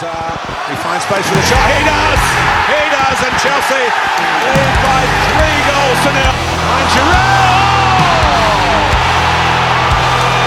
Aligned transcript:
Hazard, 0.00 0.40
he 0.72 0.76
finds 0.80 1.04
space 1.04 1.28
for 1.28 1.36
the 1.36 1.44
shot. 1.44 1.60
He 1.76 1.84
does! 1.84 2.22
He 2.72 2.82
does! 2.88 3.18
And 3.20 3.36
Chelsea 3.36 3.84
lead 3.84 4.74
by 4.80 5.00
three 5.28 5.58
goals 5.68 5.98
to 6.00 6.10
nil. 6.16 6.36
And 6.40 6.88
Giroud! 6.88 7.60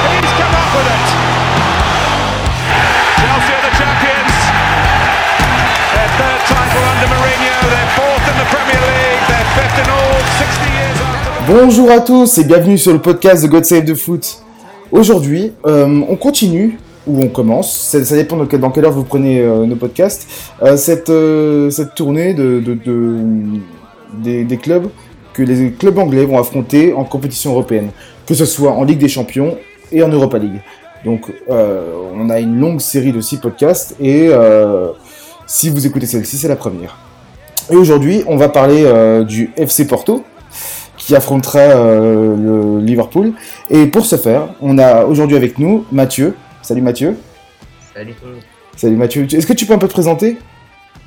He's 0.09 0.34
come 0.41 0.54
up 0.57 0.70
with 0.73 0.89
it. 0.89 1.05
Chelsea 3.21 3.54
are 3.54 3.61
the 3.61 3.73
champions. 3.77 4.38
Their 5.93 6.09
third 6.17 6.41
title 6.49 6.83
under 6.89 7.09
Mourinho. 7.13 7.54
They're 7.70 7.93
fourth 7.93 8.25
in 8.25 8.35
the 8.41 8.47
Premier 8.49 8.81
League. 8.89 9.23
They're 9.29 9.49
fifth 9.54 9.77
in 9.77 9.88
all 9.93 10.17
60 10.41 10.65
years 10.73 10.97
after. 10.97 11.29
Bonjour 11.45 11.91
à 11.91 11.99
tous 12.01 12.38
et 12.39 12.43
bienvenue 12.45 12.79
sur 12.79 12.93
le 12.93 12.99
podcast 12.99 13.43
de 13.43 13.49
God 13.49 13.65
Save 13.65 13.85
the 13.85 13.93
Foot. 13.93 14.39
Aujourd'hui, 14.91 15.54
euh, 15.65 16.01
on 16.09 16.15
continue 16.15 16.79
ou 17.07 17.21
on 17.21 17.27
commence, 17.27 17.71
ça, 17.77 18.04
ça 18.04 18.15
dépend 18.15 18.37
de 18.37 18.57
dans 18.57 18.69
quelle 18.71 18.86
heure 18.86 18.91
vous 18.91 19.04
prenez 19.04 19.41
euh, 19.41 19.65
nos 19.65 19.75
podcasts, 19.75 20.28
euh, 20.61 20.78
cette, 20.78 21.09
euh, 21.09 21.69
cette 21.69 21.95
tournée 21.95 22.33
de, 22.33 22.59
de- 22.59 22.73
de- 22.75 24.43
des, 24.45 24.57
clubs 24.57 24.87
que 25.33 25.42
les 25.43 25.71
clubs 25.71 25.97
anglais 25.97 26.25
vont 26.25 26.37
affronter 26.39 26.93
en 26.93 27.04
compétition 27.04 27.51
européenne, 27.51 27.89
que 28.28 28.33
ce 28.36 28.45
soit 28.45 28.71
en 28.71 28.83
Ligue 28.83 29.00
des 29.00 29.09
Champions 29.09 29.57
et 29.92 30.04
en 30.04 30.09
Europa 30.09 30.37
League. 30.37 30.61
Donc 31.04 31.31
on 31.50 32.30
a 32.30 32.39
une 32.39 32.59
longue 32.59 32.80
série 32.80 33.11
de 33.11 33.20
six 33.20 33.38
podcasts 33.38 33.95
et 34.00 34.30
si 35.47 35.70
vous 35.70 35.86
écoutez 35.88 36.06
celle-ci, 36.06 36.38
c'est 36.38 36.47
la 36.47 36.56
première. 36.56 36.97
Et 37.72 37.75
aujourd'hui, 37.75 38.23
on 38.28 38.38
va 38.38 38.47
parler 38.50 38.86
du 39.28 39.52
FC 39.58 39.86
Porto, 39.88 40.23
qui 40.97 41.16
affrontera 41.16 41.66
le 41.73 42.80
Liverpool. 42.80 43.33
Et 43.70 43.88
pour 43.88 44.06
ce 44.06 44.16
faire, 44.16 44.50
on 44.61 44.78
a 44.78 45.03
aujourd'hui 45.06 45.36
avec 45.36 45.58
nous 45.59 45.83
Mathieu. 45.92 46.36
Salut 46.63 46.81
Mathieu. 46.81 47.17
Salut 47.94 48.13
tout 48.13 48.25
le 48.25 48.31
monde. 48.33 48.41
Salut 48.75 48.95
Mathieu. 48.95 49.23
Est-ce 49.23 49.45
que 49.45 49.53
tu 49.53 49.66
peux 49.66 49.73
un 49.73 49.77
peu 49.77 49.88
te 49.88 49.94
présenter? 49.94 50.38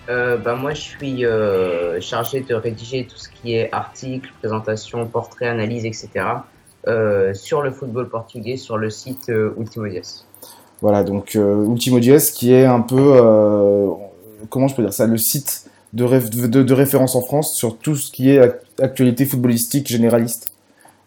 Euh, 0.08 0.36
bah, 0.36 0.54
moi, 0.54 0.72
je 0.74 0.80
suis 0.82 1.24
euh, 1.24 2.00
chargé 2.00 2.40
de 2.42 2.54
rédiger 2.54 3.06
tout 3.10 3.16
ce 3.16 3.28
qui 3.28 3.54
est 3.54 3.72
articles, 3.72 4.30
présentations, 4.38 5.04
portraits, 5.06 5.48
analyses, 5.48 5.84
etc. 5.84 6.10
euh, 6.86 7.34
sur 7.34 7.62
le 7.62 7.72
football 7.72 8.08
portugais 8.08 8.56
sur 8.56 8.76
le 8.76 8.90
site 8.90 9.32
Ultimodias. 9.58 10.24
Voilà, 10.82 11.02
donc 11.02 11.34
Ultimo 11.34 11.98
Diez, 12.00 12.18
qui 12.34 12.52
est 12.52 12.66
un 12.66 12.80
peu, 12.82 13.18
comment 14.50 14.68
je 14.68 14.76
peux 14.76 14.82
dire 14.82 14.92
ça, 14.92 15.06
le 15.06 15.16
site 15.16 15.70
de, 15.94 16.04
réf- 16.04 16.28
de, 16.28 16.62
de 16.62 16.74
référence 16.74 17.16
en 17.16 17.22
France 17.22 17.54
sur 17.56 17.78
tout 17.78 17.96
ce 17.96 18.12
qui 18.12 18.30
est 18.30 18.40
ac- 18.40 18.60
actualité 18.80 19.24
footballistique 19.24 19.88
généraliste. 19.88 20.52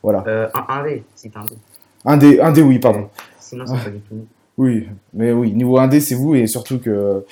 Voilà. 0.02 0.24
Un, 0.56 0.66
un 0.68 0.84
D, 0.84 1.04
site 1.16 1.34
un 2.04 2.18
D. 2.18 2.40
Un 2.42 2.52
des 2.52 2.62
oui, 2.64 2.80
pardon. 2.80 3.10
Sinon, 3.40 3.66
c'est 3.68 3.84
pas 3.84 3.90
du 3.92 4.00
tout. 4.00 4.26
Oui, 4.60 4.88
mais 5.14 5.32
oui, 5.32 5.54
niveau 5.54 5.78
indé, 5.78 6.02
c'est 6.02 6.16
vous, 6.16 6.36
et 6.36 6.46
surtout 6.46 6.80
que 6.80 7.26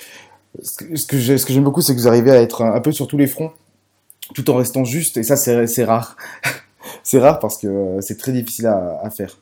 ce 0.62 1.06
que, 1.06 1.18
j'aime 1.18 1.62
beaucoup, 1.62 1.82
c'est 1.82 1.94
que 1.94 2.00
vous 2.00 2.08
arrivez 2.08 2.30
à 2.30 2.40
être 2.40 2.62
un, 2.62 2.80
peu 2.80 2.90
sur 2.90 3.06
tous 3.06 3.18
les 3.18 3.26
fronts, 3.26 3.52
tout 4.34 4.48
en 4.48 4.54
restant 4.54 4.82
juste, 4.84 5.18
et 5.18 5.22
ça, 5.22 5.36
c'est 5.36 5.84
rare. 5.84 6.16
c'est 7.02 7.18
rare 7.18 7.38
parce 7.38 7.58
que 7.58 7.98
c'est 8.00 8.16
très 8.16 8.32
difficile 8.32 8.66
à, 8.66 8.98
à 9.02 9.10
faire. 9.10 9.36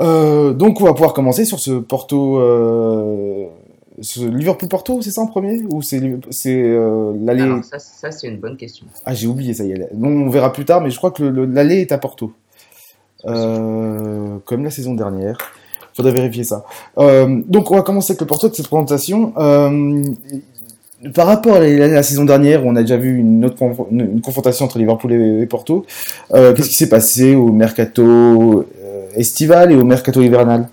Euh, 0.00 0.52
donc, 0.52 0.82
on 0.82 0.84
va 0.84 0.92
pouvoir 0.92 1.14
commencer 1.14 1.46
sur 1.46 1.60
ce 1.60 1.78
Porto, 1.78 2.38
euh, 2.38 3.46
ce 4.02 4.20
Liverpool-Porto, 4.20 5.00
c'est 5.00 5.12
ça 5.12 5.22
en 5.22 5.28
premier? 5.28 5.62
Ou 5.72 5.80
c'est 5.80 6.02
euh, 6.02 7.14
l'aller? 7.22 7.40
Alors, 7.40 7.64
ça, 7.64 7.78
ça 7.78 8.10
c'est 8.10 8.28
une 8.28 8.38
bonne 8.38 8.58
question. 8.58 8.84
Ah, 9.06 9.14
j'ai 9.14 9.28
oublié, 9.28 9.54
ça 9.54 9.64
y 9.64 9.72
est. 9.72 9.88
Non, 9.94 10.08
on 10.08 10.28
verra 10.28 10.52
plus 10.52 10.66
tard, 10.66 10.82
mais 10.82 10.90
je 10.90 10.98
crois 10.98 11.10
que 11.10 11.22
l'aller 11.22 11.80
est 11.80 11.92
à 11.92 11.96
Porto. 11.96 12.34
Comme 13.24 14.62
la 14.62 14.70
saison 14.70 14.92
dernière. 14.92 15.38
Faudrait 16.00 16.14
vérifier 16.14 16.44
ça. 16.44 16.64
Euh, 16.96 17.42
donc, 17.46 17.70
on 17.70 17.74
va 17.74 17.82
commencer 17.82 18.12
avec 18.12 18.22
le 18.22 18.26
Porto 18.26 18.48
de 18.48 18.54
cette 18.54 18.68
présentation. 18.68 19.34
Euh, 19.36 20.02
par 21.14 21.26
rapport 21.26 21.56
à 21.56 21.60
la, 21.60 22.02
saison 22.02 22.24
dernière, 22.24 22.64
où 22.64 22.70
on 22.70 22.76
a 22.76 22.80
déjà 22.80 22.96
vu 22.96 23.18
une 23.18 23.44
autre 23.44 23.62
une, 23.90 24.22
confrontation 24.22 24.64
entre 24.64 24.78
Liverpool 24.78 25.12
et, 25.12 25.42
et 25.42 25.46
Porto. 25.46 25.84
euh, 26.32 26.54
Qu'est-ce 26.54 26.70
qui 26.70 26.74
s'est 26.74 26.88
passé 26.88 27.34
au 27.34 27.52
mercato 27.52 28.64
estival 29.14 29.72
et 29.72 29.76
au 29.76 29.84
mercato 29.84 30.22
hivernal? 30.22 30.68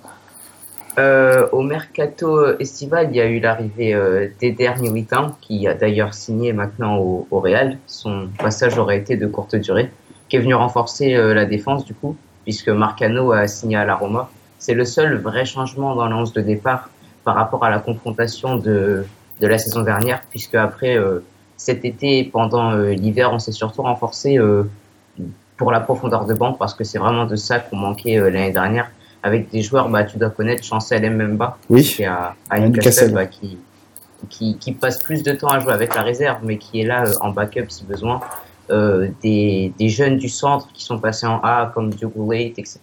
Au 1.51 1.61
mercato 1.61 2.57
estival, 2.57 3.09
il 3.11 3.17
y 3.17 3.19
a 3.19 3.25
eu 3.25 3.41
l'arrivée 3.41 3.93
d'Eder 4.39 4.75
Militão, 4.79 5.33
qui 5.41 5.67
a 5.67 5.73
d'ailleurs 5.73 6.13
signé 6.13 6.53
maintenant 6.53 6.99
au, 6.99 7.27
au 7.31 7.41
Real. 7.41 7.77
Son 7.85 8.29
passage 8.39 8.77
aurait 8.77 8.97
été 8.97 9.17
de 9.17 9.27
courte 9.27 9.57
durée, 9.57 9.91
qui 10.29 10.37
est 10.37 10.39
venu 10.39 10.55
renforcer 10.55 11.17
la 11.17 11.45
défense 11.45 11.83
du 11.83 11.93
coup, 11.93 12.15
puisque 12.45 12.69
Marcano 12.69 13.33
a 13.33 13.45
signé 13.47 13.75
à 13.75 13.83
la 13.83 13.95
Roma. 13.95 14.29
C'est 14.59 14.73
le 14.73 14.85
seul 14.85 15.17
vrai 15.17 15.45
changement 15.45 15.95
dans 15.95 16.05
l'annonce 16.05 16.33
de 16.33 16.41
départ 16.41 16.89
par 17.23 17.35
rapport 17.35 17.63
à 17.63 17.69
la 17.69 17.79
confrontation 17.79 18.55
de, 18.57 19.05
de 19.41 19.47
la 19.47 19.57
saison 19.57 19.81
dernière, 19.81 20.21
puisque 20.29 20.55
après 20.55 20.97
euh, 20.97 21.19
cet 21.57 21.85
été, 21.85 22.23
pendant 22.23 22.71
euh, 22.71 22.91
l'hiver, 22.93 23.31
on 23.33 23.39
s'est 23.39 23.51
surtout 23.51 23.81
renforcé 23.83 24.37
euh, 24.37 24.63
pour 25.57 25.71
la 25.71 25.79
profondeur 25.79 26.25
de 26.25 26.33
banc, 26.33 26.53
parce 26.53 26.73
que 26.73 26.83
c'est 26.83 26.97
vraiment 26.99 27.25
de 27.25 27.35
ça 27.35 27.59
qu'on 27.59 27.77
manquait 27.77 28.17
l'année 28.19 28.51
dernière 28.51 28.89
avec 29.23 29.49
des 29.49 29.61
joueurs, 29.61 29.89
bah, 29.89 30.03
tu 30.03 30.17
dois 30.17 30.29
connaître 30.29 30.63
Chancel 30.63 31.09
Mbemba, 31.11 31.57
Oui. 31.69 31.83
qui 31.83 32.03
est 32.03 32.05
à, 32.05 32.35
à 32.49 32.59
Newcastle, 32.59 33.11
bah, 33.11 33.25
qui, 33.25 33.57
qui, 34.29 34.57
qui 34.57 34.71
passe 34.71 34.99
plus 34.99 35.23
de 35.23 35.31
temps 35.33 35.47
à 35.49 35.59
jouer 35.59 35.73
avec 35.73 35.93
la 35.95 36.01
réserve, 36.03 36.37
mais 36.43 36.57
qui 36.57 36.81
est 36.81 36.85
là 36.85 37.03
en 37.21 37.31
backup 37.31 37.65
si 37.69 37.83
besoin. 37.83 38.19
Des, 38.69 39.73
des 39.79 39.89
jeunes 39.89 40.17
du 40.17 40.27
centre 40.29 40.67
qui 40.73 40.83
sont 40.83 40.99
passés 40.99 41.25
en 41.25 41.39
A, 41.41 41.71
comme 41.73 41.89
Diogo 41.89 42.29
Leite, 42.31 42.59
etc. 42.59 42.79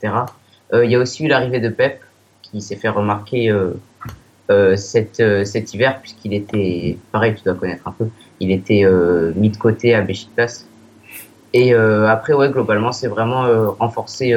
Euh, 0.75 0.85
Il 0.85 0.91
y 0.91 0.97
a 0.97 0.99
aussi 0.99 1.25
eu 1.25 1.29
l'arrivée 1.29 1.61
de 1.61 1.69
Pep, 1.69 2.01
qui 2.43 2.61
s'est 2.61 2.77
fait 2.77 2.89
remarquer 2.89 3.51
euh, 3.51 3.73
euh, 4.51 4.77
cet, 4.77 5.23
cet 5.45 5.73
hiver, 5.73 6.01
puisqu'il 6.01 6.35
était, 6.35 6.99
pareil, 7.13 7.35
tu 7.35 7.45
dois 7.45 7.55
connaître 7.55 7.87
un 7.87 7.93
peu, 7.93 8.07
il 8.41 8.51
était 8.51 8.85
mis 9.37 9.51
de 9.51 9.57
côté 9.57 9.95
à 9.95 10.03
Besiktas. 10.03 10.65
Et 11.53 11.73
après, 11.73 12.33
ouais, 12.33 12.51
globalement, 12.51 12.91
c'est 12.91 13.07
vraiment 13.07 13.45
renforcer 13.79 14.35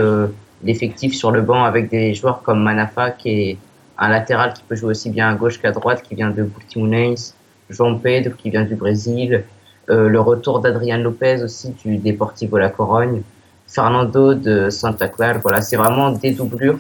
l'effectif 0.64 1.16
sur 1.16 1.32
le 1.32 1.42
banc 1.42 1.64
avec 1.64 1.90
des 1.90 2.14
joueurs 2.14 2.44
comme 2.44 2.62
Manafa, 2.62 3.10
qui 3.10 3.30
est 3.30 3.58
un 3.98 4.10
latéral 4.10 4.54
qui 4.54 4.62
peut 4.68 4.76
jouer 4.76 4.92
aussi 4.92 5.10
bien 5.10 5.28
à 5.30 5.34
gauche 5.34 5.60
qu'à 5.60 5.72
droite, 5.72 6.04
qui 6.04 6.14
vient 6.14 6.30
de 6.30 6.44
Portimonense, 6.44 7.34
João 7.72 8.00
Pedro, 8.00 8.34
qui 8.38 8.52
vient 8.52 8.64
du 8.64 8.76
Brésil, 8.76 9.44
le 9.88 10.20
retour 10.20 10.60
d'Adrian 10.60 11.00
Lopez 11.00 11.42
aussi 11.44 11.74
du 11.84 11.98
Deportivo 11.98 12.60
La 12.60 12.70
Corogne, 12.70 13.24
Fernando 13.68 14.34
de 14.34 14.70
Santa 14.70 15.08
Clara. 15.08 15.40
Voilà, 15.40 15.62
c'est 15.62 15.76
vraiment 15.76 16.12
des 16.12 16.32
doublures 16.32 16.80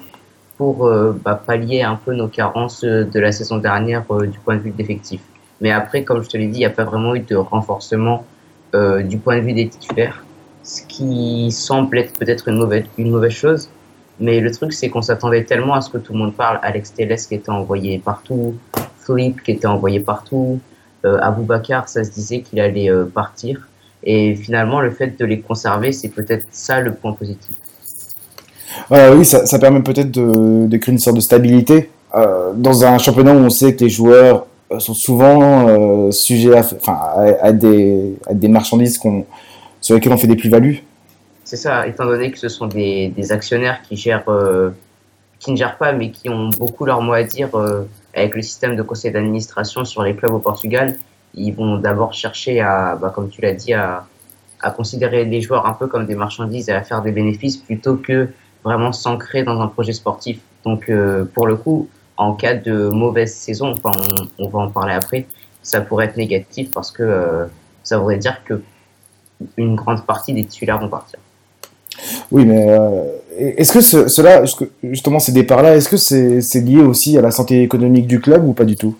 pour 0.57 0.87
euh, 0.87 1.15
bah, 1.23 1.41
pallier 1.45 1.83
un 1.83 1.95
peu 1.95 2.13
nos 2.13 2.27
carences 2.27 2.83
euh, 2.83 3.03
de 3.03 3.19
la 3.19 3.31
saison 3.31 3.57
dernière 3.57 4.03
euh, 4.11 4.25
du 4.25 4.39
point 4.39 4.55
de 4.55 4.61
vue 4.61 4.71
de 4.71 4.77
l'effectif. 4.77 5.21
Mais 5.61 5.71
après, 5.71 6.03
comme 6.03 6.23
je 6.23 6.29
te 6.29 6.37
l'ai 6.37 6.47
dit, 6.47 6.57
il 6.57 6.59
n'y 6.59 6.65
a 6.65 6.71
pas 6.71 6.83
vraiment 6.83 7.15
eu 7.15 7.19
de 7.19 7.35
renforcement 7.35 8.25
du 8.73 9.17
point 9.17 9.37
de 9.37 9.41
vue 9.41 9.53
des 9.53 9.69
titulaires, 9.69 10.23
ce 10.61 10.83
qui 10.83 11.51
semble 11.51 11.97
être 11.97 12.13
peut-être 12.19 12.47
une 12.47 12.57
mauvaise, 12.57 12.83
une 12.99 13.09
mauvaise 13.09 13.31
chose. 13.31 13.69
Mais 14.19 14.39
le 14.39 14.51
truc, 14.51 14.71
c'est 14.71 14.89
qu'on 14.89 15.01
s'attendait 15.01 15.45
tellement 15.45 15.73
à 15.73 15.81
ce 15.81 15.89
que 15.89 15.97
tout 15.97 16.13
le 16.13 16.19
monde 16.19 16.35
parle. 16.35 16.59
Alex 16.61 16.93
Telles 16.93 17.15
qui 17.15 17.33
était 17.33 17.49
envoyé 17.49 17.97
partout, 17.97 18.55
Flip 18.99 19.41
qui 19.41 19.51
était 19.51 19.65
envoyé 19.65 19.99
partout, 19.99 20.59
euh, 21.05 21.17
Aboubacar, 21.21 21.89
ça 21.89 22.03
se 22.03 22.11
disait 22.11 22.41
qu'il 22.41 22.59
allait 22.59 22.91
partir. 23.15 23.67
Et 24.09 24.35
finalement, 24.35 24.79
le 24.79 24.91
fait 24.91 25.19
de 25.19 25.25
les 25.25 25.41
conserver, 25.41 25.91
c'est 25.91 26.07
peut-être 26.07 26.47
ça 26.51 26.79
le 26.79 26.93
point 26.93 27.11
positif. 27.11 27.51
Euh, 28.93 29.13
oui, 29.17 29.25
ça, 29.25 29.45
ça 29.45 29.59
permet 29.59 29.81
peut-être 29.81 30.11
de, 30.11 30.65
de 30.65 30.77
créer 30.77 30.93
une 30.93 30.99
sorte 30.99 31.17
de 31.17 31.21
stabilité 31.21 31.89
euh, 32.15 32.53
dans 32.55 32.85
un 32.85 32.97
championnat 32.99 33.33
où 33.33 33.39
on 33.39 33.49
sait 33.49 33.75
que 33.75 33.83
les 33.83 33.89
joueurs 33.89 34.47
euh, 34.71 34.79
sont 34.79 34.93
souvent 34.93 35.67
euh, 35.67 36.11
sujets 36.11 36.55
à, 36.55 36.61
enfin, 36.61 36.93
à, 36.93 37.47
à 37.47 37.51
des, 37.51 38.13
à 38.27 38.33
des 38.33 38.47
marchandises 38.47 38.97
qu'on, 38.97 39.25
sur 39.81 39.95
lesquelles 39.95 40.13
on 40.13 40.17
fait 40.17 40.27
des 40.27 40.37
plus-values. 40.37 40.83
C'est 41.43 41.57
ça, 41.57 41.85
étant 41.85 42.05
donné 42.05 42.31
que 42.31 42.39
ce 42.39 42.47
sont 42.47 42.67
des, 42.67 43.09
des 43.09 43.33
actionnaires 43.33 43.81
qui 43.81 43.97
gèrent, 43.97 44.29
euh, 44.29 44.69
qui 45.39 45.51
ne 45.51 45.57
gèrent 45.57 45.77
pas, 45.77 45.91
mais 45.91 46.11
qui 46.11 46.29
ont 46.29 46.49
beaucoup 46.49 46.85
leur 46.85 47.01
mot 47.01 47.13
à 47.13 47.23
dire 47.23 47.49
euh, 47.55 47.83
avec 48.15 48.35
le 48.35 48.41
système 48.41 48.77
de 48.77 48.83
conseil 48.83 49.11
d'administration 49.11 49.83
sur 49.83 50.01
les 50.03 50.15
clubs 50.15 50.33
au 50.33 50.39
Portugal. 50.39 50.95
Ils 51.37 51.51
vont 51.51 51.77
d'abord 51.77 52.13
chercher 52.13 52.59
à, 52.59 52.97
bah, 52.99 53.11
comme 53.13 53.29
tu 53.29 53.41
l'as 53.41 53.53
dit, 53.53 53.73
à, 53.73 54.05
à 54.61 54.71
considérer 54.71 55.25
les 55.25 55.41
joueurs 55.41 55.65
un 55.65 55.73
peu 55.73 55.87
comme 55.87 56.05
des 56.05 56.15
marchandises 56.15 56.69
et 56.69 56.73
à 56.73 56.81
faire 56.83 57.01
des 57.01 57.11
bénéfices 57.11 57.57
plutôt 57.57 57.95
que 57.95 58.29
vraiment 58.63 58.91
s'ancrer 58.91 59.43
dans 59.43 59.61
un 59.61 59.67
projet 59.67 59.93
sportif. 59.93 60.39
Donc, 60.65 60.89
euh, 60.89 61.25
pour 61.33 61.47
le 61.47 61.55
coup, 61.55 61.87
en 62.17 62.33
cas 62.33 62.55
de 62.55 62.89
mauvaise 62.89 63.33
saison, 63.33 63.73
enfin, 63.73 63.91
on, 64.39 64.45
on 64.45 64.49
va 64.49 64.59
en 64.59 64.69
parler 64.69 64.93
après, 64.93 65.25
ça 65.61 65.81
pourrait 65.81 66.05
être 66.05 66.17
négatif 66.17 66.71
parce 66.73 66.91
que 66.91 67.03
euh, 67.03 67.45
ça 67.83 67.97
voudrait 67.97 68.17
dire 68.17 68.43
que 68.43 68.61
une 69.55 69.75
grande 69.75 70.05
partie 70.05 70.33
des 70.33 70.43
titulaires 70.45 70.79
vont 70.79 70.89
partir. 70.89 71.19
Oui, 72.31 72.45
mais 72.45 72.65
euh, 72.69 73.03
est-ce 73.37 73.71
que 73.71 73.81
ce, 73.81 74.07
cela, 74.07 74.43
justement 74.83 75.19
ces 75.19 75.31
départs-là, 75.31 75.75
est-ce 75.75 75.89
que 75.89 75.97
c'est, 75.97 76.61
lié 76.61 76.81
aussi 76.81 77.17
à 77.17 77.21
la 77.21 77.31
santé 77.31 77.61
économique 77.61 78.07
du 78.07 78.19
club 78.19 78.43
ou 78.47 78.53
pas 78.53 78.65
du 78.65 78.75
tout? 78.75 78.95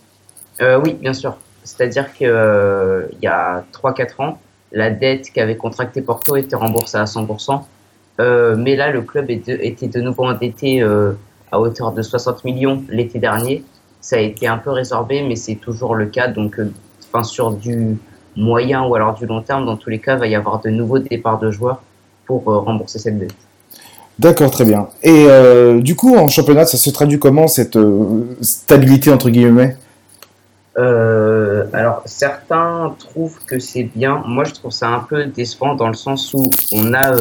Oui, 0.59 0.93
bien 0.93 1.13
sûr. 1.13 1.37
C'est-à-dire 1.67 2.13
qu'il 2.13 2.27
y 2.27 3.27
a 3.27 3.63
3-4 3.73 4.21
ans, 4.21 4.39
la 4.71 4.89
dette 4.89 5.31
qu'avait 5.31 5.57
contractée 5.57 6.01
Porto 6.01 6.35
était 6.35 6.55
remboursée 6.55 6.97
à 6.97 7.03
100%. 7.03 7.61
Euh, 8.19 8.55
mais 8.57 8.75
là, 8.75 8.91
le 8.91 9.01
club 9.01 9.29
était 9.29 9.87
de 9.87 10.01
nouveau 10.01 10.25
endetté 10.25 10.81
euh, 10.81 11.13
à 11.51 11.59
hauteur 11.59 11.91
de 11.91 12.01
60 12.01 12.43
millions 12.45 12.83
l'été 12.89 13.19
dernier, 13.19 13.63
ça 14.01 14.15
a 14.15 14.19
été 14.19 14.47
un 14.47 14.57
peu 14.57 14.71
résorbé, 14.71 15.21
mais 15.21 15.35
c'est 15.35 15.55
toujours 15.55 15.95
le 15.95 16.05
cas. 16.07 16.27
Donc, 16.27 16.59
sur 17.23 17.51
du 17.51 17.97
moyen 18.35 18.83
ou 18.83 18.93
alors 18.93 19.15
du 19.15 19.25
long 19.25 19.41
terme, 19.41 19.65
dans 19.65 19.75
tous 19.75 19.89
les 19.89 19.99
cas, 19.99 20.15
il 20.15 20.19
va 20.19 20.27
y 20.27 20.35
avoir 20.35 20.61
de 20.61 20.69
nouveaux 20.69 20.99
départs 20.99 21.39
de 21.39 21.49
joueurs 21.49 21.81
pour 22.25 22.43
rembourser 22.45 22.99
cette 22.99 23.17
dette. 23.17 23.33
D'accord, 24.19 24.49
très 24.49 24.65
bien. 24.65 24.87
Et 25.03 25.25
euh, 25.27 25.79
du 25.79 25.95
coup, 25.95 26.15
en 26.15 26.27
championnat, 26.27 26.65
ça 26.65 26.77
se 26.77 26.89
traduit 26.89 27.19
comment 27.19 27.47
cette 27.47 27.75
euh, 27.75 28.35
stabilité 28.41 29.11
entre 29.11 29.29
guillemets? 29.29 29.77
Euh, 30.77 31.65
Alors, 31.73 32.03
certains 32.05 32.95
trouvent 32.99 33.43
que 33.45 33.59
c'est 33.59 33.83
bien. 33.83 34.23
Moi, 34.25 34.43
je 34.43 34.53
trouve 34.53 34.71
ça 34.71 34.89
un 34.89 34.99
peu 34.99 35.25
décevant 35.25 35.75
dans 35.75 35.87
le 35.87 35.93
sens 35.95 36.33
où 36.33 36.43
on 36.71 36.93
a 36.93 37.13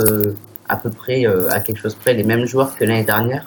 à 0.68 0.76
peu 0.76 0.90
près, 0.90 1.24
à 1.26 1.60
quelque 1.60 1.78
chose 1.78 1.94
près, 1.94 2.12
les 2.14 2.24
mêmes 2.24 2.44
joueurs 2.44 2.76
que 2.76 2.84
l'année 2.84 3.04
dernière. 3.04 3.46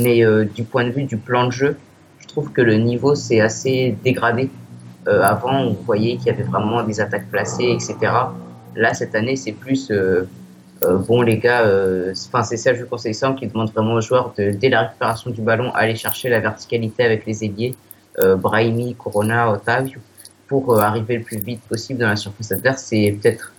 Mais 0.00 0.22
du 0.54 0.64
point 0.64 0.84
de 0.84 0.90
vue 0.90 1.04
du 1.04 1.16
plan 1.16 1.46
de 1.46 1.52
jeu, 1.52 1.76
je 2.18 2.26
trouve 2.26 2.52
que 2.52 2.60
le 2.60 2.74
niveau 2.74 3.14
s'est 3.14 3.40
assez 3.40 3.96
dégradé. 4.04 4.50
avant, 5.06 5.60
on 5.60 5.72
voyait 5.72 6.16
qu'il 6.16 6.26
y 6.26 6.30
avait 6.30 6.42
vraiment 6.42 6.82
des 6.82 7.00
attaques 7.00 7.30
placées, 7.30 7.70
etc. 7.70 7.96
Là, 8.76 8.92
cette 8.92 9.14
année, 9.14 9.36
c'est 9.36 9.52
plus 9.52 9.90
euh, 10.84 10.96
bon 10.98 11.22
les 11.22 11.38
gars, 11.38 11.62
euh, 11.62 12.14
enfin 12.28 12.44
c'est 12.44 12.56
Serge 12.56 12.84
Conseil 12.88 13.12
simple 13.12 13.40
qui 13.40 13.48
demande 13.48 13.72
vraiment 13.72 13.94
aux 13.94 14.00
joueurs 14.00 14.32
de 14.38 14.50
dès 14.50 14.68
la 14.68 14.82
récupération 14.82 15.30
du 15.30 15.40
ballon 15.40 15.72
aller 15.74 15.96
chercher 15.96 16.28
la 16.28 16.38
verticalité 16.38 17.02
avec 17.02 17.26
les 17.26 17.44
euh, 17.44 17.72
Brahimi, 18.36 18.94
Corona, 18.94 19.52
Otavio, 19.52 20.00
pour 20.46 20.80
arriver 20.80 21.18
le 21.18 21.22
plus 21.22 21.38
vite 21.38 21.60
possible 21.62 22.00
dans 22.00 22.08
la 22.08 22.16
surface 22.16 22.52
adverse. 22.52 22.82
C'est 22.82 23.16
peut-être 23.20 23.52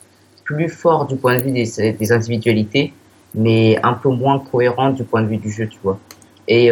plus 0.44 0.70
fort 0.70 1.06
du 1.06 1.16
point 1.16 1.38
de 1.38 1.44
vue 1.44 1.52
des, 1.52 2.12
individualités, 2.12 2.94
mais 3.36 3.80
un 3.84 3.94
peu 3.94 4.10
moins 4.10 4.40
cohérent 4.40 4.90
du 4.90 5.04
point 5.04 5.22
de 5.22 5.28
vue 5.28 5.38
du 5.38 5.52
jeu, 5.52 5.68
tu 5.68 5.78
vois. 5.84 6.00
Et 6.48 6.72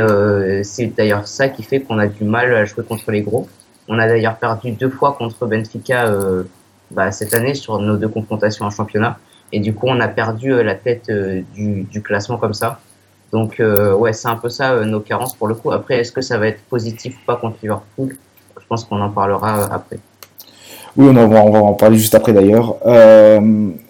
c'est 0.64 0.88
d'ailleurs 0.88 1.28
ça 1.28 1.50
qui 1.50 1.64
fait 1.64 1.82
qu'on 1.82 2.00
a 2.00 2.08
du 2.08 2.24
mal 2.24 2.54
à 2.56 2.66
jouer 2.66 2.84
contre 2.84 3.12
les 3.12 3.22
gros. 3.22 3.48
On 3.88 4.00
a 4.00 4.08
d'ailleurs 4.08 4.38
perdu 4.38 4.72
deux 4.72 4.90
fois 4.90 5.14
contre 5.14 5.46
Benfica 5.46 6.12
bah, 6.92 7.12
cette 7.12 7.34
année 7.34 7.54
sur 7.54 7.80
nos 7.80 7.98
deux 7.98 8.08
confrontations 8.08 8.66
en 8.66 8.70
championnat. 8.70 9.20
Et 9.52 9.60
du 9.60 9.74
coup, 9.74 9.88
on 9.88 10.00
a 10.00 10.08
perdu 10.08 10.54
euh, 10.54 10.64
la 10.64 10.76
tête 10.76 11.10
euh, 11.10 11.42
du, 11.54 12.02
classement 12.02 12.38
comme 12.38 12.54
ça. 12.54 12.80
Donc, 13.32 13.60
euh, 13.60 13.94
ouais, 13.94 14.14
c'est 14.14 14.28
un 14.28 14.38
peu 14.38 14.50
ça 14.50 14.86
nos 14.86 15.02
carences 15.02 15.34
pour 15.34 15.48
le 15.48 15.56
coup. 15.56 15.72
Après, 15.72 16.00
est-ce 16.00 16.12
que 16.12 16.22
ça 16.22 16.38
va 16.38 16.48
être 16.48 16.62
positif 16.64 17.16
ou 17.18 17.26
pas 17.26 17.36
contre 17.36 17.58
Liverpool 17.62 18.16
Je 18.60 18.66
pense 18.68 18.86
qu'on 18.86 19.02
en 19.02 19.10
parlera 19.10 19.74
après. 19.74 20.00
Oui, 20.96 21.08
on, 21.10 21.28
va, 21.28 21.44
on 21.44 21.52
va 21.52 21.60
en 21.60 21.74
parler 21.74 21.98
juste 21.98 22.16
après 22.16 22.34
d'ailleurs. 22.34 22.78
Euh, 22.86 23.40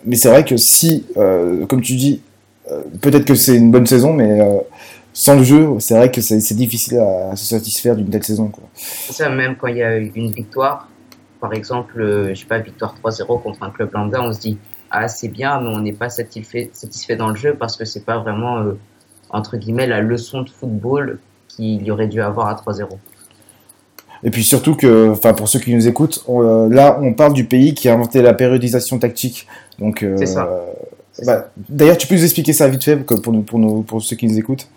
mais 0.05 0.15
c'est 0.15 0.29
vrai 0.29 0.43
que 0.43 0.57
si, 0.57 1.05
euh, 1.15 1.65
comme 1.65 1.81
tu 1.81 1.95
dis, 1.95 2.21
euh, 2.71 2.81
peut-être 3.01 3.25
que 3.25 3.35
c'est 3.35 3.55
une 3.55 3.71
bonne 3.71 3.85
saison, 3.85 4.11
mais 4.11 4.39
sans 5.13 5.35
le 5.35 5.43
jeu, 5.43 5.69
c'est 5.79 5.95
vrai 5.95 6.11
que 6.11 6.19
c'est 6.19 6.55
difficile 6.55 6.99
à, 6.99 7.35
se 7.35 7.45
satisfaire 7.45 7.95
d'une 7.95 8.09
telle 8.09 8.23
saison. 8.23 8.51
C'est 8.75 9.13
ça, 9.13 9.29
même 9.29 9.55
quand 9.55 9.67
il 9.67 9.77
y 9.77 9.83
a 9.83 9.97
une 9.97 10.31
victoire, 10.31 10.89
par 11.39 11.53
exemple, 11.53 12.29
je 12.29 12.33
sais 12.33 12.45
pas, 12.45 12.59
victoire 12.59 12.95
3-0 13.01 13.41
contre 13.41 13.63
un 13.63 13.69
club 13.69 13.91
lambda, 13.93 14.21
on 14.21 14.33
se 14.33 14.39
dit, 14.39 14.57
ah 14.91 15.07
c'est 15.07 15.27
bien, 15.27 15.59
mais 15.61 15.69
on 15.69 15.79
n'est 15.79 15.93
pas 15.93 16.09
satisfait, 16.09 16.69
satisfait 16.73 17.15
dans 17.15 17.29
le 17.29 17.35
jeu 17.35 17.55
parce 17.57 17.75
que 17.75 17.85
c'est 17.85 18.05
pas 18.05 18.17
vraiment 18.19 18.59
euh, 18.59 18.77
entre 19.29 19.57
guillemets 19.57 19.88
la 19.88 20.01
leçon 20.01 20.41
de 20.41 20.50
football 20.50 21.19
qu'il 21.47 21.83
y 21.83 21.91
aurait 21.91 22.07
dû 22.07 22.21
avoir 22.21 22.47
à 22.47 22.56
3-0. 22.56 22.88
Et 24.24 24.31
puis 24.31 24.44
surtout 24.44 24.75
que, 24.75 25.09
enfin 25.09 25.33
pour 25.33 25.47
ceux 25.47 25.59
qui 25.59 25.74
nous 25.74 25.88
écoutent, 25.88 26.24
euh, 26.29 26.68
là 26.69 27.00
on 27.01 27.13
parle 27.13 27.33
du 27.33 27.45
pays 27.45 27.74
qui 27.74 27.88
a 27.89 27.94
inventé 27.94 28.21
la 28.21 28.33
périodisation 28.33 29.00
tactique. 29.00 29.47
Donc 29.79 30.03
euh, 30.03 30.15
c'est 30.18 30.25
ça. 30.25 30.50
Bah, 31.25 31.50
d'ailleurs, 31.69 31.97
tu 31.97 32.06
peux 32.06 32.13
nous 32.13 32.24
expliquer 32.24 32.53
ça 32.53 32.68
vite 32.68 32.83
fait 32.83 32.95
pour, 32.95 33.21
pour, 33.21 33.57
nous, 33.57 33.81
pour 33.81 34.03
ceux 34.03 34.15
qui 34.15 34.27
nous 34.27 34.38
écoutent. 34.38 34.69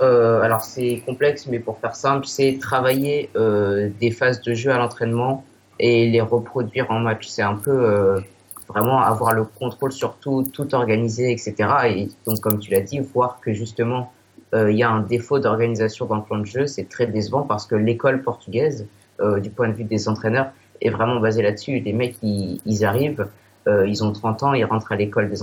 alors 0.00 0.62
c'est 0.62 1.02
complexe, 1.06 1.46
mais 1.46 1.58
pour 1.58 1.78
faire 1.78 1.96
simple, 1.96 2.26
c'est 2.26 2.58
travailler 2.60 3.30
des 3.34 4.10
phases 4.10 4.40
de 4.42 4.54
jeu 4.54 4.70
à 4.70 4.78
l'entraînement 4.78 5.44
et 5.78 6.08
les 6.10 6.20
reproduire 6.20 6.90
en 6.90 7.00
match. 7.00 7.26
C'est 7.28 7.42
un 7.42 7.54
peu 7.54 8.20
vraiment 8.68 9.00
avoir 9.00 9.34
le 9.34 9.44
contrôle 9.44 9.92
sur 9.92 10.16
tout, 10.16 10.44
tout 10.52 10.74
organisé, 10.74 11.32
etc. 11.32 11.54
Et 11.88 12.08
donc, 12.26 12.40
comme 12.40 12.58
tu 12.58 12.70
l'as 12.70 12.80
dit, 12.80 13.00
voir 13.00 13.40
que 13.40 13.52
justement, 13.52 14.12
euh, 14.54 14.70
il 14.70 14.78
y 14.78 14.82
a 14.82 14.90
un 14.90 15.00
défaut 15.00 15.38
d'organisation 15.38 16.06
dans 16.06 16.16
le 16.16 16.22
plan 16.22 16.38
de 16.38 16.46
jeu, 16.46 16.66
c'est 16.66 16.88
très 16.88 17.06
décevant 17.06 17.42
parce 17.42 17.66
que 17.66 17.74
l'école 17.74 18.22
portugaise, 18.22 18.86
euh, 19.20 19.40
du 19.40 19.50
point 19.50 19.68
de 19.68 19.74
vue 19.74 19.84
des 19.84 20.08
entraîneurs, 20.08 20.50
est 20.80 20.90
vraiment 20.90 21.20
basée 21.20 21.42
là-dessus. 21.42 21.80
Les 21.80 21.92
mecs, 21.92 22.16
ils, 22.22 22.84
arrivent, 22.84 23.26
euh, 23.66 23.86
ils 23.86 24.04
ont 24.04 24.12
30 24.12 24.42
ans, 24.42 24.54
ils 24.54 24.64
rentrent 24.64 24.92
à 24.92 24.96
l'école 24.96 25.30
des, 25.30 25.42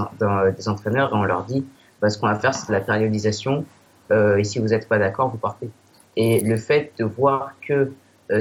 entraîneurs 0.69 1.09
et 1.11 1.15
on 1.15 1.23
leur 1.23 1.43
dit, 1.43 1.65
bah, 2.01 2.09
ce 2.09 2.17
qu'on 2.17 2.27
va 2.27 2.35
faire, 2.35 2.53
c'est 2.53 2.71
la 2.71 2.81
périodisation. 2.81 3.65
Et 4.11 4.43
si 4.43 4.59
vous 4.59 4.67
n'êtes 4.67 4.87
pas 4.87 4.99
d'accord, 4.99 5.29
vous 5.29 5.39
partez. 5.39 5.71
Et 6.17 6.39
le 6.41 6.55
fait 6.57 6.91
de 6.99 7.03
voir 7.03 7.53
que 7.67 7.91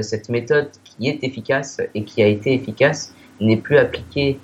cette 0.01 0.29
méthode 0.29 0.69
qui 0.83 1.09
est 1.09 1.23
efficace 1.23 1.81
et 1.95 2.03
qui 2.03 2.21
a 2.21 2.27
été 2.27 2.53
efficace 2.53 3.15
n'est 3.41 3.57
plus 3.57 3.77
appliquée 3.77 4.39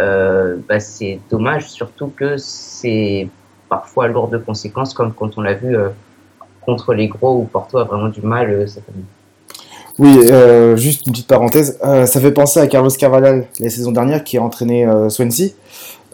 euh, 0.00 0.56
bah, 0.68 0.80
c'est 0.80 1.20
dommage, 1.30 1.68
surtout 1.68 2.08
que 2.08 2.36
c'est 2.38 3.28
parfois 3.68 4.08
lourd 4.08 4.28
de 4.28 4.38
conséquences, 4.38 4.94
comme 4.94 5.12
quand 5.12 5.36
on 5.36 5.42
l'a 5.42 5.54
vu 5.54 5.76
euh, 5.76 5.88
contre 6.62 6.94
les 6.94 7.08
gros 7.08 7.38
où 7.38 7.44
Porto 7.44 7.78
a 7.78 7.84
vraiment 7.84 8.08
du 8.08 8.22
mal 8.22 8.50
euh, 8.50 8.66
cette 8.66 8.88
année. 8.88 9.04
Oui, 9.98 10.30
juste 10.78 11.06
une 11.06 11.12
petite 11.12 11.26
parenthèse, 11.26 11.78
ça 11.82 12.20
fait 12.20 12.32
penser 12.32 12.58
à 12.58 12.66
Carlos 12.66 12.88
Carvalhal 12.88 13.44
la 13.58 13.68
saison 13.68 13.92
dernière 13.92 14.24
qui 14.24 14.38
a 14.38 14.42
entraîné 14.42 14.88
Swansea. 15.10 15.48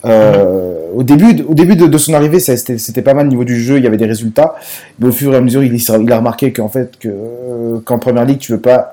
au 0.03 1.03
début, 1.05 1.45
au 1.45 1.55
début 1.55 1.77
de, 1.77 1.99
son 1.99 2.13
arrivée, 2.13 2.41
c'était 2.41 3.03
pas 3.03 3.15
mal 3.15 3.27
au 3.27 3.29
niveau 3.29 3.45
du 3.45 3.55
jeu, 3.55 3.77
il 3.77 3.85
y 3.85 3.87
avait 3.87 3.97
des 3.97 4.07
résultats, 4.07 4.57
mais 4.99 5.07
au 5.07 5.13
fur 5.13 5.33
et 5.35 5.37
à 5.37 5.41
mesure, 5.41 5.63
il, 5.63 5.73
il 5.77 6.13
a 6.13 6.17
remarqué 6.17 6.53
qu'en 6.53 6.69
fait, 6.69 6.99
qu'en 7.85 7.99
première 8.01 8.25
ligue, 8.25 8.39
tu 8.39 8.51
veux 8.51 8.61
pas 8.61 8.91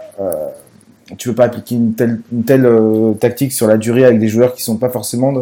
tu 1.18 1.30
veux 1.30 1.36
pas 1.36 1.46
appliquer 1.46 1.76
une 1.76 1.94
telle, 1.96 2.22
une 2.32 2.44
telle 2.44 2.66
euh, 2.66 3.14
tactique 3.14 3.52
sur 3.52 3.68
la 3.68 3.78
durée 3.78 4.06
avec 4.06 4.20
des 4.20 4.28
joueurs 4.28 4.54
qui 4.54 4.64
sont 4.64 4.78
pas 4.78 4.90
forcément 4.90 5.34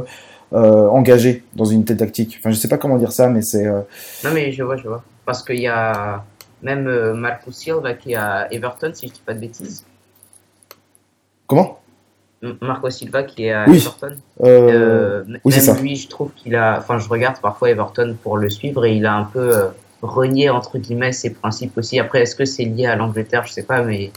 euh, 0.54 0.88
engagés 0.88 1.44
dans 1.56 1.66
une 1.66 1.86
telle 1.86 1.98
tactique. 1.98 2.38
Enfin, 2.40 2.52
je 2.52 2.56
sais 2.56 2.68
pas 2.68 2.78
comment 2.78 2.98
dire 2.98 3.12
ça, 3.12 3.30
mais 3.30 3.42
c'est. 3.42 3.68
Euh, 3.68 3.81
non, 4.24 4.31
mais 4.34 4.52
je 4.52 4.63
vois, 4.63 4.78
je 4.78 4.88
vois. 4.88 5.04
Parce 5.25 5.44
qu'il 5.44 5.60
y 5.60 5.68
a 5.68 6.24
même 6.63 7.13
Marco 7.13 7.52
Silva 7.52 7.94
qui 7.94 8.13
est 8.13 8.16
à 8.16 8.52
Everton, 8.52 8.92
si 8.94 9.08
je 9.08 9.13
dis 9.13 9.22
pas 9.25 9.34
de 9.34 9.40
bêtises. 9.40 9.86
Comment? 11.48 11.80
Marco 12.60 12.90
Silva 12.90 13.24
qui 13.24 13.46
est 13.46 13.52
à 13.52 13.68
Everton. 13.68 14.16
Oui, 14.40 14.50
même 14.50 15.40
ça. 15.46 15.80
lui, 15.80 15.96
je 15.96 16.08
trouve 16.08 16.31
qu'il 16.36 16.56
a. 16.56 16.80
Enfin, 16.80 16.98
je 16.98 17.08
regarde 17.08 17.40
parfois 17.40 17.69
Everton 17.69 18.16
pour 18.22 18.38
le 18.38 18.50
suivre 18.50 18.84
et 18.86 18.96
il 18.96 19.06
a 19.06 19.13
un 19.13 19.25
peu 19.25 19.54
renié 20.02 20.50
entre 20.50 20.80
guillemets 20.80 21.12
ses 21.12 21.30
principes 21.30 21.78
aussi. 21.78 22.00
Après, 22.00 22.24
est-ce 22.24 22.36
que 22.36 22.46
c'est 22.46 22.66
lié 22.66 22.88
à 22.88 22.96
l'Angleterre? 22.96 23.46
Je 23.46 23.54
sais 23.54 23.63
pas, 23.63 23.84
mais 23.84 24.12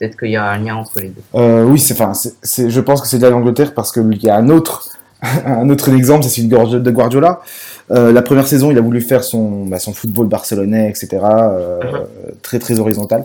Peut-être 0.00 0.18
qu'il 0.18 0.30
y 0.30 0.36
a 0.36 0.44
un 0.44 0.58
lien 0.58 0.76
entre 0.76 0.98
les 0.98 1.08
deux. 1.08 1.22
Euh, 1.34 1.62
oui, 1.64 1.78
c'est, 1.78 1.92
enfin, 1.92 2.12
c'est, 2.14 2.70
je 2.70 2.80
pense 2.80 3.02
que 3.02 3.06
c'est 3.06 3.18
de 3.18 3.26
l'Angleterre 3.26 3.74
parce 3.74 3.92
qu'il 3.92 4.22
y 4.22 4.30
a 4.30 4.34
un 4.34 4.48
autre, 4.48 4.88
un 5.44 5.68
autre 5.68 5.90
exemple, 5.90 6.24
c'est 6.24 6.30
celui 6.30 6.48
de 6.48 6.90
Guardiola. 6.90 7.42
Euh, 7.90 8.12
la 8.12 8.22
première 8.22 8.46
saison, 8.46 8.70
il 8.70 8.78
a 8.78 8.80
voulu 8.80 9.00
faire 9.00 9.24
son, 9.24 9.66
bah, 9.66 9.78
son 9.78 9.92
football 9.92 10.28
barcelonais, 10.28 10.88
etc. 10.88 11.18
Euh, 11.22 11.80
uh-huh. 11.80 12.32
Très 12.40 12.58
très 12.58 12.78
horizontal. 12.78 13.24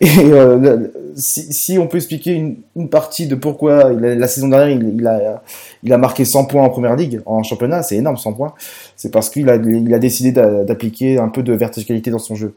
Et 0.00 0.08
euh, 0.18 0.88
si, 1.16 1.52
si, 1.52 1.78
on 1.78 1.86
peut 1.86 1.96
expliquer 1.96 2.32
une, 2.32 2.56
une 2.76 2.88
partie 2.90 3.26
de 3.26 3.34
pourquoi 3.34 3.90
il 3.92 4.04
a, 4.04 4.14
la 4.14 4.28
saison 4.28 4.48
dernière 4.48 4.68
il, 4.68 4.96
il, 4.98 5.06
a, 5.06 5.42
il 5.82 5.92
a 5.92 5.98
marqué 5.98 6.24
100 6.24 6.44
points 6.44 6.62
en 6.62 6.68
première 6.68 6.94
ligue, 6.94 7.20
en 7.24 7.42
championnat, 7.42 7.82
c'est 7.82 7.96
énorme 7.96 8.18
100 8.18 8.34
points. 8.34 8.52
C'est 8.96 9.10
parce 9.10 9.30
qu'il 9.30 9.48
a, 9.48 9.56
il 9.56 9.92
a 9.94 9.98
décidé 9.98 10.30
d'appliquer 10.32 11.18
un 11.18 11.28
peu 11.28 11.42
de 11.42 11.54
verticalité 11.54 12.10
dans 12.10 12.18
son 12.18 12.34
jeu. 12.34 12.54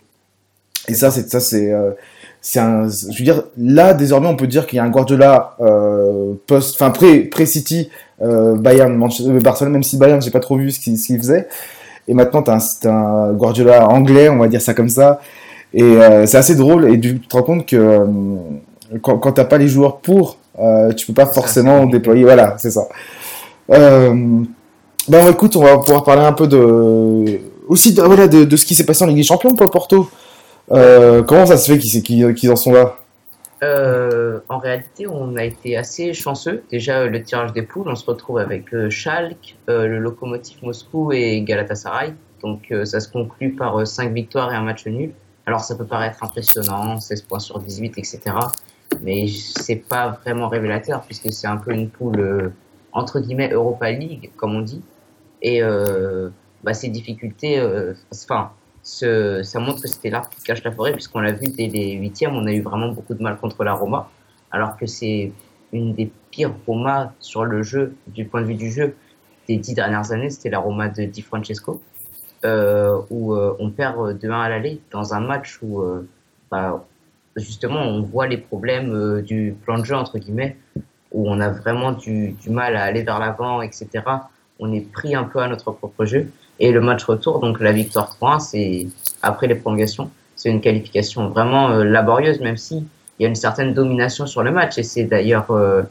Et 0.87 0.93
ça, 0.93 1.09
c'est 1.09 1.29
ça, 1.29 1.39
c'est 1.39 1.73
c'est 2.47 2.59
un, 2.59 2.87
je 2.87 3.17
veux 3.17 3.23
dire, 3.23 3.41
là 3.57 3.95
désormais 3.95 4.27
on 4.27 4.35
peut 4.35 4.45
dire 4.45 4.67
qu'il 4.67 4.77
y 4.77 4.79
a 4.79 4.83
un 4.83 4.89
Guardiola 4.89 5.55
euh, 5.61 6.33
post, 6.45 6.75
enfin 6.75 6.91
pré 6.91 7.21
pré 7.21 7.47
City, 7.47 7.89
euh, 8.21 8.55
Bayern, 8.55 8.93
Manchester, 8.93 9.31
euh, 9.31 9.39
Barcelone, 9.39 9.73
même 9.73 9.81
si 9.81 9.97
Bayern 9.97 10.21
j'ai 10.21 10.29
pas 10.29 10.39
trop 10.39 10.55
vu 10.55 10.69
ce 10.69 10.79
qu'il 10.79 10.95
faisait. 11.17 11.47
Et 12.07 12.13
maintenant 12.13 12.43
t'as 12.43 12.53
un, 12.53 12.89
un 12.91 13.33
Guardiola 13.33 13.87
anglais, 13.87 14.29
on 14.29 14.37
va 14.37 14.47
dire 14.47 14.61
ça 14.61 14.75
comme 14.75 14.89
ça. 14.89 15.19
Et 15.73 15.81
euh, 15.81 16.27
c'est 16.27 16.37
assez 16.37 16.53
drôle 16.53 16.87
et 16.87 16.99
tu 16.99 17.19
te 17.19 17.35
rends 17.35 17.41
compte 17.41 17.65
que 17.65 18.05
quand, 19.01 19.17
quand 19.17 19.31
t'as 19.31 19.45
pas 19.45 19.57
les 19.57 19.67
joueurs 19.67 19.97
pour, 19.97 20.37
tu 20.95 21.07
peux 21.07 21.13
pas 21.13 21.25
forcément 21.25 21.87
déployer. 21.87 22.25
Voilà, 22.25 22.57
c'est 22.59 22.69
ça. 22.69 22.87
ben 23.67 24.45
écoute, 25.31 25.55
on 25.55 25.63
va 25.63 25.79
pouvoir 25.79 26.03
parler 26.03 26.21
un 26.21 26.33
peu 26.33 26.45
de 26.45 27.39
aussi 27.67 27.95
de, 27.95 28.03
voilà 28.03 28.27
de, 28.27 28.43
de 28.43 28.55
ce 28.55 28.67
qui 28.67 28.75
s'est 28.75 28.85
passé 28.85 29.03
en 29.03 29.07
Ligue 29.07 29.17
des 29.17 29.23
Champions 29.23 29.55
pour 29.55 29.71
Porto. 29.71 30.07
Euh, 30.71 31.23
comment 31.23 31.45
ça 31.45 31.57
se 31.57 31.71
fait 31.71 31.79
qu'ils 31.79 32.51
en 32.51 32.55
sont 32.55 32.73
là? 32.73 32.97
Euh, 33.63 34.39
en 34.49 34.57
réalité, 34.57 35.07
on 35.07 35.35
a 35.35 35.43
été 35.43 35.77
assez 35.77 36.13
chanceux. 36.13 36.63
Déjà, 36.69 37.05
le 37.05 37.23
tirage 37.23 37.53
des 37.53 37.61
poules, 37.61 37.87
on 37.87 37.95
se 37.95 38.05
retrouve 38.05 38.37
avec 38.37 38.73
euh, 38.73 38.89
Schalke, 38.89 39.55
le 39.67 39.99
Lokomotiv 39.99 40.63
Moscou 40.63 41.11
et 41.11 41.41
Galatasaray. 41.41 42.13
Donc, 42.41 42.71
ça 42.83 42.99
se 42.99 43.09
conclut 43.09 43.53
par 43.53 43.87
5 43.87 44.13
victoires 44.13 44.51
et 44.51 44.55
un 44.55 44.61
match 44.61 44.85
nul. 44.85 45.11
Alors, 45.47 45.61
ça 45.61 45.75
peut 45.75 45.85
paraître 45.85 46.23
impressionnant, 46.23 46.99
16 46.99 47.21
points 47.23 47.39
sur 47.39 47.59
18, 47.59 47.97
etc. 47.97 48.19
Mais 49.01 49.25
c'est 49.27 49.77
pas 49.77 50.19
vraiment 50.21 50.47
révélateur 50.47 51.01
puisque 51.01 51.31
c'est 51.31 51.47
un 51.47 51.57
peu 51.57 51.71
une 51.71 51.89
poule 51.89 52.53
entre 52.91 53.19
guillemets 53.19 53.49
Europa 53.51 53.91
League, 53.91 54.31
comme 54.37 54.55
on 54.55 54.61
dit. 54.61 54.81
Et 55.41 55.61
bah, 56.63 56.73
ces 56.73 56.89
difficultés, 56.89 57.59
enfin, 58.11 58.51
ça 58.85 59.59
montre 59.59 59.81
que 59.81 59.87
c'était 59.87 60.09
l'arbre 60.09 60.29
qui 60.29 60.41
cache 60.43 60.63
la 60.63 60.71
forêt, 60.71 60.93
puisqu'on 60.93 61.19
l'a 61.19 61.31
vu 61.31 61.47
dès 61.47 61.67
les 61.67 61.93
huitièmes, 61.93 62.35
on 62.35 62.45
a 62.45 62.51
eu 62.51 62.61
vraiment 62.61 62.89
beaucoup 62.89 63.15
de 63.15 63.23
mal 63.23 63.37
contre 63.37 63.63
la 63.63 63.73
Roma, 63.73 64.09
alors 64.51 64.77
que 64.77 64.85
c'est 64.85 65.31
une 65.73 65.93
des 65.93 66.11
pires 66.31 66.53
Roma 66.67 67.13
sur 67.19 67.45
le 67.45 67.63
jeu, 67.63 67.95
du 68.07 68.25
point 68.25 68.41
de 68.41 68.45
vue 68.45 68.55
du 68.55 68.71
jeu, 68.71 68.95
des 69.47 69.57
dix 69.57 69.73
dernières 69.73 70.11
années, 70.11 70.29
c'était 70.29 70.49
la 70.49 70.59
Roma 70.59 70.87
de 70.89 71.03
Di 71.03 71.21
Francesco, 71.21 71.81
euh, 72.43 73.01
où 73.09 73.33
euh, 73.33 73.55
on 73.59 73.71
perd 73.71 74.19
de 74.19 74.29
1 74.29 74.39
à 74.39 74.49
l'aller 74.49 74.79
dans 74.91 75.13
un 75.13 75.19
match 75.19 75.59
où 75.63 75.81
euh, 75.81 76.07
bah, 76.51 76.85
justement 77.35 77.81
on 77.81 78.01
voit 78.03 78.27
les 78.27 78.37
problèmes 78.37 79.21
du 79.21 79.55
plan 79.63 79.79
de 79.79 79.85
jeu, 79.85 79.95
entre 79.95 80.19
guillemets, 80.19 80.55
où 81.11 81.29
on 81.29 81.39
a 81.39 81.49
vraiment 81.49 81.91
du, 81.91 82.33
du 82.33 82.49
mal 82.49 82.75
à 82.75 82.83
aller 82.83 83.03
vers 83.03 83.19
l'avant, 83.19 83.61
etc. 83.61 83.87
On 84.59 84.71
est 84.71 84.81
pris 84.91 85.15
un 85.15 85.23
peu 85.23 85.39
à 85.39 85.47
notre 85.47 85.71
propre 85.71 86.05
jeu. 86.05 86.29
Et 86.59 86.71
le 86.71 86.81
match 86.81 87.03
retour, 87.03 87.39
donc 87.39 87.59
la 87.59 87.71
victoire 87.71 88.09
3 88.15 88.39
c'est 88.39 88.87
après 89.21 89.47
les 89.47 89.55
prolongations, 89.55 90.09
c'est 90.35 90.49
une 90.49 90.61
qualification 90.61 91.29
vraiment 91.29 91.69
euh, 91.69 91.83
laborieuse, 91.83 92.39
même 92.39 92.57
si 92.57 92.85
il 93.17 93.23
y 93.23 93.25
a 93.25 93.29
une 93.29 93.35
certaine 93.35 93.73
domination 93.73 94.25
sur 94.27 94.43
le 94.43 94.51
match. 94.51 94.77
Et 94.77 94.83
c'est 94.83 95.03
d'ailleurs 95.03 95.51
euh, 95.51 95.83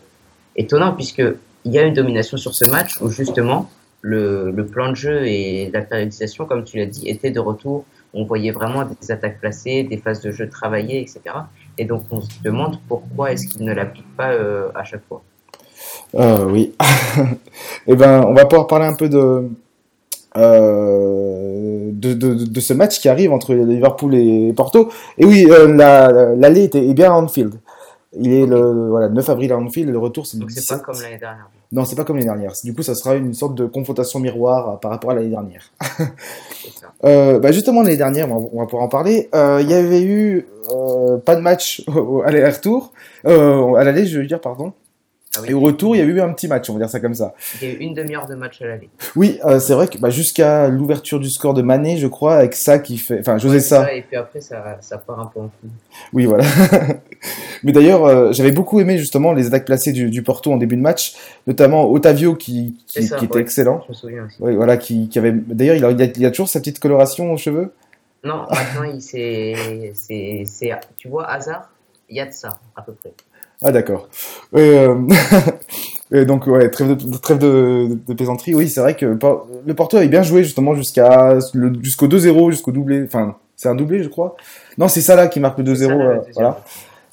étonnant 0.57 0.93
puisque 0.93 1.23
il 1.65 1.73
y 1.73 1.79
a 1.79 1.83
une 1.83 1.95
domination 1.95 2.37
sur 2.37 2.55
ce 2.55 2.69
match 2.71 3.01
où 3.01 3.11
justement 3.11 3.71
le, 4.03 4.51
le 4.51 4.67
plan 4.67 4.91
de 4.91 4.97
jeu 4.97 5.27
et 5.27 5.71
la 5.73 5.81
périodisation, 5.81 6.45
comme 6.45 6.65
tu 6.65 6.77
l'as 6.77 6.87
dit, 6.87 7.09
étaient 7.09 7.31
de 7.31 7.41
retour. 7.41 7.85
On 8.13 8.25
voyait 8.25 8.53
vraiment 8.53 8.85
des 8.85 9.11
attaques 9.11 9.41
placées, 9.41 9.83
des 9.83 9.97
phases 9.97 10.21
de 10.21 10.31
jeu 10.31 10.49
travaillées, 10.49 11.01
etc. 11.01 11.21
Et 11.79 11.85
donc 11.85 12.05
on 12.11 12.21
se 12.21 12.29
demande 12.45 12.79
pourquoi 12.87 13.33
est-ce 13.33 13.49
qu'il 13.49 13.65
ne 13.65 13.73
l'applique 13.73 14.17
pas 14.17 14.31
euh, 14.33 14.69
à 14.75 14.85
chaque 14.85 15.05
fois. 15.09 15.23
Euh, 16.15 16.45
oui. 16.45 16.75
eh 17.87 17.97
ben, 17.97 18.25
on 18.27 18.35
va 18.35 18.45
pouvoir 18.45 18.67
parler 18.67 18.87
un 18.87 18.95
peu 18.95 19.09
de, 19.09 19.49
euh, 20.37 21.91
de, 21.93 22.13
de, 22.13 22.35
de, 22.35 22.61
ce 22.61 22.75
match 22.75 23.01
qui 23.01 23.09
arrive 23.09 23.33
entre 23.33 23.55
Liverpool 23.55 24.15
et 24.15 24.53
Porto. 24.53 24.91
Et 25.19 25.25
oui, 25.25 25.47
euh, 25.51 25.69
l'allée 26.37 26.71
la, 26.73 26.81
est 26.81 26.95
bien 26.95 27.13
à 27.13 27.15
Anfield. 27.15 27.55
Il 28.17 28.33
est 28.33 28.47
le 28.47 28.89
voilà, 28.91 29.09
9 29.09 29.29
avril 29.29 29.53
à 29.53 29.59
Anfield 29.59 29.89
et 29.89 29.93
le 29.93 29.99
retour 29.99 30.27
c'est 30.27 30.39
Donc 30.39 30.51
c'est 30.51 30.69
pas 30.69 30.79
comme 30.79 31.01
l'année 31.01 31.19
dernière. 31.19 31.49
Non, 31.73 31.85
c'est 31.85 31.97
pas 31.97 32.05
comme 32.05 32.17
l'année 32.17 32.29
dernière. 32.29 32.53
Du 32.63 32.73
coup, 32.73 32.83
ça 32.83 32.95
sera 32.95 33.17
une 33.17 33.35
sorte 33.35 33.57
de 33.57 33.67
confrontation 33.67 34.21
miroir 34.21 34.79
par 34.79 34.93
rapport 34.93 35.11
à 35.11 35.15
l'année 35.15 35.31
dernière. 35.31 35.73
euh, 37.05 37.41
bah 37.41 37.51
justement, 37.51 37.83
l'année 37.83 37.97
dernière, 37.97 38.31
on 38.31 38.61
va, 38.61 38.67
pouvoir 38.67 38.85
en 38.85 38.89
parler. 38.89 39.29
Euh, 39.35 39.59
il 39.61 39.69
y 39.69 39.75
avait 39.75 40.03
eu 40.03 40.47
euh, 40.71 41.17
pas 41.19 41.35
de 41.35 41.41
match 41.41 41.85
à 42.25 42.31
l'aller-retour, 42.31 42.93
euh, 43.27 43.75
à 43.75 43.83
l'aller, 43.83 44.07
je 44.07 44.21
veux 44.21 44.27
dire, 44.27 44.41
pardon. 44.41 44.73
Ah 45.37 45.41
et 45.47 45.55
au 45.55 45.61
retour, 45.61 45.97
il 45.97 45.99
y 45.99 46.03
a 46.03 46.05
eu 46.05 46.21
un 46.21 46.33
petit 46.33 46.49
match, 46.49 46.69
on 46.71 46.75
va 46.75 46.81
dire 46.81 46.91
ça 46.91 47.01
comme 47.01 47.15
ça. 47.15 47.35
Il 47.61 47.69
y 47.69 47.71
a 47.71 47.75
eu 47.75 47.79
une 47.79 47.95
demi-heure 47.95 48.27
de 48.27 48.35
match 48.35 48.61
à 48.63 48.67
l'aller. 48.67 48.89
Oui, 49.17 49.39
euh, 49.45 49.59
c'est 49.59 49.75
vrai 49.75 49.89
que 49.89 49.99
bah, 49.99 50.11
jusqu'à 50.11 50.69
l'ouverture 50.69 51.21
du 51.21 51.31
score 51.31 51.55
de 51.55 51.63
Mané, 51.63 51.97
je 51.97 52.07
crois, 52.07 52.37
avec 52.37 52.55
ça 52.55 52.79
qui 52.79 52.99
fait. 52.99 53.21
Enfin, 53.21 53.39
José 53.39 53.61
ça. 53.61 53.93
Et 53.93 54.03
puis 54.03 54.17
après, 54.17 54.41
ça, 54.41 54.79
ça 54.81 54.99
part 54.99 55.21
un 55.21 55.27
peu 55.27 55.41
en 55.41 55.49
fou. 55.49 55.69
Oui, 56.13 56.27
voilà. 56.27 56.45
Mais 57.63 57.73
d'ailleurs, 57.73 58.05
euh, 58.05 58.33
j'avais 58.33 58.53
beaucoup 58.53 58.81
aimé 58.81 58.99
justement 58.99 59.33
les 59.33 59.47
attaques 59.47 59.65
placées 59.65 59.93
du, 59.93 60.11
du, 60.11 60.23
Porto 60.23 60.53
en 60.53 60.57
début 60.57 60.77
de 60.77 60.83
match, 60.83 61.15
notamment 61.47 61.91
Otavio 61.91 62.35
qui, 62.35 62.77
qui, 62.87 63.09
qui 63.09 63.25
était 63.25 63.41
excellent. 63.41 63.83
Je 63.85 63.89
me 63.89 63.95
souviens 63.95 64.27
aussi. 64.27 64.37
Oui, 64.41 64.55
voilà, 64.55 64.77
qui, 64.77 65.09
qui 65.09 65.19
avait. 65.19 65.33
D'ailleurs, 65.33 65.77
il, 65.77 65.85
a, 65.85 65.91
il 65.91 66.27
a 66.27 66.31
toujours 66.31 66.49
sa 66.49 66.61
petite 66.61 66.79
coloration 66.79 67.33
aux 67.33 67.37
cheveux. 67.37 67.73
Non, 68.25 68.47
maintenant, 68.51 68.85
il 68.85 69.03
c'est, 69.03 69.93
c'est, 70.47 70.81
tu 70.97 71.09
vois, 71.09 71.31
hasard, 71.31 71.71
il 72.09 72.17
y 72.17 72.21
a 72.21 72.27
de 72.27 72.33
ça 72.33 72.59
à 72.75 72.83
peu 72.83 72.93
près. 72.93 73.13
Ah 73.65 73.73
d'accord. 73.73 74.09
Euh... 74.55 74.95
et 76.13 76.27
donc 76.27 76.47
ouais, 76.47 76.69
trêve 76.71 76.95
de, 76.95 77.17
trêve 77.17 77.39
de, 77.39 77.99
de 78.07 78.15
plaisanterie. 78.15 78.55
Oui, 78.55 78.69
c'est 78.69 78.81
vrai 78.81 78.95
que 78.95 79.07
le 79.07 79.75
Porto 79.75 79.97
avait 79.97 80.09
bien 80.09 80.23
joué 80.23 80.45
justement 80.45 80.75
jusqu'à 80.75 81.39
jusqu'au 81.81 82.07
2-0, 82.07 82.51
jusqu'au 82.51 82.73
doublé. 82.73 83.03
Enfin, 83.05 83.37
c'est 83.57 83.71
un 83.71 83.75
doublé, 83.75 84.03
je 84.03 84.09
crois. 84.09 84.37
Non, 84.77 84.89
c'est 84.89 85.01
ça 85.01 85.17
là 85.17 85.29
qui 85.29 85.41
marque 85.41 85.59
le 85.59 85.65
2-0. 85.65 85.91
Euh, 85.91 86.21
voilà, 86.35 86.61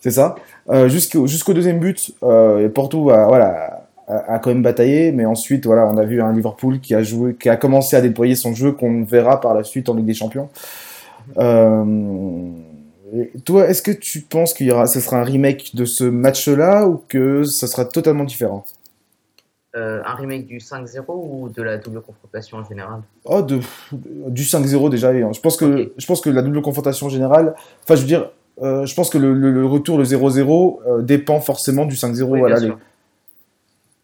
c'est 0.02 0.12
ça. 0.12 0.36
Euh, 0.70 0.90
jusqu'au 0.90 1.26
jusqu'au 1.26 1.54
deuxième 1.54 1.80
but, 1.80 2.14
euh, 2.22 2.68
Porto 2.68 3.10
a, 3.12 3.28
voilà 3.28 3.88
a, 4.10 4.34
a, 4.34 4.40
quand 4.40 4.50
même 4.50 4.62
bataillé, 4.62 5.14
mais 5.14 5.26
ensuite 5.26 5.66
voilà, 5.66 5.88
on 5.88 5.96
a 5.98 6.04
vu 6.04 6.22
un 6.22 6.34
Liverpool 6.34 6.82
qui 6.82 6.94
a 6.94 7.02
joué, 7.02 7.34
qui 7.36 7.48
a 7.48 7.56
commencé 7.56 7.96
à 7.96 8.02
déployer 8.02 8.36
son 8.36 8.54
jeu 8.54 8.74
qu'on 8.74 9.04
verra 9.06 9.40
par 9.40 9.54
la 9.54 9.64
suite 9.64 9.88
en 9.88 9.96
Ligue 9.96 10.06
des 10.06 10.14
Champions. 10.14 10.50
Euh, 11.38 11.84
toi, 13.46 13.68
est-ce 13.68 13.82
que 13.82 13.92
tu 13.92 14.22
penses 14.22 14.54
qu'il 14.54 14.68
y 14.68 14.72
aura, 14.72 14.88
ce 14.88 15.00
sera 15.00 15.18
un 15.18 15.24
remake 15.24 15.76
de 15.76 15.86
ce 15.86 16.04
match-là 16.04 16.88
ou 16.88 17.02
que 17.08 17.44
ça 17.44 17.68
sera 17.68 17.86
totalement 17.86 18.24
différent? 18.24 18.66
Euh, 19.76 20.02
Un 20.06 20.16
remake 20.16 20.48
du 20.48 20.58
5-0 20.58 21.04
ou 21.08 21.50
de 21.50 21.62
la 21.62 21.78
double 21.78 22.02
confrontation 22.02 22.58
en 22.58 22.64
général? 22.66 23.02
Oh, 23.24 23.42
de, 23.42 23.60
du 23.92 24.44
5-0 24.44 24.90
déjà. 24.90 25.14
Je 25.14 25.40
pense 25.40 25.58
que 25.58 25.66
okay. 25.66 25.94
je 25.98 26.06
pense 26.06 26.22
que 26.22 26.30
la 26.30 26.42
double 26.42 26.62
confrontation 26.62 27.10
générale, 27.10 27.54
enfin, 27.84 27.96
je 27.96 28.02
veux 28.02 28.08
dire, 28.08 28.32
euh, 28.62 28.86
je 28.86 28.94
pense 28.96 29.10
que 29.10 29.18
le, 29.18 29.34
le, 29.34 29.52
le 29.52 29.66
retour, 29.66 29.98
le 29.98 30.04
0-0, 30.04 30.80
euh, 30.86 31.02
dépend 31.02 31.40
forcément 31.40 31.86
du 31.86 31.96
5-0 31.96 32.24
oui, 32.24 32.42
bien, 32.46 32.58
sûr. 32.58 32.68
bien 32.68 32.80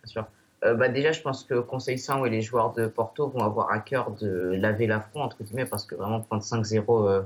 sûr. 0.06 0.26
Bah 0.62 0.90
déjà, 0.90 1.12
je 1.12 1.22
pense 1.22 1.44
que 1.44 1.60
Conseil 1.60 2.00
100 2.00 2.26
et 2.26 2.30
les 2.30 2.42
joueurs 2.42 2.74
de 2.74 2.88
Porto 2.88 3.28
vont 3.28 3.44
avoir 3.44 3.72
à 3.72 3.80
cœur 3.80 4.12
de 4.20 4.54
laver 4.60 4.88
l'affront, 4.88 5.22
entre 5.22 5.44
guillemets, 5.44 5.66
parce 5.66 5.86
que 5.86 5.96
vraiment 5.96 6.20
prendre 6.22 6.44
5-0 6.44 7.22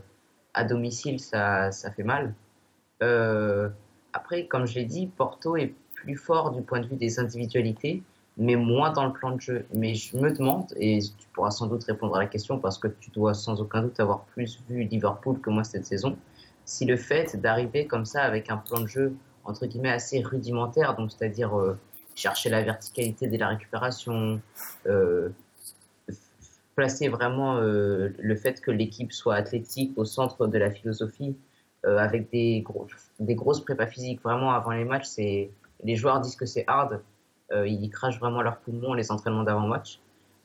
à 0.53 0.63
domicile, 0.63 1.19
ça, 1.19 1.71
ça 1.71 1.91
fait 1.91 2.03
mal. 2.03 2.33
Euh, 3.03 3.69
après, 4.13 4.47
comme 4.47 4.65
je 4.65 4.75
l'ai 4.75 4.85
dit, 4.85 5.07
Porto 5.07 5.55
est 5.55 5.73
plus 5.93 6.15
fort 6.15 6.51
du 6.51 6.61
point 6.61 6.79
de 6.79 6.87
vue 6.87 6.95
des 6.95 7.19
individualités, 7.19 8.03
mais 8.37 8.55
moins 8.55 8.91
dans 8.91 9.05
le 9.05 9.13
plan 9.13 9.31
de 9.31 9.41
jeu. 9.41 9.65
Mais 9.73 9.93
je 9.93 10.17
me 10.17 10.31
demande, 10.31 10.73
et 10.77 10.99
tu 10.99 11.27
pourras 11.33 11.51
sans 11.51 11.67
doute 11.67 11.83
répondre 11.83 12.15
à 12.15 12.19
la 12.19 12.27
question 12.27 12.59
parce 12.59 12.77
que 12.77 12.87
tu 12.87 13.11
dois 13.11 13.33
sans 13.33 13.61
aucun 13.61 13.81
doute 13.81 13.99
avoir 13.99 14.21
plus 14.25 14.61
vu 14.69 14.83
Liverpool 14.83 15.39
que 15.39 15.49
moi 15.49 15.63
cette 15.63 15.85
saison, 15.85 16.17
si 16.65 16.85
le 16.85 16.97
fait 16.97 17.39
d'arriver 17.39 17.87
comme 17.87 18.05
ça 18.05 18.23
avec 18.23 18.49
un 18.49 18.57
plan 18.57 18.81
de 18.81 18.87
jeu 18.87 19.15
entre 19.43 19.65
guillemets 19.65 19.91
assez 19.91 20.21
rudimentaire, 20.21 20.95
donc 20.95 21.11
c'est-à-dire 21.11 21.57
euh, 21.57 21.77
chercher 22.15 22.49
la 22.49 22.61
verticalité 22.61 23.27
dès 23.27 23.37
la 23.37 23.49
récupération, 23.49 24.39
euh, 24.85 25.29
placer 26.75 27.09
vraiment 27.09 27.57
euh, 27.57 28.09
le 28.17 28.35
fait 28.35 28.61
que 28.61 28.71
l'équipe 28.71 29.11
soit 29.11 29.35
athlétique 29.35 29.93
au 29.97 30.05
centre 30.05 30.47
de 30.47 30.57
la 30.57 30.71
philosophie, 30.71 31.35
euh, 31.85 31.97
avec 31.97 32.29
des, 32.31 32.61
gros, 32.61 32.87
des 33.19 33.35
grosses 33.35 33.61
prépas 33.61 33.87
physiques. 33.87 34.21
Vraiment, 34.23 34.51
avant 34.51 34.71
les 34.71 34.85
matchs, 34.85 35.07
c'est 35.07 35.51
les 35.83 35.95
joueurs 35.95 36.21
disent 36.21 36.35
que 36.35 36.45
c'est 36.45 36.63
hard. 36.67 37.01
Euh, 37.51 37.67
ils 37.67 37.89
crachent 37.89 38.19
vraiment 38.19 38.41
leurs 38.41 38.57
poumons 38.57 38.93
les 38.93 39.11
entraînements 39.11 39.43
d'avant-match. 39.43 39.99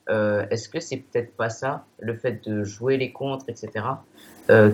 Est-ce 0.09 0.69
que 0.69 0.79
c'est 0.79 0.97
peut-être 0.97 1.35
pas 1.35 1.49
ça, 1.49 1.83
le 1.99 2.13
fait 2.13 2.41
de 2.47 2.63
jouer 2.63 2.95
les 2.95 3.11
contres, 3.11 3.43
etc., 3.49 3.83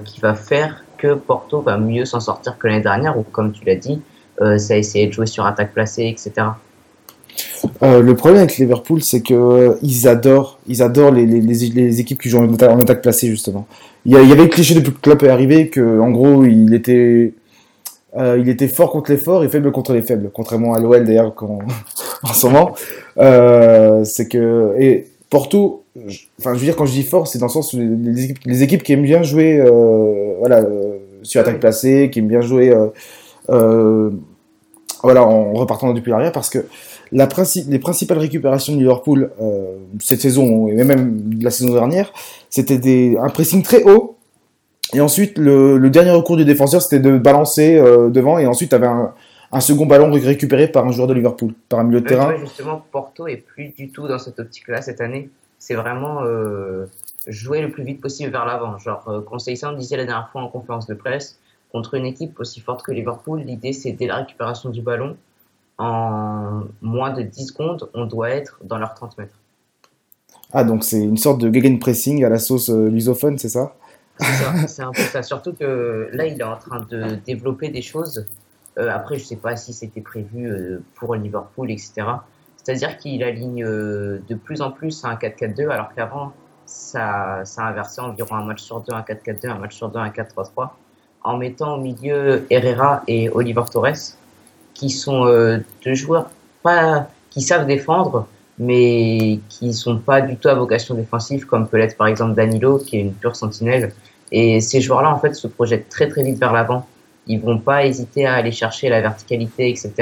qui 0.06 0.20
va 0.20 0.36
faire 0.36 0.86
que 1.00 1.16
Porto 1.16 1.60
va 1.60 1.80
mieux 1.80 2.06
s'en 2.06 2.20
sortir 2.20 2.60
que 2.60 2.68
l'année 2.68 2.84
dernière, 2.84 3.18
ou 3.18 3.24
comme 3.24 3.52
tu 3.52 3.66
l'as 3.66 3.76
dit, 3.76 4.00
ça 4.38 4.76
a 4.76 4.78
essayé 4.78 5.08
de 5.08 5.12
jouer 5.12 5.26
sur 5.26 5.48
attaque 5.48 5.74
placée, 5.74 6.06
etc. 6.06 6.50
Euh, 7.82 8.02
le 8.02 8.16
problème 8.16 8.40
avec 8.40 8.58
Liverpool, 8.58 9.02
c'est 9.02 9.22
que 9.22 9.34
euh, 9.34 9.74
ils 9.82 10.08
adorent, 10.08 10.60
ils 10.68 10.82
adorent 10.82 11.12
les, 11.12 11.26
les, 11.26 12.00
équipes 12.00 12.22
qui 12.22 12.30
jouent 12.30 12.40
en 12.40 12.80
attaque, 12.80 13.02
placée 13.02 13.28
justement. 13.28 13.68
Il 14.06 14.14
y, 14.14 14.18
avait 14.18 14.44
le 14.44 14.48
cliché 14.48 14.76
depuis 14.76 14.92
que 14.92 15.00
Klopp 15.00 15.24
est 15.24 15.30
arrivé 15.30 15.70
que, 15.70 16.00
en 16.00 16.12
gros, 16.12 16.44
il 16.44 16.74
était, 16.74 17.34
euh, 18.18 18.38
il 18.38 18.50
était 18.50 18.68
fort 18.68 18.92
contre 18.92 19.12
les 19.12 19.18
forts 19.18 19.44
et 19.46 19.50
faible 19.50 19.72
contre 19.72 19.94
les 19.94 20.02
faibles, 20.02 20.30
contrairement 20.34 20.74
à 20.74 20.80
l'OL 20.80 21.06
d'ailleurs 21.06 21.34
en 22.24 22.34
ce 22.34 22.48
moment. 22.48 22.76
Euh, 23.18 24.04
c'est 24.04 24.28
que 24.28 24.76
et 24.78 25.08
Porto, 25.30 25.84
enfin, 26.40 26.54
je 26.54 26.60
veux 26.60 26.66
dire 26.66 26.76
quand 26.76 26.86
je 26.86 26.92
dis 26.92 27.04
fort, 27.04 27.28
c'est 27.28 27.40
dans 27.40 27.48
le 27.48 27.52
sens 27.52 27.74
où 27.74 27.80
les, 27.80 28.64
équipes, 28.64 28.84
qui 28.84 28.94
aiment 28.94 29.04
bien 29.04 29.24
jouer, 29.24 29.64
voilà, 30.40 30.66
sur 31.24 31.40
attaque 31.40 31.60
placée, 31.60 32.10
qui 32.12 32.20
aiment 32.20 32.28
bien 32.28 32.42
jouer, 32.42 32.76
voilà, 33.48 35.24
en 35.24 35.54
repartant 35.54 35.94
depuis 35.94 36.12
l'arrière, 36.12 36.32
parce 36.32 36.50
que 36.50 36.66
la 37.14 37.28
princi 37.28 37.66
les 37.70 37.80
principales 37.80 38.18
récupérations 38.18 38.74
de 38.74 38.80
Liverpool 38.80 39.32
euh, 39.42 39.78
cette 40.00 40.22
saison 40.22 40.68
et 40.68 40.84
même 40.84 41.32
la 41.42 41.52
saison 41.52 41.74
dernière, 41.74 42.12
c'était 42.50 43.16
un 43.22 43.30
pressing 43.30 43.62
très 43.64 43.84
haut. 43.84 44.18
Et 44.94 45.02
ensuite, 45.02 45.38
le, 45.38 45.78
le 45.78 45.90
dernier 45.90 46.12
recours 46.12 46.38
du 46.38 46.46
défenseur, 46.46 46.82
c'était 46.82 47.00
de 47.00 47.18
balancer 47.18 47.78
euh, 47.78 48.10
devant. 48.10 48.38
Et 48.38 48.46
ensuite, 48.46 48.70
tu 48.70 48.76
avais 48.76 48.88
un, 48.88 49.14
un, 49.52 49.60
second 49.60 49.86
ballon 49.86 50.12
récupéré 50.12 50.68
par 50.68 50.86
un 50.86 50.92
joueur 50.92 51.08
de 51.08 51.14
Liverpool, 51.14 51.54
par 51.70 51.80
un 51.80 51.84
milieu 51.84 52.02
de 52.02 52.08
terrain. 52.08 52.36
Justement, 52.38 52.84
Porto 52.92 53.28
est 53.28 53.38
plus 53.38 53.70
du 53.70 53.90
tout 53.90 54.08
dans 54.08 54.20
cette 54.20 54.40
optique-là 54.40 54.82
cette 54.82 55.02
année. 55.02 55.30
C'est 55.58 55.76
vraiment 55.76 56.24
euh, 56.24 56.86
jouer 57.28 57.62
le 57.62 57.72
plus 57.72 57.84
vite 57.84 58.02
possible 58.02 58.32
vers 58.32 58.46
l'avant. 58.46 58.78
Genre, 58.78 59.24
Conseil 59.26 59.60
on 59.64 59.74
disait 59.74 59.98
la 59.98 60.06
dernière 60.06 60.30
fois 60.32 60.42
en 60.42 60.50
conférence 60.50 60.86
de 60.86 60.94
presse, 60.94 61.40
contre 61.72 61.96
une 61.96 62.06
équipe 62.06 62.40
aussi 62.40 62.60
forte 62.60 62.84
que 62.84 62.92
Liverpool, 62.92 63.42
l'idée 63.42 63.74
c'est 63.74 63.94
dès 63.94 64.06
la 64.06 64.18
récupération 64.18 64.70
du 64.70 64.82
ballon, 64.82 65.16
en 65.78 66.64
moins 66.82 67.14
de 67.14 67.22
10 67.22 67.48
secondes, 67.48 67.90
on 67.94 68.06
doit 68.06 68.30
être 68.30 68.60
dans 68.64 68.78
leurs 68.78 68.94
30 68.94 69.18
mètres. 69.18 69.36
Ah, 70.52 70.64
donc 70.64 70.84
c'est 70.84 71.02
une 71.02 71.18
sorte 71.18 71.42
de 71.42 71.52
gegenpressing 71.52 72.24
à 72.24 72.30
la 72.30 72.40
sauce 72.40 72.70
euh, 72.70 72.90
lusophone, 72.90 73.38
c'est 73.38 73.50
ça? 73.50 73.74
C'est 74.68 74.84
un 74.84 74.92
peu 74.92 75.02
ça. 75.02 75.24
Surtout 75.24 75.54
que 75.54 76.10
là, 76.14 76.26
il 76.26 76.40
est 76.40 76.44
en 76.44 76.58
train 76.58 76.86
de 76.90 77.16
développer 77.26 77.70
des 77.70 77.82
choses. 77.82 78.26
Euh, 78.78 78.90
après, 78.92 79.18
je 79.18 79.26
sais 79.26 79.36
pas 79.36 79.56
si 79.56 79.74
c'était 79.74 80.02
prévu 80.02 80.48
euh, 80.48 80.84
pour 80.96 81.16
Liverpool, 81.16 81.72
etc. 81.72 81.94
C'est-à-dire 82.58 82.98
qu'il 82.98 83.24
aligne 83.24 83.64
euh, 83.64 84.20
de 84.28 84.36
plus 84.36 84.62
en 84.62 84.72
plus 84.72 85.04
un 85.06 85.16
4-4-2, 85.16 85.70
alors 85.70 85.94
qu'avant, 85.94 86.34
ça, 86.66 87.42
ça 87.44 87.64
a 87.64 87.70
inversé 87.70 88.02
environ 88.02 88.36
un 88.36 88.46
match 88.46 88.62
sur 88.62 88.80
deux, 88.82 88.94
un 88.94 89.02
4-4-2, 89.02 89.50
un 89.50 89.60
match 89.60 89.76
sur 89.76 89.90
deux, 89.90 90.00
un 90.00 90.10
4-3-3, 90.10 90.70
en 91.24 91.38
mettant 91.38 91.76
au 91.76 91.82
milieu 91.82 92.46
Herrera 92.50 93.04
et 93.08 93.30
Oliver 93.30 93.64
Torres, 93.72 94.16
qui 94.74 94.90
sont 94.90 95.26
euh, 95.28 95.60
deux 95.86 95.94
joueurs 95.94 96.30
pas, 96.62 97.08
qui 97.30 97.42
savent 97.42 97.66
défendre, 97.66 98.28
mais 98.60 99.40
qui 99.50 99.74
sont 99.74 99.98
pas 99.98 100.22
du 100.22 100.38
tout 100.38 100.48
à 100.48 100.56
vocation 100.56 100.96
défensive, 100.96 101.46
comme 101.46 101.68
peut 101.68 101.78
l'être 101.78 101.98
par 101.98 102.08
exemple 102.08 102.36
Danilo, 102.36 102.78
qui 102.78 102.98
est 102.98 103.02
une 103.02 103.14
pure 103.14 103.36
sentinelle. 103.36 103.94
Et 104.32 104.62
ces 104.62 104.82
joueurs-là, 104.82 105.14
en 105.14 105.20
fait, 105.20 105.36
se 105.36 105.48
projettent 105.48 105.90
très 105.90 106.08
très 106.08 106.24
vite 106.24 106.40
vers 106.40 106.54
l'avant. 106.54 106.88
Ils 107.28 107.40
vont 107.40 107.60
pas 107.60 107.86
hésiter 107.86 108.26
à 108.26 108.34
aller 108.34 108.52
chercher 108.52 108.90
la 108.90 109.02
verticalité, 109.02 109.70
etc. 109.70 109.94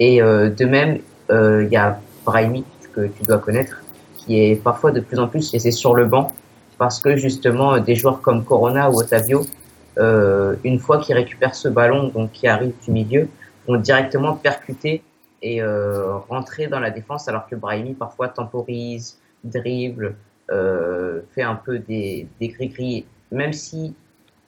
Et 0.00 0.22
euh, 0.22 0.50
de 0.50 0.64
même, 0.64 0.98
euh, 1.30 1.64
il 1.64 1.72
y 1.72 1.76
a 1.76 2.00
Brahimi, 2.24 2.64
que 2.92 3.06
tu 3.06 3.22
dois 3.24 3.38
connaître, 3.38 3.82
qui 4.16 4.40
est 4.40 4.56
parfois 4.56 4.90
de 4.90 5.00
plus 5.00 5.18
en 5.18 5.28
plus 5.28 5.52
laissé 5.52 5.70
sur 5.70 5.94
le 5.94 6.04
banc, 6.04 6.34
parce 6.78 7.00
que 7.00 7.16
justement, 7.16 7.78
des 7.78 7.94
joueurs 7.94 8.20
comme 8.20 8.44
Corona 8.44 8.90
ou 8.90 9.00
Otavio, 9.00 9.46
euh, 9.98 10.54
une 10.64 10.78
fois 10.78 10.98
qu'ils 10.98 11.14
récupèrent 11.14 11.54
ce 11.54 11.68
ballon, 11.68 12.08
donc 12.08 12.32
qui 12.32 12.48
arrive 12.48 12.72
du 12.84 12.90
milieu, 12.90 13.28
vont 13.66 13.76
directement 13.76 14.34
percuter 14.34 15.02
et 15.42 15.62
euh, 15.62 16.16
rentrer 16.28 16.68
dans 16.68 16.80
la 16.80 16.90
défense, 16.90 17.28
alors 17.28 17.48
que 17.48 17.56
Brahimi 17.56 17.94
parfois 17.94 18.28
temporise, 18.28 19.18
dribble, 19.44 20.14
euh, 20.50 21.20
fait 21.34 21.42
un 21.42 21.56
peu 21.56 21.78
des, 21.78 22.28
des 22.40 22.48
gris-gris, 22.48 23.04
même 23.30 23.52
si 23.52 23.94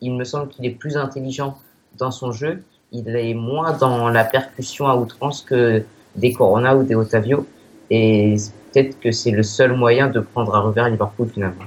il 0.00 0.14
me 0.14 0.25
semble 0.25 0.49
qu'il 0.49 0.66
est 0.66 0.71
plus 0.71 0.97
intelligent 0.97 1.59
dans 1.99 2.11
son 2.11 2.33
jeu, 2.33 2.62
il 2.92 3.09
est 3.16 3.35
moins 3.35 3.76
dans 3.76 4.09
la 4.09 4.25
percussion 4.25 4.87
à 4.87 4.97
outrance 4.97 5.42
que 5.42 5.83
des 6.16 6.33
Corona 6.33 6.76
ou 6.76 6.85
des 6.85 6.94
Otavio, 6.94 7.47
et 7.90 8.37
peut-être 8.73 8.99
que 9.00 9.11
c'est 9.11 9.30
le 9.30 9.42
seul 9.42 9.73
moyen 9.73 10.09
de 10.09 10.21
prendre 10.21 10.54
à 10.54 10.61
revers 10.61 10.88
Liverpool 10.88 11.28
finalement. 11.28 11.64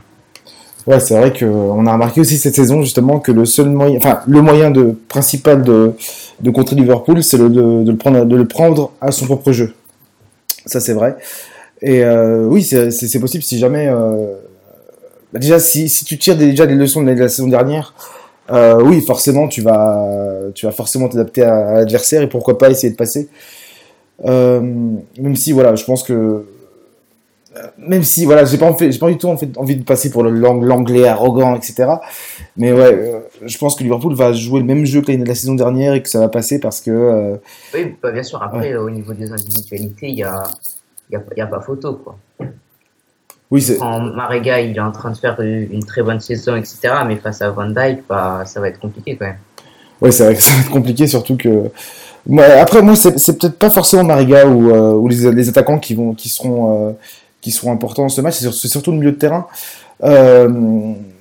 Ouais, 0.87 1.01
c'est 1.01 1.17
vrai 1.17 1.33
qu'on 1.37 1.85
a 1.85 1.93
remarqué 1.93 2.21
aussi 2.21 2.37
cette 2.37 2.55
saison 2.55 2.81
justement 2.81 3.19
que 3.19 3.33
le 3.33 3.45
seul 3.45 3.69
moyen, 3.69 3.97
enfin 3.97 4.21
le 4.25 4.41
moyen 4.41 4.71
de 4.71 4.95
principal 5.09 5.61
de, 5.61 5.91
de 6.39 6.49
contrer 6.49 6.77
Liverpool, 6.77 7.21
c'est 7.23 7.37
de, 7.37 7.49
de, 7.49 7.91
le 7.91 7.97
prendre, 7.97 8.25
de 8.25 8.35
le 8.35 8.47
prendre 8.47 8.91
à 9.01 9.11
son 9.11 9.25
propre 9.25 9.51
jeu. 9.51 9.73
Ça 10.65 10.79
c'est 10.79 10.93
vrai. 10.93 11.17
Et 11.81 12.03
euh, 12.03 12.45
oui, 12.45 12.63
c'est 12.63 13.19
possible 13.19 13.43
si 13.43 13.59
jamais. 13.59 13.87
Euh, 13.87 14.35
bah 15.33 15.39
déjà, 15.39 15.59
si, 15.59 15.89
tu 16.05 16.17
tires 16.17 16.37
déjà 16.37 16.65
des 16.65 16.75
leçons 16.75 17.03
de 17.03 17.11
la 17.11 17.29
saison 17.29 17.47
dernière, 17.47 17.93
euh, 18.51 18.81
oui, 18.81 19.03
forcément, 19.05 19.47
tu 19.47 19.61
vas, 19.61 20.07
tu 20.55 20.65
vas 20.65 20.71
forcément 20.71 21.09
t'adapter 21.09 21.43
à, 21.43 21.73
l'adversaire 21.73 22.21
et 22.21 22.29
pourquoi 22.29 22.57
pas 22.57 22.69
essayer 22.69 22.91
de 22.91 22.95
passer. 22.95 23.29
Même 24.23 25.35
si, 25.35 25.51
voilà, 25.51 25.75
je 25.75 25.83
pense 25.83 26.03
que 26.03 26.45
même 27.77 28.03
si 28.03 28.25
voilà, 28.25 28.45
j'ai 28.45 28.57
pas, 28.57 28.75
j'ai 28.79 28.99
pas 28.99 29.09
du 29.09 29.17
tout 29.17 29.27
en 29.27 29.37
fait, 29.37 29.57
envie 29.57 29.75
de 29.75 29.83
passer 29.83 30.09
pour 30.09 30.23
l'anglais 30.23 31.07
arrogant, 31.07 31.55
etc. 31.55 31.87
Mais 32.55 32.71
ouais, 32.71 32.93
euh, 32.93 33.19
je 33.45 33.57
pense 33.57 33.75
que 33.75 33.83
Liverpool 33.83 34.13
va 34.13 34.33
jouer 34.33 34.59
le 34.59 34.65
même 34.65 34.85
jeu 34.85 35.01
que 35.01 35.11
la 35.11 35.35
saison 35.35 35.55
dernière 35.55 35.93
et 35.93 36.01
que 36.01 36.09
ça 36.09 36.19
va 36.19 36.29
passer 36.29 36.59
parce 36.59 36.81
que. 36.81 36.91
Euh... 36.91 37.35
Oui, 37.73 37.95
bah, 38.01 38.11
bien 38.11 38.23
sûr. 38.23 38.41
Après, 38.41 38.71
ouais. 38.71 38.75
au 38.75 38.89
niveau 38.89 39.13
des 39.13 39.31
individualités, 39.31 40.09
il 40.09 40.17
y 40.17 40.23
a, 40.23 40.43
y, 41.11 41.15
a, 41.15 41.23
y 41.35 41.41
a 41.41 41.47
pas 41.47 41.61
photo, 41.61 41.93
quoi. 41.95 42.17
Oui, 43.49 43.61
c'est. 43.61 43.77
Quand 43.77 43.99
Marega, 43.99 44.59
il 44.59 44.75
est 44.75 44.79
en 44.79 44.91
train 44.91 45.11
de 45.11 45.17
faire 45.17 45.39
une 45.39 45.85
très 45.85 46.03
bonne 46.03 46.19
saison, 46.19 46.55
etc. 46.55 46.79
Mais 47.07 47.15
face 47.17 47.41
à 47.41 47.49
Van 47.49 47.69
Dijk, 47.69 48.03
bah, 48.09 48.43
ça 48.45 48.59
va 48.59 48.69
être 48.69 48.79
compliqué 48.79 49.15
quand 49.15 49.25
même. 49.25 49.37
Oui, 50.01 50.11
c'est 50.11 50.25
vrai 50.25 50.35
que 50.35 50.41
ça 50.43 50.53
va 50.53 50.61
être 50.61 50.71
compliqué, 50.71 51.07
surtout 51.07 51.37
que. 51.37 51.69
Après, 52.59 52.81
moi, 52.81 52.95
c'est, 52.95 53.13
peut-être 53.39 53.57
pas 53.57 53.69
forcément 53.69 54.03
Mariga 54.03 54.45
ou, 54.47 54.69
euh, 54.69 54.91
ou 54.93 55.07
les, 55.07 55.31
les, 55.31 55.47
attaquants 55.47 55.79
qui 55.79 55.95
vont, 55.95 56.13
qui 56.13 56.27
seront, 56.27 56.97
qui 57.47 57.53
seront 57.53 57.71
importants 57.71 58.03
dans 58.03 58.09
ce 58.09 58.19
match. 58.19 58.35
C'est, 58.35 58.67
surtout 58.67 58.91
le 58.91 58.97
milieu 58.97 59.13
de 59.13 59.17
terrain. 59.17 59.47
Euh, 60.03 60.49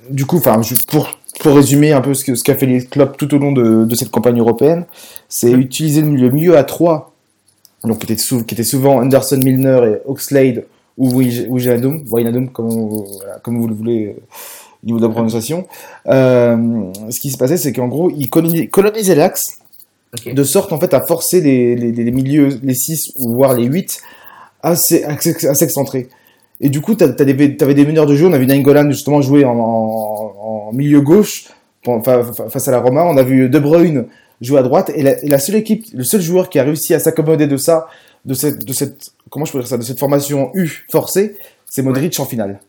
du 0.09 0.25
coup, 0.25 0.37
enfin, 0.37 0.59
pour, 0.89 1.17
pour 1.39 1.55
résumer 1.55 1.93
un 1.93 2.01
peu 2.01 2.13
ce, 2.13 2.25
que, 2.25 2.35
ce 2.35 2.43
qu'a 2.43 2.55
fait 2.55 2.65
les 2.65 2.83
clubs 2.83 3.15
tout 3.15 3.33
au 3.33 3.37
long 3.37 3.53
de, 3.53 3.85
de 3.85 3.95
cette 3.95 4.09
campagne 4.09 4.37
européenne, 4.37 4.83
c'est 5.29 5.51
utiliser 5.51 6.01
le 6.01 6.09
milieu, 6.09 6.29
milieu 6.29 6.57
à 6.57 6.65
3, 6.65 7.13
donc 7.85 7.99
qui 7.99 8.11
était, 8.11 8.21
sou, 8.21 8.43
qui 8.43 8.55
était 8.55 8.65
souvent 8.65 8.97
Anderson, 8.97 9.39
Milner 9.41 9.79
et 9.85 10.09
Oxlade 10.09 10.65
ou 10.97 11.17
Wijnaldum, 11.17 12.03
Wijnaldum 12.11 12.49
comme, 12.49 12.71
voilà, 13.19 13.39
comme 13.41 13.61
vous 13.61 13.69
le 13.69 13.75
voulez 13.75 14.17
au 14.83 14.85
niveau 14.85 14.99
de 14.99 15.05
la 15.05 15.09
prononciation. 15.09 15.65
Euh, 16.07 16.91
ce 17.09 17.21
qui 17.21 17.31
se 17.31 17.37
passait, 17.37 17.57
c'est 17.57 17.71
qu'en 17.71 17.87
gros, 17.87 18.09
ils 18.09 18.29
colonisaient 18.29 19.15
l'axe 19.15 19.59
okay. 20.13 20.33
de 20.33 20.43
sorte 20.43 20.73
en 20.73 20.79
fait 20.79 20.93
à 20.93 21.05
forcer 21.05 21.39
les, 21.39 21.77
les, 21.77 21.93
les 21.93 22.11
milieux, 22.11 22.49
les 22.61 22.75
6 22.75 23.13
ou 23.15 23.35
voire 23.35 23.53
les 23.53 23.63
8 23.63 24.01
à 24.61 24.75
s'excentrer. 24.75 26.09
Et 26.59 26.69
du 26.69 26.81
coup, 26.81 26.95
tu 26.95 27.03
avais 27.03 27.73
des 27.73 27.85
meneurs 27.85 28.05
de 28.05 28.15
jeu. 28.15 28.27
On 28.27 28.33
a 28.33 28.37
vu 28.37 28.47
Nainggolan 28.47 28.89
justement 28.89 29.21
jouer 29.21 29.45
en, 29.45 29.57
en, 29.57 30.67
en 30.69 30.73
milieu 30.73 31.01
gauche 31.01 31.45
face 32.49 32.67
à 32.67 32.71
la 32.71 32.79
Roma. 32.79 33.03
On 33.05 33.17
a 33.17 33.23
vu 33.23 33.49
De 33.49 33.59
Bruyne 33.59 34.07
jouer 34.41 34.59
à 34.59 34.63
droite. 34.63 34.91
Et 34.95 35.03
la, 35.03 35.23
et 35.23 35.27
la, 35.27 35.39
seule 35.39 35.55
équipe, 35.55 35.85
le 35.93 36.03
seul 36.03 36.21
joueur 36.21 36.49
qui 36.49 36.59
a 36.59 36.63
réussi 36.63 36.93
à 36.93 36.99
s'accommoder 36.99 37.47
de 37.47 37.57
ça, 37.57 37.87
de 38.25 38.33
cette, 38.33 38.65
de 38.65 38.73
cette, 38.73 39.11
comment 39.29 39.45
je 39.45 39.51
peux 39.51 39.59
dire 39.59 39.67
ça, 39.67 39.77
de 39.77 39.83
cette 39.83 39.99
formation 39.99 40.51
U 40.53 40.85
forcée, 40.89 41.35
c'est 41.65 41.81
Modric 41.81 42.19
en 42.19 42.25
finale. 42.25 42.59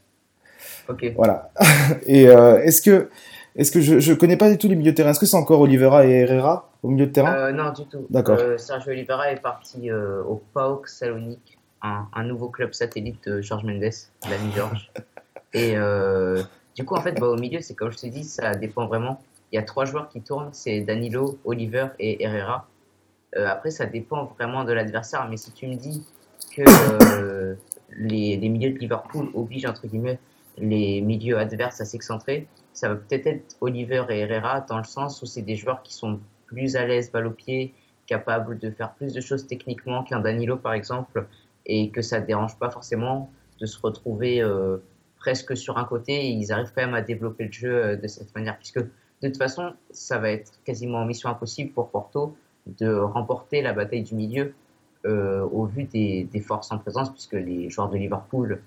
Ok. 0.88 1.12
Voilà. 1.16 1.50
Et 2.06 2.28
euh, 2.28 2.62
est-ce 2.62 2.82
que, 2.82 3.08
est-ce 3.56 3.72
que 3.72 3.80
je, 3.80 3.98
je 3.98 4.12
connais 4.14 4.36
pas 4.36 4.50
du 4.50 4.58
tout 4.58 4.68
les 4.68 4.76
milieux 4.76 4.92
de 4.92 4.96
terrain 4.96 5.10
Est-ce 5.10 5.20
que 5.20 5.26
c'est 5.26 5.36
encore 5.36 5.60
Olivera 5.60 6.06
et 6.06 6.10
Herrera 6.10 6.70
au 6.82 6.88
milieu 6.88 7.06
de 7.06 7.12
terrain? 7.12 7.34
Euh, 7.34 7.52
Non, 7.52 7.72
du 7.72 7.84
tout. 7.86 8.06
D'accord. 8.08 8.38
Euh, 8.40 8.56
Sergio 8.56 8.92
Olivera 8.92 9.30
est 9.32 9.40
parti 9.42 9.90
au 9.92 10.40
PAOK 10.54 10.88
Salonique, 10.88 11.57
un, 11.82 12.24
nouveau 12.24 12.48
club 12.48 12.72
satellite 12.72 13.28
de 13.28 13.40
George 13.40 13.64
Mendes, 13.64 13.92
l'ami 14.28 14.52
George. 14.54 14.90
et 15.52 15.76
euh, 15.76 16.42
du 16.74 16.84
coup, 16.84 16.94
en 16.94 17.00
fait, 17.00 17.12
bah, 17.12 17.26
au 17.28 17.36
milieu, 17.36 17.60
c'est 17.60 17.74
comme 17.74 17.90
je 17.90 17.98
te 17.98 18.06
dis, 18.06 18.24
ça 18.24 18.54
dépend 18.54 18.86
vraiment. 18.86 19.22
Il 19.52 19.56
y 19.56 19.58
a 19.58 19.62
trois 19.62 19.84
joueurs 19.84 20.08
qui 20.08 20.20
tournent, 20.20 20.50
c'est 20.52 20.80
Danilo, 20.80 21.38
Oliver 21.44 21.88
et 21.98 22.22
Herrera. 22.22 22.68
Euh, 23.36 23.46
après, 23.46 23.70
ça 23.70 23.86
dépend 23.86 24.24
vraiment 24.24 24.64
de 24.64 24.72
l'adversaire, 24.72 25.26
mais 25.28 25.36
si 25.36 25.52
tu 25.52 25.66
me 25.66 25.74
dis 25.74 26.04
que 26.54 26.62
euh, 27.20 27.54
les, 27.96 28.36
les 28.36 28.48
milieux 28.48 28.70
de 28.70 28.78
Liverpool 28.78 29.28
obligent, 29.34 29.66
entre 29.66 29.86
guillemets, 29.86 30.18
les 30.56 31.00
milieux 31.00 31.38
adverses 31.38 31.80
à 31.80 31.84
s'excentrer, 31.84 32.46
ça 32.72 32.88
va 32.88 32.96
peut-être 32.96 33.26
être 33.26 33.56
Oliver 33.60 34.04
et 34.10 34.20
Herrera 34.20 34.60
dans 34.60 34.78
le 34.78 34.84
sens 34.84 35.22
où 35.22 35.26
c'est 35.26 35.42
des 35.42 35.56
joueurs 35.56 35.82
qui 35.82 35.94
sont 35.94 36.20
plus 36.46 36.76
à 36.76 36.86
l'aise 36.86 37.10
balle 37.10 37.26
au 37.26 37.30
pied, 37.30 37.74
capables 38.06 38.58
de 38.58 38.70
faire 38.70 38.94
plus 38.94 39.12
de 39.12 39.20
choses 39.20 39.46
techniquement 39.46 40.02
qu'un 40.02 40.20
Danilo 40.20 40.56
par 40.56 40.72
exemple, 40.72 41.26
et 41.68 41.90
que 41.90 42.02
ça 42.02 42.20
ne 42.20 42.26
dérange 42.26 42.58
pas 42.58 42.70
forcément 42.70 43.30
de 43.60 43.66
se 43.66 43.78
retrouver 43.80 44.40
euh, 44.40 44.78
presque 45.18 45.56
sur 45.56 45.78
un 45.78 45.84
côté 45.84 46.30
ils 46.30 46.52
arrivent 46.52 46.72
quand 46.74 46.82
même 46.82 46.94
à 46.94 47.02
développer 47.02 47.44
le 47.44 47.52
jeu 47.52 47.74
euh, 47.74 47.96
de 47.96 48.06
cette 48.06 48.34
manière. 48.34 48.56
Puisque 48.56 48.78
de 48.78 48.88
toute 49.22 49.36
façon, 49.36 49.72
ça 49.90 50.18
va 50.18 50.30
être 50.30 50.52
quasiment 50.64 51.04
mission 51.04 51.28
impossible 51.28 51.72
pour 51.72 51.90
Porto 51.90 52.36
de 52.78 52.92
remporter 52.92 53.62
la 53.62 53.72
bataille 53.72 54.02
du 54.02 54.14
milieu 54.14 54.54
euh, 55.06 55.42
au 55.42 55.64
vu 55.64 55.84
des, 55.84 56.28
forces 56.40 56.70
en 56.72 56.78
présence, 56.78 57.10
puisque 57.10 57.32
les 57.32 57.70
joueurs 57.70 57.88
de 57.88 57.96
Liverpool 57.96 58.60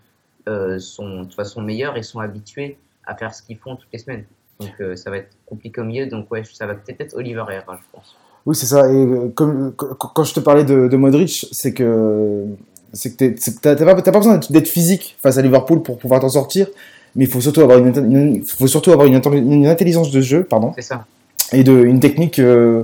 sont 0.80 1.20
de 1.20 1.24
toute 1.24 1.36
façon 1.36 1.62
meilleurs 1.62 1.98
et 1.98 2.04
sont 2.04 2.20
habitués 2.20 2.80
à 3.06 3.16
faire 3.16 3.34
ce 3.34 3.44
qu'ils 3.44 3.58
font 3.58 3.76
toutes 3.76 3.92
les 3.94 4.00
semaines. 4.00 4.26
Donc 4.60 4.98
ça 4.98 5.12
va 5.12 5.18
être 5.18 5.38
compliqué 5.46 5.82
au 5.82 5.84
milieu. 5.84 6.08
Donc 6.08 6.32
ouais, 6.32 6.44
ça 6.44 6.66
va 6.66 6.74
peut-être 6.74 7.00
être 7.00 7.16
Oliver 7.16 7.46
Herrera, 7.48 7.78
je 7.80 7.86
pense. 7.92 8.18
Oui, 8.46 8.56
c'est 8.56 8.66
ça. 8.66 8.92
Et 8.92 9.32
quand 9.36 10.24
je 10.24 10.34
te 10.34 10.40
parlais 10.40 10.64
de, 10.64 10.88
de 10.88 10.98
Modric, 10.98 11.48
c'est 11.52 11.74
que 11.74 12.48
c'est 12.94 13.16
que 13.16 13.26
t'as 13.62 13.76
pas, 13.76 14.02
pas 14.02 14.12
besoin 14.12 14.40
d'être 14.50 14.68
physique 14.68 15.18
face 15.22 15.38
à 15.38 15.42
Liverpool 15.42 15.82
pour 15.82 15.98
pouvoir 15.98 16.20
t'en 16.20 16.30
sortir, 16.30 16.68
mais 17.16 17.26
il 17.26 17.32
faut 17.32 17.42
surtout 17.42 17.62
avoir 17.62 17.80
une, 17.80 17.96
une 17.96 18.44
faut 18.46 18.68
surtout 18.68 18.92
avoir 18.92 19.08
une, 19.08 19.22
une, 19.34 19.68
intelligence 19.68 20.12
de 20.12 20.22
jeu, 20.22 20.44
pardon. 20.44 20.74
C'est 20.76 20.82
ça. 20.82 21.06
Et 21.54 21.64
de 21.64 21.74
une 21.74 22.00
technique, 22.00 22.40
euh, 22.40 22.84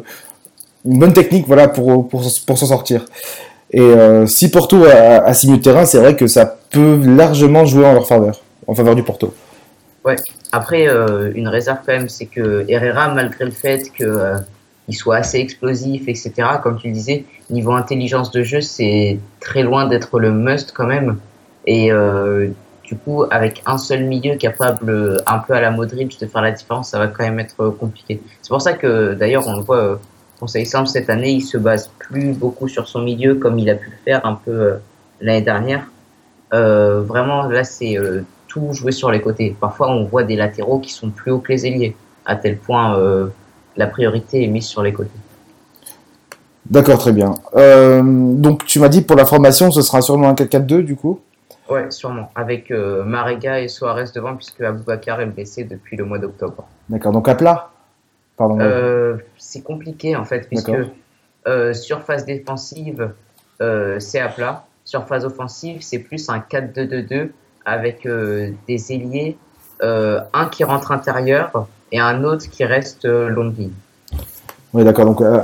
une 0.86 1.00
bonne 1.00 1.14
technique, 1.14 1.46
voilà, 1.48 1.68
pour 1.68 2.08
pour, 2.08 2.24
pour 2.46 2.58
s'en 2.58 2.66
sortir. 2.68 3.06
Et 3.72 3.82
euh, 3.82 4.26
si 4.28 4.50
Porto 4.50 4.86
a, 4.86 5.26
a 5.26 5.32
milieux 5.46 5.58
de 5.58 5.62
terrain, 5.62 5.86
c'est 5.86 6.00
vrai 6.00 6.16
que 6.16 6.28
ça 6.28 6.58
peut 6.70 7.02
largement 7.06 7.66
jouer 7.66 7.86
en 7.86 7.94
leur 7.94 8.08
faveur, 8.08 8.42
en 8.66 8.76
faveur 8.76 8.96
du 8.96 9.04
Porto. 9.04 9.34
Ouais. 10.06 10.16
Après, 10.54 10.88
euh, 10.88 11.32
une 11.36 11.50
réserve 11.50 11.80
quand 11.86 11.92
même, 11.92 12.08
c'est 12.08 12.28
que 12.28 12.66
Herrera, 12.70 13.14
malgré 13.14 13.44
le 13.44 13.52
fait 13.52 13.92
que 13.92 14.38
euh, 14.88 14.92
il 14.92 14.94
soit 14.94 15.18
assez 15.18 15.40
explosif, 15.40 16.08
etc., 16.08 16.32
comme 16.62 16.78
tu 16.78 16.88
le 16.88 16.94
disais, 16.94 17.26
niveau 17.50 17.74
intelligence 17.74 18.32
de 18.32 18.44
jeu, 18.44 18.62
c'est 18.62 19.20
très 19.40 19.64
loin 19.64 19.88
d'être 19.88 20.20
le 20.20 20.32
must 20.32 20.72
quand 20.74 20.88
même. 20.88 21.18
Et 21.66 21.92
euh, 21.92 22.50
du 22.84 22.96
coup, 22.96 23.24
avec 23.30 23.62
un 23.66 23.78
seul 23.78 24.06
milieu 24.06 24.36
capable, 24.36 25.22
un 25.26 25.40
peu 25.40 25.54
à 25.54 25.62
la 25.62 25.72
Modric, 25.72 26.20
de 26.20 26.26
faire 26.26 26.42
la 26.42 26.52
différence, 26.52 26.90
ça 26.90 27.00
va 27.00 27.08
quand 27.08 27.24
même 27.24 27.40
être 27.40 27.70
compliqué. 27.70 28.22
C'est 28.42 28.50
pour 28.50 28.62
ça 28.62 28.74
que, 28.74 29.14
d'ailleurs, 29.14 29.48
on 29.48 29.58
le 29.58 29.62
voit, 29.62 29.78
euh, 29.78 29.96
Conseil 30.40 30.68
simple 30.68 30.88
cette 30.88 31.10
année, 31.10 31.32
il 31.32 31.42
se 31.42 31.58
base 31.58 31.90
plus 31.98 32.32
beaucoup 32.32 32.68
sur 32.68 32.88
son 32.88 33.02
milieu 33.02 33.36
comme 33.36 33.58
il 33.58 33.72
a 33.72 33.76
pu 33.76 33.90
le 33.90 33.96
faire 34.06 34.24
un 34.24 34.36
peu 34.36 34.52
euh, 34.52 34.74
l'année 35.20 35.42
dernière. 35.42 35.88
Euh, 36.54 37.02
vraiment, 37.02 37.48
là, 37.48 37.64
c'est 37.64 37.98
tout 38.48 38.74
jouer 38.74 38.92
sur 38.92 39.12
les 39.12 39.20
côtés. 39.20 39.56
Parfois, 39.60 39.90
on 39.90 40.06
voit 40.06 40.24
des 40.24 40.36
latéraux 40.36 40.80
qui 40.80 40.92
sont 40.92 41.10
plus 41.10 41.32
hauts 41.32 41.40
que 41.40 41.52
les 41.52 41.66
ailiers, 41.66 41.96
à 42.26 42.36
tel 42.36 42.58
point 42.58 42.98
euh, 42.98 43.28
la 43.78 43.88
priorité 43.88 44.44
est 44.44 44.48
mise 44.48 44.66
sur 44.66 44.82
les 44.82 44.92
côtés. 44.92 45.12
D'accord, 46.70 46.98
très 46.98 47.14
bien. 47.14 47.36
Euh, 47.56 48.02
donc, 48.04 48.66
tu 48.66 48.80
m'as 48.80 48.90
dit 48.90 49.02
pour 49.02 49.16
la 49.16 49.26
formation, 49.26 49.72
ce 49.72 49.82
sera 49.82 50.02
sûrement 50.02 50.28
un 50.28 50.34
4-4-2 50.34 50.82
du 50.82 50.96
coup? 50.96 51.22
Ouais, 51.70 51.90
sûrement. 51.92 52.30
Avec 52.36 52.72
euh, 52.72 53.04
Marega 53.04 53.62
et 53.62 53.68
Soares 53.68 54.12
devant, 54.14 54.36
puisque 54.36 54.62
Aboubacar 54.62 55.22
est 55.22 55.28
blessé 55.28 55.64
depuis 55.64 55.96
le 55.96 56.06
mois 56.06 56.20
d'octobre. 56.20 56.68
D'accord, 56.90 57.12
donc 57.12 57.28
à 57.30 57.36
plat 57.36 57.72
Pardon. 58.36 58.60
Euh, 58.60 59.18
c'est 59.38 59.64
compliqué 59.64 60.16
en 60.16 60.26
fait, 60.26 60.48
puisque 60.48 60.72
sur 61.74 62.02
phase 62.02 62.26
défensive, 62.26 63.12
c'est 63.60 64.20
à 64.20 64.28
plat. 64.28 64.66
Sur 64.84 65.06
phase 65.08 65.26
offensive, 65.26 65.82
c'est 65.82 66.00
plus 66.00 66.30
un 66.30 66.40
4-2-2-2 66.40 67.30
avec 67.66 68.08
des 68.68 68.94
ailiers, 68.94 69.38
un 69.82 70.46
qui 70.52 70.64
rentre 70.66 70.92
intérieur 70.92 71.68
et 71.92 72.00
un 72.00 72.24
autre 72.24 72.50
qui 72.50 72.66
reste 72.66 73.06
euh, 73.06 73.30
ligne. 73.58 73.72
Oui, 74.74 74.84
d'accord. 74.84 75.06
Donc, 75.06 75.22
euh, 75.22 75.40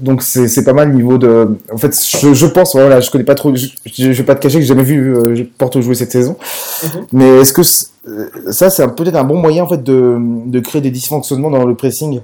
donc 0.00 0.22
c'est 0.22 0.46
c'est 0.48 0.64
pas 0.64 0.72
mal 0.72 0.92
niveau 0.92 1.18
de. 1.18 1.58
En 1.72 1.76
fait, 1.78 1.92
je, 1.94 2.32
je 2.32 2.46
pense, 2.46 2.74
voilà, 2.74 3.00
je 3.00 3.10
connais 3.10 3.24
pas 3.24 3.34
trop. 3.34 3.54
Je, 3.54 3.66
je, 3.86 4.12
je 4.12 4.18
vais 4.18 4.22
pas 4.24 4.36
te 4.36 4.40
cacher 4.40 4.56
que 4.56 4.62
j'ai 4.62 4.68
jamais 4.68 4.84
vu 4.84 5.16
euh, 5.16 5.44
Porto 5.58 5.80
jouer 5.82 5.94
cette 5.96 6.12
saison. 6.12 6.36
Mhm. 6.84 7.06
Mais 7.12 7.40
est-ce 7.40 7.52
que 7.52 7.62
euh, 8.08 8.52
ça, 8.52 8.70
c'est 8.70 8.82
un- 8.84 8.88
peut-être 8.88 9.16
un 9.16 9.24
bon 9.24 9.38
moyen 9.38 9.64
en 9.64 9.68
fait 9.68 9.82
de, 9.82 10.16
de 10.46 10.60
créer 10.60 10.80
des 10.80 10.90
dysfonctionnements 10.92 11.50
dans 11.50 11.66
le 11.66 11.74
pressing 11.74 12.20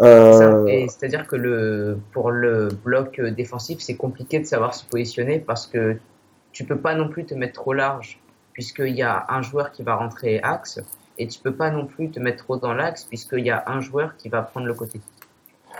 euh, 0.00 0.66
et 0.66 0.86
C'est-à-dire 0.88 1.26
que 1.26 1.36
le, 1.36 1.98
pour 2.12 2.30
le 2.30 2.68
bloc 2.84 3.20
défensif, 3.20 3.78
c'est 3.80 3.94
compliqué 3.94 4.38
de 4.40 4.46
savoir 4.46 4.74
se 4.74 4.84
positionner 4.84 5.38
parce 5.38 5.66
que 5.66 5.96
tu 6.52 6.64
peux 6.64 6.78
pas 6.78 6.94
non 6.94 7.08
plus 7.08 7.24
te 7.24 7.34
mettre 7.34 7.54
trop 7.54 7.72
large 7.72 8.18
puisqu'il 8.52 8.94
y 8.94 9.02
a 9.02 9.24
un 9.28 9.42
joueur 9.42 9.72
qui 9.72 9.82
va 9.82 9.96
rentrer 9.96 10.40
axe 10.42 10.80
et 11.22 11.28
tu 11.28 11.38
peux 11.38 11.52
pas 11.52 11.70
non 11.70 11.86
plus 11.86 12.10
te 12.10 12.18
mettre 12.18 12.44
trop 12.44 12.56
dans 12.56 12.74
l'axe 12.74 13.04
puisqu'il 13.04 13.46
y 13.46 13.50
a 13.50 13.62
un 13.66 13.80
joueur 13.80 14.16
qui 14.16 14.28
va 14.28 14.42
prendre 14.42 14.66
le 14.66 14.74
côté. 14.74 15.00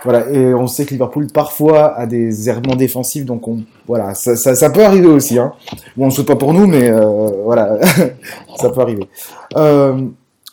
Voilà, 0.03 0.29
et 0.29 0.53
on 0.53 0.67
sait 0.67 0.85
que 0.85 0.91
Liverpool 0.91 1.27
parfois 1.27 1.95
a 1.95 2.05
des 2.07 2.49
errements 2.49 2.75
défensifs, 2.75 3.25
donc 3.25 3.47
on, 3.47 3.63
voilà, 3.87 4.13
ça, 4.15 4.35
ça, 4.35 4.69
peut 4.69 4.83
arriver 4.83 5.07
aussi. 5.07 5.37
Hein. 5.37 5.53
Bon, 5.95 6.05
on 6.05 6.07
ne 6.07 6.11
souhaite 6.11 6.27
pas 6.27 6.35
pour 6.35 6.53
nous, 6.53 6.65
mais 6.65 6.89
euh, 6.89 7.05
voilà, 7.43 7.77
ça 8.57 8.69
peut 8.69 8.81
arriver. 8.81 9.07
Euh, 9.55 10.01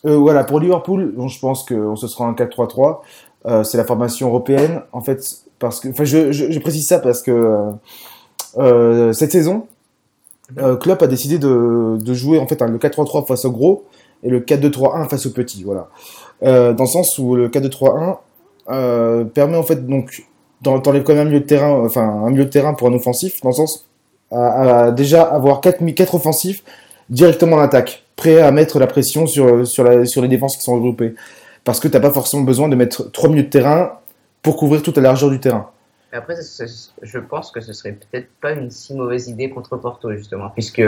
euh, 0.06 0.16
voilà, 0.16 0.44
pour 0.44 0.60
Liverpool, 0.60 1.12
bon, 1.16 1.28
je 1.28 1.40
pense 1.40 1.64
que 1.64 1.94
ce 1.96 2.06
sera 2.06 2.26
un 2.26 2.32
4-3-3. 2.32 2.98
Euh, 3.46 3.64
c'est 3.64 3.78
la 3.78 3.84
formation 3.84 4.28
européenne, 4.28 4.82
en 4.92 5.00
fait, 5.00 5.20
parce 5.58 5.80
que, 5.80 5.88
enfin, 5.88 6.04
je, 6.04 6.30
je, 6.32 6.58
précise 6.58 6.86
ça 6.86 6.98
parce 6.98 7.22
que 7.22 7.70
cette 9.12 9.32
saison, 9.32 9.66
Klopp 10.80 11.02
a 11.02 11.06
décidé 11.06 11.38
de, 11.38 11.96
de 11.98 12.14
jouer 12.14 12.38
en 12.38 12.46
fait 12.46 12.60
un- 12.62 12.68
le 12.68 12.78
4-3-3 12.78 13.26
face 13.26 13.44
au 13.44 13.50
gros 13.50 13.84
et 14.22 14.28
le 14.28 14.40
4-2-3-1 14.40 15.08
face 15.08 15.26
au 15.26 15.30
petit, 15.30 15.62
voilà. 15.64 15.88
Euh, 16.42 16.72
dans 16.72 16.84
le 16.84 16.88
sens 16.90 17.18
où 17.18 17.34
le 17.34 17.48
4-2-3-1 17.48 18.16
euh, 18.70 19.24
permet 19.24 19.56
en 19.56 19.62
fait 19.62 19.86
donc 19.86 20.24
dans 20.62 20.80
les 20.92 21.02
comme 21.02 21.18
un 21.18 21.24
milieu 21.24 21.40
de 21.40 21.46
terrain, 21.46 21.70
enfin 21.84 22.02
un 22.02 22.30
milieu 22.30 22.44
de 22.44 22.50
terrain 22.50 22.74
pour 22.74 22.88
un 22.88 22.92
offensif, 22.92 23.40
dans 23.42 23.48
le 23.50 23.54
sens 23.54 23.86
déjà 24.94 25.22
avoir 25.22 25.60
quatre, 25.60 25.80
mi- 25.80 25.94
quatre 25.94 26.14
offensifs 26.14 26.62
directement 27.08 27.56
en 27.56 27.60
attaque, 27.60 28.04
prêts 28.14 28.40
à 28.40 28.50
mettre 28.52 28.78
la 28.78 28.86
pression 28.86 29.26
sur, 29.26 29.66
sur, 29.66 30.06
sur 30.06 30.22
les 30.22 30.28
défenses 30.28 30.56
qui 30.56 30.62
sont 30.62 30.74
regroupées. 30.74 31.14
Parce 31.64 31.80
que 31.80 31.88
t'as 31.88 32.00
pas 32.00 32.12
forcément 32.12 32.42
besoin 32.44 32.68
de 32.68 32.76
mettre 32.76 33.10
trois 33.10 33.28
milieux 33.28 33.42
de 33.42 33.48
terrain 33.48 33.92
pour 34.42 34.56
couvrir 34.56 34.82
toute 34.82 34.96
la 34.96 35.02
largeur 35.02 35.30
du 35.30 35.40
terrain. 35.40 35.70
Après, 36.12 36.34
je 37.02 37.18
pense 37.18 37.50
que 37.50 37.60
ce 37.60 37.72
serait 37.72 37.92
peut-être 37.92 38.28
pas 38.40 38.52
une 38.52 38.70
si 38.70 38.94
mauvaise 38.94 39.28
idée 39.28 39.50
contre 39.50 39.76
Porto, 39.76 40.12
justement, 40.12 40.50
puisque 40.50 40.82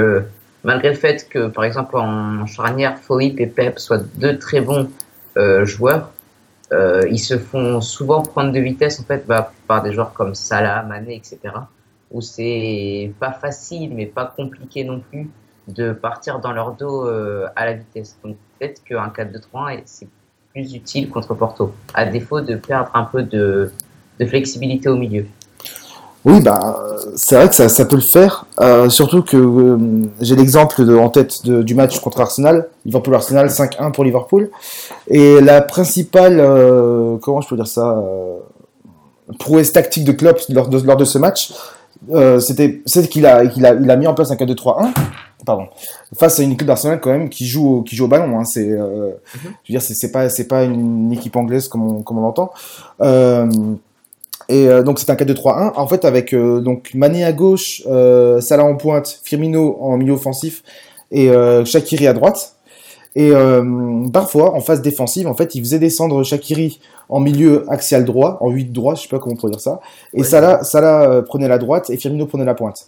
malgré 0.64 0.90
le 0.90 0.96
fait 0.96 1.28
que, 1.28 1.48
par 1.48 1.64
exemple, 1.64 1.96
en 1.96 2.46
charnière, 2.46 2.98
Philippe 2.98 3.40
et 3.40 3.46
Pep 3.46 3.78
soient 3.78 4.02
deux 4.16 4.38
très 4.38 4.60
bons 4.60 4.90
euh, 5.36 5.64
joueurs, 5.64 6.10
euh, 6.72 7.02
ils 7.10 7.18
se 7.18 7.38
font 7.38 7.80
souvent 7.80 8.22
prendre 8.22 8.52
de 8.52 8.60
vitesse, 8.60 9.00
en 9.00 9.04
fait, 9.04 9.26
bah, 9.26 9.52
par 9.66 9.82
des 9.82 9.92
joueurs 9.92 10.12
comme 10.12 10.34
Salah, 10.34 10.82
Mané, 10.82 11.16
etc., 11.16 11.38
où 12.10 12.20
c'est 12.20 13.12
pas 13.18 13.32
facile, 13.32 13.94
mais 13.94 14.06
pas 14.06 14.26
compliqué 14.36 14.84
non 14.84 15.00
plus 15.00 15.30
de 15.68 15.92
partir 15.92 16.40
dans 16.40 16.52
leur 16.52 16.72
dos 16.72 17.06
euh, 17.06 17.46
à 17.56 17.66
la 17.66 17.74
vitesse. 17.74 18.18
Donc 18.22 18.36
peut-être 18.58 18.82
qu'un 18.84 19.08
4-2-3-1, 19.08 19.82
c'est 19.84 20.08
plus 20.52 20.74
utile 20.74 21.08
contre 21.08 21.34
Porto, 21.34 21.74
à 21.94 22.04
défaut 22.04 22.40
de 22.40 22.56
perdre 22.56 22.90
un 22.94 23.04
peu 23.04 23.22
de, 23.22 23.72
de 24.18 24.26
flexibilité 24.26 24.88
au 24.88 24.96
milieu. 24.96 25.26
Oui, 26.24 26.40
bah, 26.40 26.76
c'est 27.16 27.34
vrai 27.34 27.48
que 27.48 27.54
ça, 27.54 27.68
ça 27.68 27.84
peut 27.84 27.96
le 27.96 28.02
faire. 28.02 28.46
Euh, 28.60 28.88
surtout 28.88 29.22
que 29.22 29.36
euh, 29.36 29.76
j'ai 30.20 30.36
l'exemple 30.36 30.80
en 30.96 31.08
tête 31.08 31.44
de- 31.44 31.62
du 31.62 31.74
match 31.74 31.98
contre 32.00 32.20
Arsenal, 32.20 32.68
Liverpool-Arsenal, 32.86 33.50
5-1 33.50 33.90
pour 33.90 34.04
Liverpool. 34.04 34.50
Et 35.08 35.40
la 35.40 35.62
principale, 35.62 36.38
euh, 36.38 37.16
comment 37.20 37.40
je 37.40 37.48
peux 37.48 37.56
dire 37.56 37.66
ça, 37.66 38.00
prouesse 39.38 39.72
tactique 39.72 40.04
de 40.04 40.12
Klopp 40.12 40.38
lors 40.50 40.68
de, 40.68 40.78
lors 40.80 40.96
de 40.96 41.04
ce 41.04 41.18
match, 41.18 41.52
c'était 42.40 42.82
c'est 42.86 43.08
qu'il 43.08 43.26
a, 43.26 43.46
qu'il 43.46 43.64
a, 43.66 43.74
il 43.74 43.90
a 43.90 43.96
mis 43.96 44.06
en 44.06 44.14
place 44.14 44.30
un 44.30 44.34
4-2-3-1, 44.36 44.90
pardon, 45.46 45.66
face 46.16 46.38
à 46.38 46.42
une 46.42 46.52
équipe 46.52 46.66
d'Arsenal 46.66 47.00
quand 47.00 47.10
même 47.10 47.28
qui 47.28 47.46
joue, 47.46 47.78
au- 47.78 47.82
qui 47.82 47.96
joue 47.96 48.04
au 48.04 48.08
ballon. 48.08 48.38
Hein, 48.38 48.44
c'est, 48.44 48.68
euh, 48.68 49.10
je 49.64 49.72
veux 49.72 49.78
dire, 49.78 49.82
c'est 49.82 49.94
c'est 49.94 50.10
pas, 50.12 50.28
c'est 50.28 50.46
pas 50.46 50.64
une 50.64 51.12
équipe 51.12 51.34
anglaise 51.36 51.66
comme 51.68 51.82
on, 51.98 52.02
comme 52.02 52.18
on 52.18 52.22
l'entend. 52.22 52.52
Euh, 53.00 53.46
et 54.52 54.68
euh, 54.68 54.82
donc 54.82 54.98
c'est 54.98 55.10
un 55.10 55.14
4-2-3-1 55.14 55.72
en 55.76 55.86
fait 55.86 56.04
avec 56.04 56.32
euh, 56.32 56.60
donc 56.60 56.90
Mané 56.94 57.24
à 57.24 57.32
gauche, 57.32 57.82
euh, 57.86 58.40
Salah 58.40 58.64
en 58.64 58.76
pointe, 58.76 59.20
Firmino 59.24 59.78
en 59.80 59.96
milieu 59.96 60.12
offensif 60.12 60.62
et 61.10 61.28
Shakiri 61.64 62.06
à 62.06 62.12
droite. 62.14 62.54
Et 63.14 63.30
parfois 64.12 64.54
en 64.54 64.60
phase 64.60 64.80
défensive 64.80 65.26
en 65.28 65.34
fait 65.34 65.54
il 65.54 65.60
faisait 65.60 65.78
descendre 65.78 66.22
Shakiri 66.22 66.80
en 67.10 67.20
milieu 67.20 67.64
axial 67.70 68.04
droit, 68.06 68.38
en 68.40 68.48
8 68.48 68.72
droit, 68.72 68.94
je 68.94 69.02
sais 69.02 69.08
pas 69.08 69.18
comment 69.18 69.34
on 69.34 69.36
pourrait 69.36 69.52
dire 69.52 69.60
ça. 69.60 69.80
Et 70.14 70.20
Ouais. 70.20 70.24
Salah, 70.24 70.64
Salah 70.64 71.22
prenait 71.22 71.48
la 71.48 71.58
droite 71.58 71.90
et 71.90 71.98
Firmino 71.98 72.24
prenait 72.26 72.46
la 72.46 72.54
pointe. 72.54 72.86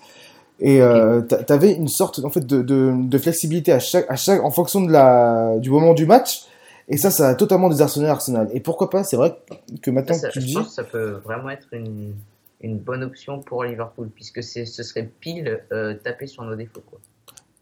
Et 0.60 0.80
euh, 0.80 1.20
t'a- 1.20 1.42
t'avais 1.42 1.72
une 1.72 1.88
sorte 1.88 2.20
en 2.24 2.30
fait 2.30 2.46
de, 2.46 2.62
de, 2.62 2.92
de 2.96 3.18
flexibilité 3.18 3.72
à 3.72 3.80
chaque, 3.80 4.06
à 4.08 4.16
chaque, 4.16 4.42
en 4.42 4.50
fonction 4.50 4.80
de 4.80 4.90
la, 4.90 5.56
du 5.58 5.68
moment 5.68 5.92
du 5.92 6.06
match. 6.06 6.44
Et 6.88 6.96
ça, 6.96 7.10
ça 7.10 7.28
a 7.28 7.34
totalement 7.34 7.68
désarçonné 7.68 8.08
Arsenal. 8.08 8.48
Et 8.52 8.60
pourquoi 8.60 8.90
pas 8.90 9.04
C'est 9.04 9.16
vrai 9.16 9.36
que 9.80 9.90
maintenant 9.90 10.14
Ça, 10.14 10.28
que 10.28 10.32
tu 10.34 10.40
je 10.40 10.46
dis, 10.46 10.54
pense 10.54 10.68
que 10.68 10.74
ça 10.74 10.84
peut 10.84 11.20
vraiment 11.24 11.50
être 11.50 11.68
une, 11.72 12.14
une 12.60 12.78
bonne 12.78 13.02
option 13.02 13.40
pour 13.40 13.64
Liverpool, 13.64 14.10
puisque 14.14 14.42
ce 14.42 14.64
serait 14.64 15.10
pile 15.20 15.60
euh, 15.72 15.94
taper 15.94 16.26
sur 16.26 16.44
nos 16.44 16.54
défauts. 16.54 16.82
Quoi. 16.86 17.00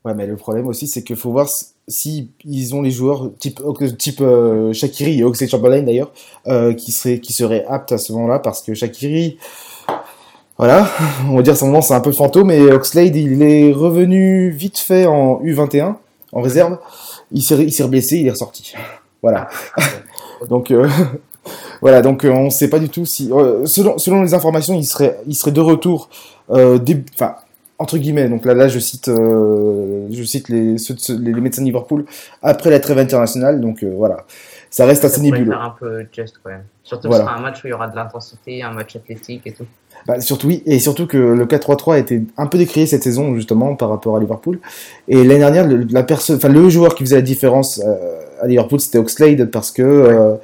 Ouais, 0.05 0.15
mais 0.15 0.27
le 0.27 0.37
problème 0.37 0.67
aussi, 0.67 0.89
c'est 0.89 1.05
qu'il 1.05 1.17
faut 1.17 1.31
voir 1.31 1.49
si 1.87 2.31
ils 2.45 2.75
ont 2.75 2.83
les 2.83 2.91
joueurs 2.91 3.31
type 3.39 3.61
type 3.99 4.21
euh, 4.21 4.73
Shakiri 4.73 5.21
et 5.21 5.25
Oxlade 5.25 5.51
Chamberlain 5.51 5.83
d'ailleurs, 5.83 6.13
euh, 6.49 6.75
qui 6.75 6.91
seraient 6.91 7.21
qui 7.21 7.33
seraient 7.33 7.65
aptes 7.67 7.93
à 7.93 7.99
ce 7.99 8.13
moment-là, 8.13 8.41
parce 8.41 8.63
que 8.63 8.75
Shakiri, 8.75 9.39
voilà, 10.59 10.89
on 11.29 11.37
va 11.37 11.43
dire 11.43 11.57
ce 11.57 11.65
moment 11.65 11.83
c'est 11.83 11.95
un 11.95 12.01
peu 12.01 12.11
fantôme, 12.11 12.49
mais 12.49 12.61
Oxlade 12.73 13.15
il 13.15 13.43
est 13.43 13.73
revenu 13.73 14.51
vite 14.51 14.79
fait 14.79 15.07
en 15.07 15.41
U21 15.43 15.95
en 16.33 16.41
réserve, 16.41 16.79
il 17.31 17.43
s'est 17.43 17.63
il 17.63 17.73
s'est 17.73 17.87
blessé, 17.87 18.19
il 18.19 18.27
est 18.27 18.31
ressorti, 18.31 18.75
voilà. 19.23 19.49
Donc 20.51 20.71
euh, 20.71 20.89
voilà, 21.81 22.03
donc 22.03 22.25
euh, 22.25 22.31
on 22.31 22.45
ne 22.47 22.51
sait 22.51 22.69
pas 22.69 22.79
du 22.81 22.89
tout 22.89 23.05
si, 23.07 23.31
euh, 23.33 23.65
selon, 23.67 23.97
selon 23.99 24.23
les 24.23 24.35
informations, 24.35 24.75
il 24.75 24.85
serait, 24.85 25.19
il 25.27 25.35
serait 25.35 25.53
de 25.53 25.61
retour, 25.61 26.09
début- 26.81 27.05
enfin 27.15 27.37
entre 27.79 27.99
guillemets. 27.99 28.29
Donc 28.29 28.45
là, 28.45 28.55
là, 28.55 28.69
je 28.69 28.79
cite, 28.79 29.09
euh, 29.09 30.07
je 30.11 30.23
cite 30.23 30.49
les, 30.49 30.79
ceux 30.79 30.95
les, 31.21 31.33
les 31.33 31.41
médecins 31.41 31.63
de 31.63 31.67
Liverpool 31.67 32.05
après 32.43 32.71
la 32.71 32.79
trêve 32.81 32.99
internationale. 32.99 33.61
Donc 33.61 33.83
euh, 33.83 33.93
voilà, 33.97 34.19
ça 34.71 34.85
reste 34.85 35.03
Ça 35.03 35.09
assez 35.09 35.21
nébuleux. 35.21 35.51
faire 35.53 35.63
un 35.63 35.75
peu 35.79 36.07
just 36.13 36.37
quand 36.43 36.51
même. 36.51 36.63
Surtout 36.85 37.09
Voilà. 37.09 37.25
que 37.25 37.31
ce 37.31 37.35
sera 37.35 37.41
un 37.41 37.43
match 37.51 37.63
où 37.65 37.67
il 37.67 37.71
y 37.71 37.73
aura 37.73 37.89
de 37.89 37.97
l'intensité, 37.97 38.63
un 38.63 38.73
match 38.73 38.95
athlétique 38.97 39.43
et 39.47 39.53
tout. 39.53 39.67
Bah, 40.07 40.21
surtout 40.21 40.49
oui, 40.49 40.63
et 40.67 40.79
surtout 40.81 41.07
que 41.07 41.17
le 41.17 41.47
4-3-3 41.47 41.95
a 41.95 41.99
été 41.99 42.23
un 42.37 42.47
peu 42.47 42.59
décrié 42.59 42.87
cette 42.87 43.03
saison 43.05 43.35
justement 43.37 43.75
par 43.77 43.89
rapport 43.89 44.17
à 44.17 44.21
Liverpool. 44.21 44.59
Et 45.09 45.17
l'année 45.25 45.39
dernière, 45.41 45.67
le, 45.67 45.87
la 45.91 46.03
personne, 46.03 46.37
enfin 46.37 46.49
le 46.49 46.69
joueur 46.69 46.95
qui 46.97 47.05
faisait 47.05 47.17
la 47.17 47.23
différence 47.23 47.81
euh, 47.85 48.21
à 48.43 48.47
Liverpool, 48.49 48.81
c'était 48.81 48.99
Oxlade 48.99 49.47
parce 49.51 49.71
que 49.71 49.83
euh, 49.83 50.35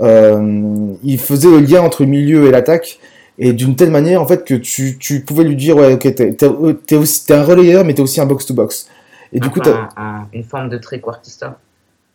euh, 0.00 0.94
il 1.04 1.18
faisait 1.18 1.50
le 1.50 1.58
lien 1.60 1.82
entre 1.82 2.02
le 2.04 2.08
milieu 2.08 2.46
et 2.46 2.50
l'attaque. 2.50 2.98
Et 3.42 3.52
d'une 3.54 3.74
telle 3.74 3.90
manière, 3.90 4.20
en 4.20 4.26
fait, 4.26 4.44
que 4.44 4.54
tu, 4.54 4.98
tu 4.98 5.20
pouvais 5.20 5.44
lui 5.44 5.56
dire, 5.56 5.74
ouais, 5.76 5.94
ok, 5.94 6.14
t'es, 6.14 6.94
aussi, 6.96 7.32
un 7.32 7.42
relayeur, 7.42 7.84
mais 7.86 7.94
t'es 7.94 8.02
aussi 8.02 8.20
un 8.20 8.26
box-to-box. 8.26 8.86
Et 9.32 9.40
du 9.40 9.48
coup, 9.48 9.60
un- 9.70 9.88
un- 9.96 10.26
une 10.34 10.44
forme 10.44 10.68
de 10.68 10.76
tréquartista. 10.76 11.58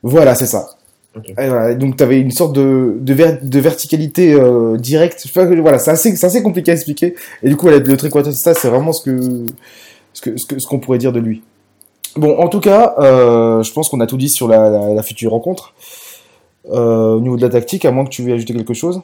voilà, 0.04 0.36
c'est 0.36 0.46
ça. 0.46 0.68
Ok. 1.18 1.30
Et 1.30 1.34
voilà, 1.48 1.74
donc 1.76 1.96
tu 1.98 2.04
avais 2.04 2.20
une 2.20 2.30
sorte 2.32 2.54
de, 2.54 2.98
de, 3.00 3.14
ver- 3.14 3.40
de 3.42 3.60
verticalité 3.60 4.34
euh, 4.34 4.78
directe. 4.78 5.22
Je 5.26 5.32
sais 5.32 5.34
pas, 5.34 5.46
voilà, 5.62 5.80
c'est 5.80 5.92
assez, 5.92 6.16
c'est 6.16 6.28
assez 6.28 6.44
compliqué 6.44 6.72
à 6.72 6.74
expliquer. 6.76 7.16
Et 7.42 7.50
du 7.50 7.56
coup, 7.56 7.68
voilà, 7.68 7.80
le 7.82 7.98
triquartista, 7.98 8.54
c'est 8.54 8.68
vraiment 8.68 8.92
ce 8.92 9.02
que 9.10 9.46
ce 10.14 10.22
que 10.22 10.38
ce 10.38 10.46
que- 10.46 10.60
ce 10.60 10.68
qu'on 10.68 10.80
pourrait 10.80 10.98
dire 10.98 11.14
de 11.14 11.20
lui. 11.22 11.42
Bon, 12.16 12.40
en 12.40 12.48
tout 12.48 12.62
cas, 12.62 12.96
euh, 13.00 13.62
je 13.62 13.74
pense 13.74 13.90
qu'on 13.90 14.00
a 14.00 14.08
tout 14.08 14.18
dit 14.18 14.30
sur 14.30 14.48
la, 14.48 14.70
la, 14.70 14.94
la 14.94 15.04
future 15.04 15.32
rencontre. 15.32 15.74
Euh, 16.72 17.14
au 17.14 17.20
niveau 17.20 17.36
de 17.36 17.42
la 17.42 17.50
tactique, 17.50 17.86
à 17.86 17.92
moins 17.92 18.06
que 18.06 18.10
tu 18.10 18.24
veuilles 18.24 18.34
ajouter 18.34 18.54
quelque 18.54 18.74
chose. 18.74 19.02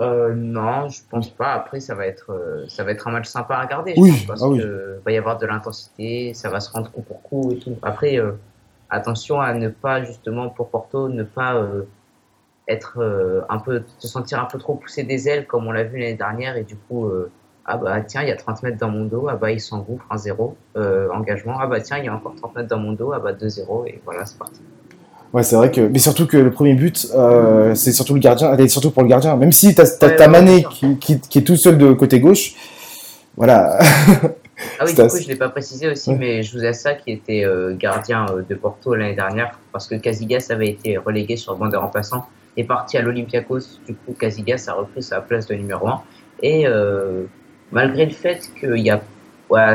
Euh, 0.00 0.34
non, 0.34 0.88
je 0.88 1.00
pense 1.08 1.30
pas. 1.30 1.52
Après, 1.52 1.80
ça 1.80 1.94
va 1.94 2.06
être, 2.06 2.30
ça 2.68 2.84
va 2.84 2.90
être 2.90 3.06
un 3.06 3.12
match 3.12 3.28
sympa 3.28 3.54
à 3.54 3.62
regarder. 3.62 3.94
Oui, 3.96 4.10
je 4.10 4.18
pense, 4.18 4.26
parce 4.26 4.42
ah 4.42 4.48
oui. 4.48 4.58
que 4.58 5.00
va 5.04 5.12
y 5.12 5.16
avoir 5.16 5.38
de 5.38 5.46
l'intensité, 5.46 6.34
ça 6.34 6.48
va 6.48 6.60
se 6.60 6.70
rendre 6.70 6.90
coup 6.90 7.02
pour 7.02 7.22
coup 7.22 7.52
et 7.52 7.58
tout. 7.58 7.76
Après, 7.82 8.18
attention 8.90 9.40
à 9.40 9.54
ne 9.54 9.68
pas 9.68 10.02
justement 10.02 10.48
pour 10.48 10.68
Porto 10.68 11.08
ne 11.08 11.22
pas 11.22 11.62
être 12.66 12.98
un 13.48 13.58
peu, 13.58 13.82
se 13.98 14.08
sentir 14.08 14.40
un 14.40 14.46
peu 14.46 14.58
trop 14.58 14.74
poussé 14.74 15.04
des 15.04 15.28
ailes 15.28 15.46
comme 15.46 15.66
on 15.66 15.72
l'a 15.72 15.84
vu 15.84 15.98
l'année 15.98 16.14
dernière 16.14 16.56
et 16.56 16.64
du 16.64 16.76
coup 16.76 17.10
Ah 17.72 17.76
bah 17.76 18.00
tiens, 18.00 18.22
il 18.22 18.28
y 18.28 18.32
a 18.32 18.36
30 18.36 18.64
mètres 18.64 18.78
dans 18.78 18.88
mon 18.90 19.04
dos, 19.04 19.28
ah 19.30 19.36
bah 19.36 19.52
il 19.52 19.60
s'engouffre, 19.60 20.04
1-0, 20.10 20.54
euh, 20.76 21.08
engagement. 21.14 21.54
Ah 21.60 21.68
bah 21.68 21.80
tiens, 21.80 21.98
il 21.98 22.04
y 22.06 22.08
a 22.08 22.14
encore 22.14 22.34
30 22.34 22.56
mètres 22.56 22.68
dans 22.68 22.78
mon 22.80 22.92
dos, 22.92 23.12
ah 23.14 23.20
bah 23.20 23.32
2-0, 23.32 23.86
et 23.86 24.00
voilà, 24.04 24.26
c'est 24.26 24.36
parti. 24.36 24.60
Ouais, 25.32 25.44
c'est 25.44 25.54
vrai 25.54 25.70
que. 25.70 25.80
Mais 25.82 26.00
surtout 26.00 26.26
que 26.26 26.36
le 26.36 26.50
premier 26.50 26.74
but, 26.74 27.06
euh, 27.14 27.76
c'est 27.76 27.92
surtout 27.92 28.14
le 28.14 28.20
gardien. 28.20 28.56
C'est 28.56 28.66
surtout 28.66 28.90
pour 28.90 29.04
le 29.04 29.08
gardien. 29.08 29.36
Même 29.36 29.52
si 29.52 29.72
t'as 29.72 29.84
as, 29.84 30.04
Ouais, 30.04 30.26
Mané 30.26 30.64
qui, 30.68 30.96
qui, 30.98 31.20
qui 31.20 31.38
est 31.38 31.42
tout 31.42 31.54
seul 31.56 31.78
de 31.78 31.92
côté 31.92 32.18
gauche. 32.18 32.54
Voilà. 33.36 33.78
Ah 34.78 34.84
oui, 34.86 34.92
du 34.92 35.00
coup, 35.00 35.16
je 35.16 35.26
l'ai 35.26 35.36
pas 35.36 35.48
précisé 35.48 35.88
aussi, 35.88 36.10
Ouais. 36.10 36.16
mais 36.18 36.42
Jouza 36.42 36.72
qui 36.92 37.12
était 37.12 37.46
euh, 37.46 37.74
gardien 37.74 38.26
de 38.46 38.54
Porto 38.54 38.94
l'année 38.94 39.14
dernière, 39.14 39.58
parce 39.72 39.86
que 39.86 39.94
Casillas 39.94 40.48
avait 40.50 40.68
été 40.68 40.98
relégué 40.98 41.36
sur 41.36 41.54
le 41.54 41.58
banc 41.58 41.68
des 41.68 41.78
remplaçants, 41.78 42.26
est 42.58 42.64
parti 42.64 42.98
à 42.98 43.00
l'Olympiakos. 43.00 43.80
Du 43.86 43.94
coup, 43.94 44.12
Casillas 44.12 44.66
a 44.68 44.74
repris 44.74 45.02
sa 45.02 45.22
place 45.22 45.46
de 45.46 45.54
numéro 45.54 45.88
1. 45.88 46.02
Et 46.42 46.66
euh, 46.66 47.24
malgré 47.72 48.04
le 48.06 48.12
fait 48.12 48.50
qu'il 48.58 48.76
y 48.78 48.90
a 48.90 49.00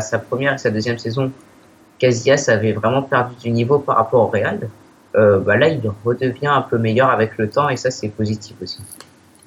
sa 0.01 0.19
première 0.19 0.53
et 0.53 0.58
sa 0.58 0.69
deuxième 0.69 0.97
saison, 0.97 1.31
Casillas 1.99 2.45
avait 2.49 2.73
vraiment 2.73 3.01
perdu 3.01 3.36
du 3.43 3.51
niveau 3.51 3.79
par 3.79 3.97
rapport 3.97 4.21
au 4.23 4.27
Real, 4.27 4.69
euh, 5.15 5.39
bah 5.39 5.55
là, 5.58 5.67
il 5.69 5.81
redevient 6.03 6.47
un 6.47 6.62
peu 6.62 6.77
meilleur 6.77 7.10
avec 7.10 7.38
le 7.38 7.49
temps, 7.49 7.69
et 7.69 7.77
ça, 7.77 7.89
c'est 7.91 8.10
positif 8.10 8.55
aussi. 8.62 8.79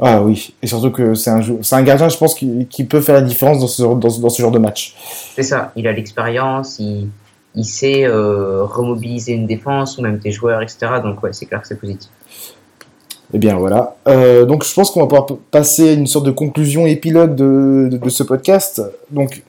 Ah 0.01 0.23
oui. 0.23 0.55
Et 0.63 0.67
surtout 0.67 0.91
que 0.91 1.15
c'est 1.15 1.31
un, 1.31 1.41
jou- 1.43 1.59
c'est 1.63 1.75
un 1.77 1.83
gardien, 1.83 2.09
je 2.09 2.17
pense, 2.17 2.35
qui, 2.35 2.67
qui 2.69 2.85
peut 2.85 3.01
faire 3.01 3.17
la 3.17 3.21
différence 3.23 3.59
dans 3.61 3.67
ce, 3.67 3.83
dans, 3.83 4.09
ce- 4.11 4.21
dans 4.21 4.29
ce 4.31 4.41
genre 4.41 4.51
de 4.51 4.59
match. 4.59 4.95
C'est 5.35 5.43
ça, 5.43 5.73
il 5.77 5.87
a 5.89 5.93
l'expérience, 5.93 6.79
il, 6.79 7.09
il 7.55 7.65
sait 7.65 8.05
euh, 8.07 8.65
remobiliser 8.65 9.33
une 9.33 9.47
défense 9.47 9.99
ou 9.99 10.03
même 10.03 10.19
des 10.19 10.31
joueurs, 10.31 10.63
etc. 10.63 10.79
Donc 11.03 11.23
ouais, 11.23 11.33
c'est 11.33 11.47
clair 11.47 11.61
que 11.61 11.69
c'est 11.69 11.81
positif. 11.81 12.11
Eh 13.35 13.39
bien 13.39 13.57
voilà. 13.57 13.97
Euh, 14.07 14.47
donc 14.47 14.65
je 14.65 14.73
pense 14.73 14.91
qu'on 14.91 15.01
va 15.01 15.07
pouvoir 15.07 15.27
passer 15.51 15.91
à 15.91 15.93
une 15.93 16.07
sorte 16.07 16.25
de 16.25 16.31
conclusion 16.31 16.87
épilogue 16.87 17.35
de, 17.35 17.89
de, 17.91 17.99
de 17.99 18.09
ce 18.09 18.23
podcast. 18.23 18.83
Donc 19.11 19.43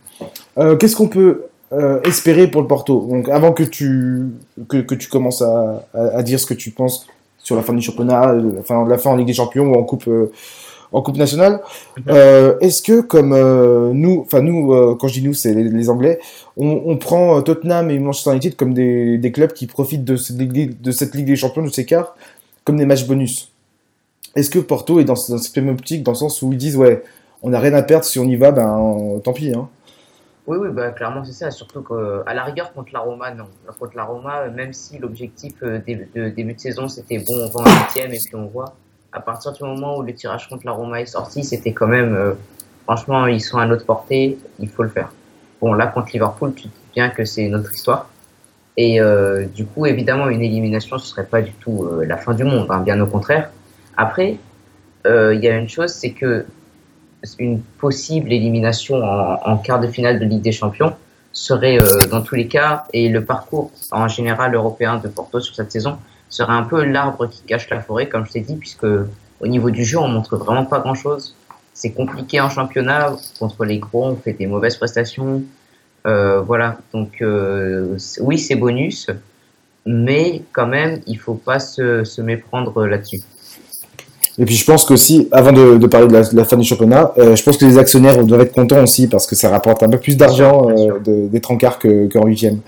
euh, 0.57 0.75
qu'est-ce 0.75 0.97
qu'on 0.97 1.07
peut 1.07 1.43
euh, 1.71 2.01
espérer 2.01 2.47
pour 2.47 2.61
le 2.61 2.67
Porto? 2.67 3.07
Donc 3.09 3.29
avant 3.29 3.53
que 3.53 3.63
tu 3.63 4.25
que, 4.67 4.77
que 4.77 4.95
tu 4.95 5.07
commences 5.07 5.41
à, 5.41 5.85
à, 5.93 6.17
à 6.17 6.23
dire 6.23 6.39
ce 6.39 6.45
que 6.45 6.53
tu 6.53 6.71
penses 6.71 7.07
sur 7.37 7.55
la 7.55 7.61
fin 7.61 7.73
du 7.73 7.81
championnat, 7.81 8.33
la 8.33 8.63
fin, 8.63 8.85
la 8.85 8.97
fin 8.97 9.11
en 9.11 9.15
Ligue 9.15 9.27
des 9.27 9.33
Champions 9.33 9.71
ou 9.71 9.75
en 9.75 9.83
Coupe 9.83 10.09
en 10.91 11.01
Coupe 11.01 11.17
nationale, 11.17 11.61
est-ce 12.07 12.81
que 12.81 12.99
comme 13.01 13.29
nous, 13.93 14.23
enfin 14.25 14.41
nous, 14.41 14.95
quand 14.97 15.07
je 15.07 15.19
dis 15.19 15.23
nous, 15.23 15.33
c'est 15.33 15.53
les, 15.53 15.63
les 15.63 15.89
Anglais, 15.89 16.19
on, 16.57 16.81
on 16.85 16.97
prend 16.97 17.41
Tottenham 17.43 17.91
et 17.91 17.99
Manchester 17.99 18.31
United 18.31 18.55
comme 18.55 18.73
des, 18.73 19.17
des 19.19 19.31
clubs 19.31 19.53
qui 19.53 19.67
profitent 19.67 20.03
de 20.03 20.15
cette, 20.15 20.37
Ligue, 20.37 20.81
de 20.81 20.91
cette 20.91 21.13
Ligue 21.15 21.27
des 21.27 21.35
Champions, 21.35 21.61
de 21.61 21.69
ces 21.69 21.85
quarts, 21.85 22.15
comme 22.65 22.77
des 22.77 22.87
matchs 22.87 23.05
bonus? 23.05 23.51
Est-ce 24.35 24.49
que 24.49 24.59
Porto 24.59 24.99
est 24.99 25.05
dans, 25.05 25.13
dans 25.13 25.37
cette 25.37 25.55
même 25.57 25.69
optique, 25.69 26.03
dans 26.03 26.11
le 26.11 26.17
sens 26.17 26.41
où 26.41 26.51
ils 26.51 26.57
disent, 26.57 26.77
ouais, 26.77 27.03
on 27.41 27.49
n'a 27.49 27.59
rien 27.59 27.73
à 27.73 27.83
perdre, 27.83 28.05
si 28.05 28.19
on 28.19 28.25
y 28.25 28.35
va, 28.35 28.51
ben 28.51 29.19
tant 29.23 29.33
pis. 29.33 29.53
Hein. 29.55 29.69
Oui, 30.47 30.57
oui, 30.59 30.69
bah, 30.71 30.89
clairement 30.89 31.23
c'est 31.23 31.33
ça. 31.33 31.51
Surtout 31.51 31.83
qu'à 31.83 32.33
la 32.33 32.43
rigueur 32.43 32.73
contre 32.73 32.91
la 32.91 32.99
Roma, 33.01 33.31
non. 33.33 33.45
Contre 33.79 33.95
la 33.95 34.03
Roma, 34.03 34.47
même 34.47 34.73
si 34.73 34.97
l'objectif 34.97 35.53
euh, 35.61 35.79
de 36.15 36.29
début 36.29 36.55
de 36.55 36.59
saison 36.59 36.87
c'était 36.87 37.19
bon, 37.19 37.35
on 37.35 37.49
va 37.49 37.69
en 37.69 37.83
huitième 37.83 38.11
et 38.11 38.17
puis 38.17 38.35
on 38.35 38.47
voit. 38.47 38.73
À 39.11 39.19
partir 39.19 39.53
du 39.53 39.63
moment 39.63 39.97
où 39.97 40.01
le 40.01 40.13
tirage 40.13 40.49
contre 40.49 40.65
la 40.65 40.71
Roma 40.71 41.01
est 41.01 41.05
sorti, 41.05 41.43
c'était 41.43 41.71
quand 41.71 41.87
même, 41.87 42.15
euh, 42.15 42.33
franchement, 42.85 43.27
ils 43.27 43.41
sont 43.41 43.59
à 43.59 43.65
notre 43.65 43.85
portée, 43.85 44.39
il 44.59 44.69
faut 44.69 44.83
le 44.83 44.89
faire. 44.89 45.11
Bon, 45.61 45.73
là 45.73 45.87
contre 45.87 46.09
Liverpool, 46.13 46.53
tu 46.55 46.63
te 46.63 46.67
dis 46.67 46.73
bien 46.95 47.09
que 47.09 47.25
c'est 47.25 47.47
notre 47.47 47.71
histoire. 47.71 48.09
Et 48.75 48.99
euh, 48.99 49.45
du 49.45 49.65
coup, 49.65 49.85
évidemment, 49.85 50.29
une 50.29 50.41
élimination, 50.41 50.97
ce 50.97 51.07
serait 51.07 51.25
pas 51.25 51.41
du 51.43 51.51
tout 51.51 51.87
la 52.01 52.17
fin 52.17 52.33
du 52.33 52.43
monde, 52.43 52.67
hein, 52.69 52.79
bien 52.79 52.99
au 53.01 53.07
contraire. 53.07 53.51
Après, 53.99 54.37
euh, 55.05 55.35
il 55.35 55.43
y 55.43 55.49
a 55.49 55.57
une 55.57 55.67
chose, 55.67 55.91
c'est 55.91 56.11
que 56.11 56.45
une 57.37 57.59
possible 57.61 58.31
élimination 58.31 58.95
en, 59.03 59.57
quart 59.57 59.81
de 59.81 59.87
finale 59.87 60.19
de 60.19 60.25
Ligue 60.25 60.41
des 60.41 60.53
Champions 60.53 60.93
serait 61.33 61.77
euh, 61.81 62.07
dans 62.09 62.21
tous 62.21 62.35
les 62.35 62.47
cas, 62.47 62.85
et 62.93 63.09
le 63.09 63.25
parcours 63.25 63.71
en 63.91 64.07
général 64.07 64.55
européen 64.55 64.95
de 65.03 65.09
Porto 65.09 65.41
sur 65.41 65.53
cette 65.53 65.73
saison 65.73 65.97
serait 66.29 66.53
un 66.53 66.63
peu 66.63 66.85
l'arbre 66.85 67.27
qui 67.27 67.41
cache 67.41 67.69
la 67.69 67.81
forêt, 67.81 68.07
comme 68.07 68.25
je 68.25 68.31
t'ai 68.31 68.39
dit, 68.39 68.55
puisque 68.55 68.85
au 68.85 69.47
niveau 69.47 69.69
du 69.69 69.83
jeu, 69.83 69.97
on 69.97 70.07
montre 70.07 70.37
vraiment 70.37 70.63
pas 70.63 70.79
grand-chose. 70.79 71.35
C'est 71.73 71.91
compliqué 71.91 72.39
en 72.39 72.49
championnat, 72.49 73.17
contre 73.37 73.65
les 73.65 73.79
gros, 73.79 74.05
on 74.05 74.15
fait 74.15 74.31
des 74.31 74.47
mauvaises 74.47 74.77
prestations. 74.77 75.43
Euh, 76.07 76.39
voilà, 76.39 76.77
donc 76.93 77.21
euh, 77.21 77.97
oui, 78.21 78.39
c'est 78.39 78.55
bonus, 78.55 79.09
mais 79.85 80.43
quand 80.53 80.67
même, 80.67 81.01
il 81.05 81.19
faut 81.19 81.33
pas 81.33 81.59
se, 81.59 82.05
se 82.05 82.21
méprendre 82.21 82.85
là-dessus. 82.85 83.19
Et 84.39 84.45
puis 84.45 84.55
je 84.55 84.63
pense 84.65 84.85
qu'aussi, 84.85 85.27
avant 85.33 85.51
de, 85.51 85.77
de 85.77 85.87
parler 85.87 86.07
de 86.07 86.13
la, 86.13 86.23
de 86.23 86.35
la 86.35 86.45
fin 86.45 86.55
du 86.55 86.63
championnat, 86.63 87.11
euh, 87.17 87.35
je 87.35 87.43
pense 87.43 87.57
que 87.57 87.65
les 87.65 87.77
actionnaires 87.77 88.23
doivent 88.23 88.41
être 88.41 88.53
contents 88.53 88.81
aussi, 88.81 89.07
parce 89.07 89.27
que 89.27 89.35
ça 89.35 89.49
rapporte 89.49 89.83
un 89.83 89.89
peu 89.89 89.97
plus 89.99 90.15
d'argent 90.15 90.69
euh, 90.69 90.97
de- 90.99 91.27
d'être 91.27 91.51
en 91.51 91.57
quart 91.57 91.77
que- 91.77 92.07
qu'en 92.07 92.25
huitième. 92.25 92.59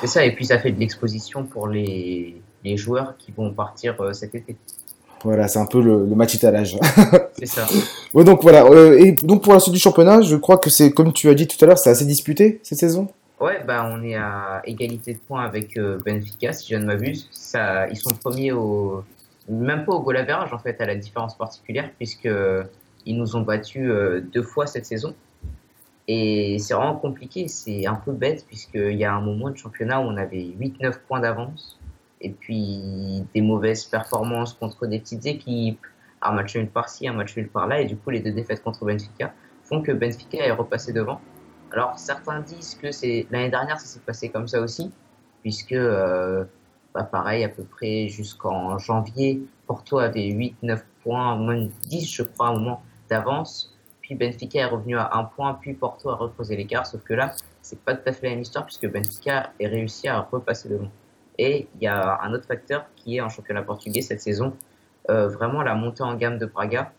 C'est 0.00 0.06
ça, 0.06 0.24
et 0.24 0.34
puis 0.34 0.46
ça 0.46 0.58
fait 0.58 0.70
de 0.72 0.80
l'exposition 0.80 1.44
pour 1.44 1.68
les, 1.68 2.34
les 2.64 2.76
joueurs 2.78 3.14
qui 3.18 3.32
vont 3.36 3.52
partir 3.52 3.94
euh, 4.00 4.12
cet 4.14 4.34
été. 4.34 4.56
Voilà, 5.24 5.48
c'est 5.48 5.58
un 5.58 5.66
peu 5.66 5.82
le, 5.82 6.06
le 6.06 6.14
match 6.14 6.34
étalage. 6.36 6.78
C'est 7.38 7.46
ça. 7.46 7.66
ouais, 8.14 8.24
donc 8.24 8.42
voilà. 8.42 8.64
euh, 8.64 8.96
et 8.98 9.12
donc 9.12 9.42
pour 9.42 9.52
la 9.52 9.60
suite 9.60 9.74
du 9.74 9.80
championnat, 9.80 10.22
je 10.22 10.36
crois 10.36 10.56
que 10.58 10.70
c'est, 10.70 10.92
comme 10.92 11.12
tu 11.12 11.28
as 11.28 11.34
dit 11.34 11.46
tout 11.48 11.62
à 11.62 11.66
l'heure, 11.68 11.78
c'est 11.78 11.90
assez 11.90 12.04
disputé 12.06 12.60
cette 12.62 12.78
saison? 12.78 13.08
Ouais, 13.40 13.58
bah 13.66 13.88
on 13.92 14.02
est 14.02 14.14
à 14.16 14.62
égalité 14.64 15.12
de 15.14 15.18
points 15.18 15.44
avec 15.44 15.78
Benfica, 16.06 16.52
si 16.52 16.72
je 16.72 16.76
ne 16.78 16.84
m'abuse. 16.86 17.28
Ça, 17.32 17.88
ils 17.88 17.96
sont 17.96 18.10
premiers 18.14 18.50
au, 18.52 19.02
même 19.48 19.84
pas 19.84 19.92
au 19.92 20.00
goal 20.00 20.18
en 20.30 20.58
fait, 20.58 20.80
à 20.80 20.86
la 20.86 20.96
différence 20.96 21.36
particulière, 21.36 21.90
puisque 21.96 22.28
ils 23.06 23.16
nous 23.16 23.36
ont 23.36 23.40
battus 23.40 23.88
euh, 23.88 24.20
deux 24.20 24.42
fois 24.42 24.66
cette 24.66 24.86
saison. 24.86 25.14
Et 26.06 26.58
c'est 26.58 26.74
vraiment 26.74 26.96
compliqué, 26.96 27.48
c'est 27.48 27.86
un 27.86 27.94
peu 27.94 28.12
bête, 28.12 28.46
puisqu'il 28.46 28.96
y 28.96 29.04
a 29.04 29.12
un 29.12 29.20
moment 29.20 29.50
de 29.50 29.56
championnat 29.56 30.00
où 30.00 30.04
on 30.04 30.16
avait 30.16 30.54
8-9 30.58 31.00
points 31.06 31.20
d'avance, 31.20 31.78
et 32.20 32.30
puis 32.30 33.24
des 33.34 33.42
mauvaises 33.42 33.84
performances 33.84 34.54
contre 34.54 34.86
des 34.86 34.98
petites 34.98 35.26
équipes, 35.26 35.84
un 36.22 36.32
match 36.32 36.56
nul 36.56 36.68
par-ci, 36.68 37.08
un 37.08 37.12
match 37.12 37.36
nul 37.36 37.48
par-là, 37.48 37.80
et 37.80 37.84
du 37.84 37.96
coup 37.96 38.10
les 38.10 38.20
deux 38.20 38.32
défaites 38.32 38.62
contre 38.62 38.84
Benfica 38.84 39.32
font 39.64 39.82
que 39.82 39.92
Benfica 39.92 40.38
est 40.38 40.50
repassé 40.50 40.92
devant. 40.92 41.20
Alors 41.72 41.98
certains 41.98 42.40
disent 42.40 42.74
que 42.80 42.90
c'est 42.90 43.26
l'année 43.30 43.50
dernière 43.50 43.78
ça 43.78 43.86
s'est 43.86 44.00
passé 44.00 44.30
comme 44.30 44.48
ça 44.48 44.60
aussi, 44.60 44.90
puisque 45.42 45.72
euh, 45.72 46.44
pareil 47.04 47.44
à 47.44 47.48
peu 47.48 47.64
près 47.64 48.08
jusqu'en 48.08 48.78
janvier, 48.78 49.42
Porto 49.66 49.98
avait 49.98 50.28
8-9 50.30 50.82
points, 51.02 51.36
même 51.36 51.68
10 51.88 52.10
je 52.10 52.22
crois 52.22 52.48
à 52.48 52.50
un 52.52 52.78
d'avance, 53.08 53.74
puis 54.00 54.14
Benfica 54.14 54.60
est 54.60 54.66
revenu 54.66 54.96
à 54.96 55.10
un 55.14 55.24
point, 55.24 55.54
puis 55.54 55.74
Porto 55.74 56.10
a 56.10 56.16
recreusé 56.16 56.56
l'écart, 56.56 56.86
sauf 56.86 57.02
que 57.02 57.14
là 57.14 57.34
c'est 57.62 57.80
pas 57.80 57.94
tout 57.94 58.08
à 58.08 58.12
fait 58.12 58.26
la 58.26 58.30
même 58.32 58.42
histoire 58.42 58.64
puisque 58.64 58.90
Benfica 58.90 59.52
est 59.58 59.66
réussi 59.66 60.08
à 60.08 60.20
repasser 60.20 60.68
devant. 60.68 60.90
Et 61.36 61.68
il 61.76 61.82
y 61.82 61.86
a 61.86 62.20
un 62.22 62.32
autre 62.32 62.46
facteur 62.46 62.86
qui 62.96 63.16
est 63.16 63.20
en 63.20 63.28
championnat 63.28 63.62
portugais 63.62 64.02
cette 64.02 64.20
saison, 64.20 64.54
euh, 65.10 65.28
vraiment 65.28 65.62
la 65.62 65.74
montée 65.74 66.02
en 66.02 66.14
gamme 66.16 66.38
de 66.38 66.46
Braga, 66.46 66.92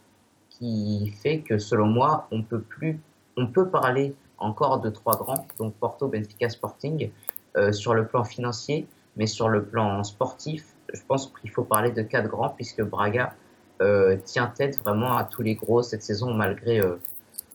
qui 0.50 1.14
fait 1.22 1.40
que 1.42 1.58
selon 1.58 1.88
moi 1.88 2.28
on 2.32 2.44
peut 2.44 2.62
plus, 2.62 3.00
on 3.38 3.48
peut 3.48 3.70
parler 3.70 4.16
encore 4.38 4.80
de 4.80 4.90
trois 4.90 5.18
grands, 5.18 5.46
donc 5.58 5.74
Porto, 5.76 6.08
Benfica, 6.08 6.50
Sporting, 6.50 7.12
euh, 7.58 7.72
sur 7.72 7.94
le 7.94 8.06
plan 8.06 8.24
financier, 8.24 8.88
mais 9.20 9.28
sur 9.28 9.50
le 9.50 9.64
plan 9.64 10.04
sportif, 10.04 10.64
je 10.92 11.02
pense 11.08 11.32
qu'il 11.40 11.52
faut 11.52 11.64
parler 11.64 11.92
de 11.92 12.02
quatre 12.02 12.30
grands, 12.30 12.50
puisque 12.50 12.82
Braga 12.82 13.34
euh, 13.82 14.16
tient 14.24 14.48
tête 14.48 14.80
vraiment 14.80 15.18
à 15.18 15.26
tous 15.26 15.42
les 15.42 15.56
gros 15.56 15.84
cette 15.84 16.02
saison, 16.02 16.34
malgré 16.34 16.80
euh, 16.80 16.96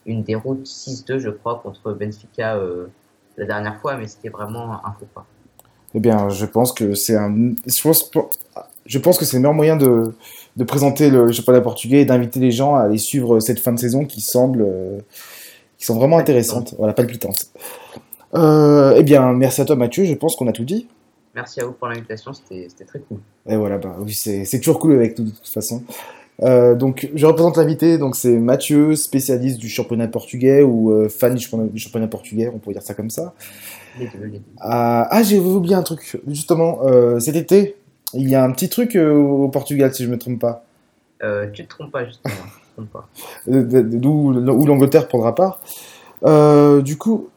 une 0.05 0.23
déroute 0.23 0.67
6-2, 0.67 1.19
je 1.19 1.31
crois, 1.31 1.61
contre 1.65 1.93
Benfica 1.93 2.57
euh, 2.57 2.87
la 3.39 3.47
dernière 3.47 3.81
fois, 3.81 3.97
mais 3.97 4.07
c'était 4.07 4.29
vraiment 4.29 4.75
un 4.75 4.95
faux 5.01 5.09
pas. 5.15 5.27
Eh 5.95 6.01
bien, 6.01 6.29
je 6.29 6.45
pense 6.45 6.73
que 6.73 6.95
c'est 6.95 7.17
un. 7.17 7.55
Je 7.67 7.83
pense, 7.83 8.11
je 8.85 8.99
pense 8.99 9.17
que 9.17 9.25
c'est 9.25 9.39
le 9.39 9.41
meilleur 9.41 9.55
moyen 9.55 9.77
de, 9.77 10.15
de 10.57 10.65
présenter 10.65 11.09
le 11.09 11.33
championnat 11.33 11.63
portugais 11.63 12.03
et 12.03 12.05
d'inviter 12.05 12.41
les 12.41 12.51
gens 12.51 12.75
à 12.75 12.83
aller 12.83 12.99
suivre 12.99 13.41
cette 13.41 13.59
fin 13.59 13.73
de 13.73 13.79
saison 13.79 14.05
qui 14.05 14.21
semble, 14.21 14.67
qui 15.79 15.87
sont 15.87 15.97
vraiment 15.97 16.19
intéressantes. 16.19 16.75
Voilà, 16.77 16.93
palpitantes. 16.93 17.49
Euh, 18.35 18.95
eh 18.97 19.03
bien, 19.03 19.33
merci 19.33 19.61
à 19.61 19.65
toi, 19.65 19.77
Mathieu. 19.77 20.05
Je 20.05 20.15
pense 20.15 20.37
qu'on 20.37 20.49
a 20.49 20.53
tout 20.53 20.65
dit. 20.65 20.89
Merci 21.35 21.61
à 21.61 21.67
vous 21.67 21.73
pour 21.73 21.89
l'invitation, 21.89 22.33
c'était 22.33 22.85
très 22.85 23.01
cool. 23.01 23.19
Et 23.47 23.57
voilà, 23.57 23.79
bah 23.79 23.97
oui, 23.99 24.15
c'est 24.15 24.59
toujours 24.59 24.79
cool 24.79 24.95
avec 24.95 25.19
nous 25.19 25.25
de 25.25 25.31
toute 25.31 25.49
façon. 25.49 25.83
Euh, 26.43 26.75
donc, 26.75 27.09
je 27.15 27.27
représente 27.27 27.57
l'invité, 27.57 27.99
donc 27.99 28.17
c'est 28.17 28.37
Mathieu, 28.39 28.97
spécialiste 28.97 29.59
du 29.59 29.69
championnat 29.69 30.09
portugais 30.09 30.63
ou 30.63 30.91
euh, 30.91 31.09
fan 31.09 31.35
du 31.35 31.45
championnat, 31.45 31.71
du 31.71 31.79
championnat 31.79 32.09
portugais, 32.09 32.51
on 32.53 32.59
pourrait 32.59 32.75
dire 32.75 32.83
ça 32.83 32.95
comme 32.95 33.11
ça. 33.11 33.35
Ah, 34.61 35.07
ah, 35.11 35.23
j'ai 35.23 35.39
oublié 35.39 35.75
un 35.75 35.83
truc, 35.83 36.19
justement, 36.27 36.81
euh, 36.85 37.21
cet 37.21 37.37
été, 37.37 37.77
il 38.13 38.29
y 38.29 38.35
a 38.35 38.43
un 38.43 38.51
petit 38.51 38.69
truc 38.69 38.97
au 38.97 39.49
Portugal, 39.49 39.95
si 39.95 40.05
je 40.05 40.11
me 40.11 40.19
trompe 40.19 40.41
pas, 40.41 40.65
tu 41.53 41.65
te 41.65 41.69
trompes 41.69 41.93
pas, 41.93 42.05
justement. 42.05 42.35
d'où 43.47 44.33
où 44.33 44.67
l'Angleterre 44.67 45.09
prendra 45.09 45.35
part. 45.35 45.61
Du 46.83 46.97
coup, 46.97 47.29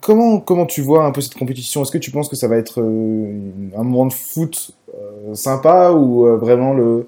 comment, 0.00 0.40
comment 0.40 0.66
tu 0.66 0.82
vois 0.82 1.04
un 1.04 1.12
peu 1.12 1.20
cette 1.20 1.34
compétition? 1.34 1.82
Est-ce 1.82 1.92
que 1.92 1.98
tu 1.98 2.10
penses 2.10 2.28
que 2.28 2.36
ça 2.36 2.48
va 2.48 2.56
être 2.56 2.80
euh, 2.80 3.50
un 3.76 3.82
moment 3.82 4.06
de 4.06 4.12
foot 4.12 4.72
euh, 4.94 5.34
sympa 5.34 5.92
ou 5.92 6.26
euh, 6.26 6.36
vraiment 6.36 6.74
le, 6.74 7.06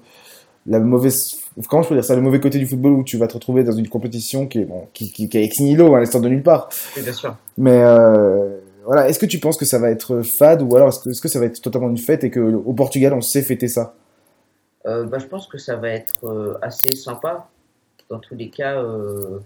la 0.65 0.79
mauvaise 0.79 1.41
comment 1.69 1.83
je 1.83 1.89
peux 1.89 1.95
dire 1.95 2.03
ça, 2.03 2.15
le 2.15 2.21
mauvais 2.21 2.39
côté 2.39 2.57
du 2.57 2.67
football 2.67 2.93
où 2.93 3.03
tu 3.03 3.17
vas 3.17 3.27
te 3.27 3.33
retrouver 3.33 3.63
dans 3.63 3.71
une 3.71 3.87
compétition 3.87 4.47
qui 4.47 4.59
est, 4.59 4.65
bon, 4.65 4.87
qui, 4.93 5.11
qui, 5.11 5.29
qui 5.29 5.37
est 5.37 5.43
ex 5.43 5.59
nihilo, 5.59 5.95
l'instant 5.95 6.19
de 6.19 6.27
nulle 6.27 6.43
part? 6.43 6.69
Oui, 6.97 7.03
bien 7.03 7.13
sûr. 7.13 7.35
Mais 7.57 7.81
euh, 7.81 8.59
voilà, 8.85 9.07
est-ce 9.09 9.19
que 9.19 9.25
tu 9.25 9.39
penses 9.39 9.57
que 9.57 9.65
ça 9.65 9.79
va 9.79 9.89
être 9.89 10.21
fade 10.21 10.61
ou 10.61 10.75
alors 10.75 10.89
est-ce 10.89 11.21
que, 11.21 11.27
ça 11.27 11.39
va 11.39 11.45
être 11.45 11.61
totalement 11.61 11.89
une 11.89 11.97
fête 11.97 12.23
et 12.23 12.29
que 12.29 12.39
au 12.39 12.73
Portugal 12.73 13.13
on 13.13 13.21
sait 13.21 13.41
fêter 13.41 13.67
ça? 13.67 13.95
Euh, 14.85 15.05
bah, 15.05 15.17
je 15.19 15.25
pense 15.25 15.47
que 15.47 15.57
ça 15.57 15.75
va 15.75 15.89
être 15.89 16.25
euh, 16.25 16.57
assez 16.61 16.93
sympa. 16.95 17.47
Dans 18.09 18.19
tous 18.19 18.35
les 18.35 18.49
cas, 18.49 18.77
euh, 18.77 19.39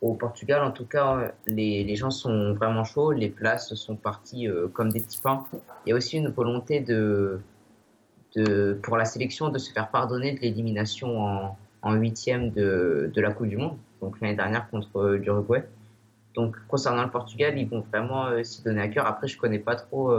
au 0.00 0.14
Portugal, 0.14 0.62
en 0.62 0.70
tout 0.70 0.86
cas, 0.86 1.32
les, 1.46 1.82
les 1.82 1.96
gens 1.96 2.10
sont 2.10 2.54
vraiment 2.54 2.84
chauds, 2.84 3.10
les 3.10 3.30
places 3.30 3.74
sont 3.74 3.96
parties 3.96 4.46
euh, 4.46 4.68
comme 4.68 4.90
des 4.90 5.00
petits 5.00 5.20
pains. 5.20 5.44
Il 5.84 5.90
y 5.90 5.92
a 5.92 5.96
aussi 5.96 6.16
une 6.16 6.28
volonté 6.28 6.80
de, 6.80 7.40
de, 8.36 8.78
pour 8.82 8.96
la 8.96 9.04
sélection 9.04 9.48
de 9.48 9.58
se 9.58 9.72
faire 9.72 9.90
pardonner 9.90 10.32
de 10.32 10.40
l'élimination 10.40 11.56
en, 11.82 11.94
huitième 11.94 12.50
de, 12.50 13.10
de 13.14 13.20
la 13.20 13.32
Coupe 13.32 13.48
du 13.48 13.56
Monde, 13.56 13.78
donc 14.02 14.20
l'année 14.20 14.36
dernière 14.36 14.68
contre 14.68 14.98
euh, 14.98 15.16
l'Uruguay. 15.16 15.64
Donc 16.34 16.56
concernant 16.68 17.02
le 17.02 17.10
Portugal, 17.10 17.58
ils 17.58 17.68
vont 17.68 17.80
vraiment 17.80 18.26
euh, 18.26 18.44
s'y 18.44 18.62
donner 18.62 18.82
à 18.82 18.88
cœur. 18.88 19.06
Après, 19.06 19.26
je 19.26 19.38
connais 19.38 19.58
pas 19.58 19.74
trop 19.74 20.12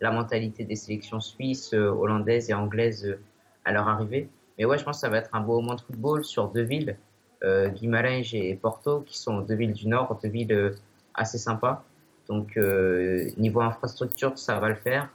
la 0.00 0.12
mentalité 0.12 0.64
des 0.64 0.76
sélections 0.76 1.20
suisses, 1.20 1.72
hollandaises 1.72 2.48
et 2.48 2.54
anglaises 2.54 3.18
à 3.64 3.72
leur 3.72 3.88
arrivée. 3.88 4.28
Mais 4.56 4.64
ouais, 4.64 4.78
je 4.78 4.84
pense 4.84 4.96
que 4.96 5.00
ça 5.00 5.08
va 5.08 5.18
être 5.18 5.34
un 5.34 5.40
beau 5.40 5.60
moment 5.60 5.74
de 5.74 5.80
football 5.80 6.24
sur 6.24 6.48
deux 6.48 6.62
villes, 6.62 6.96
euh, 7.44 7.68
Guimarães 7.68 8.34
et 8.34 8.54
Porto, 8.54 9.00
qui 9.00 9.18
sont 9.18 9.40
deux 9.40 9.54
villes 9.54 9.72
du 9.72 9.88
Nord, 9.88 10.18
deux 10.22 10.28
villes 10.28 10.52
euh, 10.52 10.70
assez 11.14 11.38
sympas. 11.38 11.84
Donc 12.28 12.56
euh, 12.56 13.28
niveau 13.36 13.60
infrastructure, 13.60 14.36
ça 14.38 14.58
va 14.58 14.68
le 14.68 14.74
faire. 14.74 15.08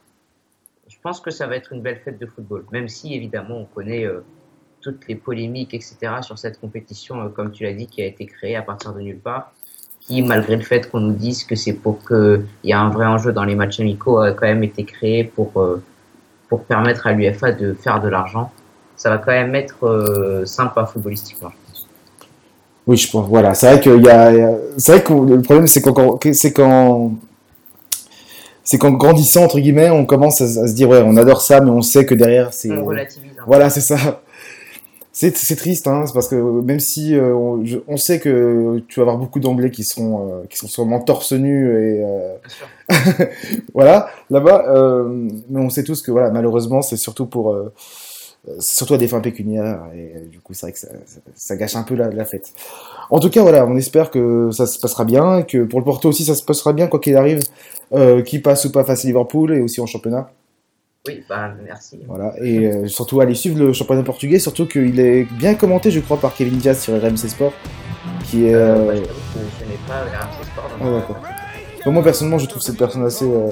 Je 0.88 0.98
pense 1.02 1.20
que 1.20 1.32
ça 1.32 1.48
va 1.48 1.56
être 1.56 1.72
une 1.74 1.82
belle 1.82 2.00
fête 2.04 2.20
de 2.20 2.26
football, 2.26 2.66
même 2.72 2.88
si 2.88 3.14
évidemment 3.14 3.58
on 3.58 3.66
connaît 3.66 4.06
euh, 4.06 4.24
toutes 4.82 5.08
les 5.08 5.16
polémiques, 5.16 5.74
etc. 5.74 5.98
sur 6.22 6.38
cette 6.38 6.60
compétition, 6.60 7.22
euh, 7.22 7.30
comme 7.30 7.52
tu 7.52 7.64
l'as 7.64 7.74
dit, 7.74 7.88
qui 7.88 8.02
a 8.02 8.06
été 8.06 8.26
créée 8.26 8.56
à 8.56 8.62
partir 8.62 8.94
de 8.94 9.02
nulle 9.02 9.20
part, 9.20 9.54
qui, 10.02 10.22
malgré 10.22 10.56
le 10.56 10.64
fait 10.64 10.90
qu'on 10.90 11.00
nous 11.00 11.14
dise 11.14 11.44
que 11.44 11.56
c'est 11.56 11.74
pour 11.74 12.06
qu'il 12.06 12.46
y 12.64 12.74
a 12.74 12.80
un 12.80 12.90
vrai 12.90 13.06
enjeu 13.06 13.32
dans 13.32 13.46
les 13.46 13.56
matchs 13.56 13.80
amicaux, 13.80 14.20
a 14.20 14.32
quand 14.34 14.48
même 14.48 14.64
été 14.64 14.84
créé 14.84 15.24
pour, 15.24 15.62
euh, 15.62 15.82
pour 16.50 16.66
permettre 16.66 17.08
à 17.08 17.14
l'UFA 17.14 17.52
de 17.52 17.74
faire 17.74 18.02
de 18.02 18.10
l'argent. 18.10 18.52
Ça 18.96 19.10
va 19.10 19.18
quand 19.18 19.32
même 19.32 19.56
être 19.56 19.86
euh, 19.86 20.46
sympa 20.46 20.86
footballistiquement. 20.86 21.52
Oui, 22.92 22.98
je 22.98 23.10
pense. 23.10 23.28
Voilà, 23.30 23.54
c'est 23.54 23.68
vrai 23.68 23.80
qu'il 23.80 24.04
y 24.04 24.10
a, 24.10 24.32
il 24.34 24.38
y 24.38 24.42
a- 24.42 24.58
c'est 24.78 24.92
vrai 24.92 25.04
que 25.04 25.14
le 25.14 25.42
problème 25.42 25.66
c'est 25.68 25.82
qu'en, 25.82 26.20
c'est 26.34 26.52
qu'en, 26.52 27.14
c'est 28.66 28.78
qu'en 28.78 28.92
grandissant 28.92 29.46
entre 29.46 29.60
guillemets, 29.60 29.90
on 29.90 30.06
commence 30.06 30.42
à, 30.42 30.44
à 30.44 30.68
se 30.68 30.74
dire 30.74 30.90
ouais, 30.90 31.02
on 31.06 31.16
adore 31.16 31.42
ça, 31.42 31.62
mais 31.62 31.72
on 31.72 31.82
sait 31.82 32.06
que 32.06 32.14
derrière 32.16 32.52
c'est, 32.54 32.70
On 32.70 32.84
relativise 32.84 33.32
peu. 33.38 33.44
voilà, 33.48 33.70
c'est 33.70 33.80
ça. 33.82 34.22
C'est, 35.14 35.36
c'est 35.38 35.56
triste, 35.56 35.88
hein, 35.88 36.04
parce 36.14 36.28
que 36.28 36.36
même 36.36 36.80
si 36.82 37.16
euh, 37.16 37.34
on, 37.34 37.66
je- 37.66 37.80
on 37.88 37.96
sait 37.98 38.20
que 38.20 38.82
tu 38.90 39.00
vas 39.00 39.04
avoir 39.04 39.18
beaucoup 39.18 39.40
d'anglais 39.40 39.70
qui 39.72 39.84
seront, 39.86 40.28
euh, 40.28 40.44
qui 40.50 40.58
sont 40.58 40.68
sûrement 40.68 41.00
torse 41.02 41.32
nu 41.34 41.68
et 41.70 42.04
euh, 42.04 42.34
Bien 42.44 43.16
sûr. 43.18 43.28
voilà, 43.74 44.10
là-bas, 44.30 44.66
mais 45.50 45.60
on 45.62 45.70
sait 45.70 45.84
tous 45.84 46.02
que 46.02 46.12
voilà, 46.12 46.30
malheureusement, 46.32 46.82
c'est 46.82 46.98
surtout 46.98 47.26
pour, 47.26 47.56
surtout 48.60 48.96
à 48.96 48.98
des 48.98 49.08
fins 49.08 49.20
pécuniaires 49.22 49.82
et 49.94 50.14
euh, 50.16 50.26
du 50.30 50.40
coup, 50.40 50.54
c'est 50.54 50.66
vrai 50.66 50.72
que 50.74 50.80
ça, 50.80 50.88
ça, 51.06 51.20
ça 51.36 51.56
gâche 51.56 51.76
un 51.76 51.84
peu 51.84 51.96
la, 51.96 52.10
la 52.10 52.26
fête. 52.26 52.54
En 53.10 53.20
tout 53.20 53.30
cas, 53.30 53.42
voilà, 53.42 53.66
on 53.66 53.78
espère 53.78 54.10
que 54.10 54.50
ça 54.52 54.66
se 54.66 54.80
passera 54.80 55.06
bien, 55.06 55.44
que 55.44 55.64
pour 55.64 55.80
le 55.80 55.86
Porto 55.86 56.10
aussi, 56.10 56.26
ça 56.26 56.34
se 56.36 56.44
passera 56.44 56.74
bien 56.74 56.88
quoi 56.88 57.00
qu'il 57.00 57.16
arrive, 57.18 57.42
euh, 57.94 58.22
qui 58.24 58.40
passe 58.40 58.66
ou 58.66 58.72
pas 58.72 58.84
face 58.84 59.06
à 59.06 59.08
Liverpool 59.08 59.54
et 59.54 59.62
aussi 59.62 59.80
en 59.82 59.86
championnat. 59.86 60.30
Oui, 61.08 61.24
bah 61.28 61.52
merci. 61.66 62.00
Voilà, 62.08 62.34
et 62.42 62.66
euh, 62.68 62.88
surtout 62.88 63.22
aller 63.22 63.34
suivre 63.34 63.58
le 63.60 63.74
championnat 63.74 64.04
portugais, 64.04 64.38
surtout 64.40 64.68
qu'il 64.68 65.00
est 65.00 65.24
bien 65.34 65.56
commenté, 65.56 65.90
je 65.90 66.00
crois, 66.00 66.18
par 66.18 66.34
Kevin 66.36 66.58
Diaz 66.60 66.80
sur 66.80 66.94
RMC 67.02 67.18
Sport, 67.18 67.54
qui 68.26 68.46
est. 68.46 68.54
Euh, 68.54 68.76
euh, 68.76 68.86
bah, 68.86 68.94
je 68.96 69.02
t'avoue 69.02 69.46
que 69.46 69.66
je 69.66 69.72
n'ai 69.72 69.78
pas 69.88 70.02
RMC 70.04 70.46
Sport 70.46 70.70
dans 70.80 71.16
Ah, 71.86 71.90
moi 71.90 72.04
personnellement, 72.04 72.38
je 72.38 72.46
trouve 72.46 72.62
cette 72.62 72.78
personne 72.78 73.04
assez, 73.04 73.26
euh, 73.26 73.50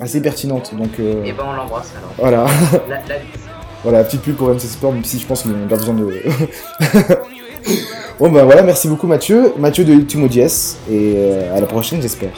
assez 0.00 0.20
pertinente, 0.20 0.74
donc 0.74 0.90
euh, 0.98 1.22
Et 1.24 1.32
ben 1.32 1.44
on 1.46 1.52
l'embrasse 1.52 1.92
alors. 1.96 2.12
voilà. 2.18 2.46
La, 2.88 2.96
la... 2.96 3.20
Voilà, 3.82 4.02
petite 4.04 4.22
pub 4.22 4.36
pour 4.36 4.48
MC 4.48 4.60
Sport, 4.60 4.92
même 4.92 5.04
si 5.04 5.18
je 5.18 5.26
pense 5.26 5.42
qu'il 5.42 5.52
a 5.52 5.76
besoin 5.76 5.94
de. 5.94 6.06
bon, 8.18 8.30
bah 8.30 8.44
voilà, 8.44 8.62
merci 8.62 8.88
beaucoup 8.88 9.06
Mathieu. 9.06 9.52
Mathieu 9.58 9.84
de 9.84 9.92
Ultimo 9.92 10.26
Dies, 10.26 10.76
et 10.90 11.14
euh, 11.16 11.56
à 11.56 11.60
la 11.60 11.66
prochaine, 11.66 12.02
j'espère. 12.02 12.32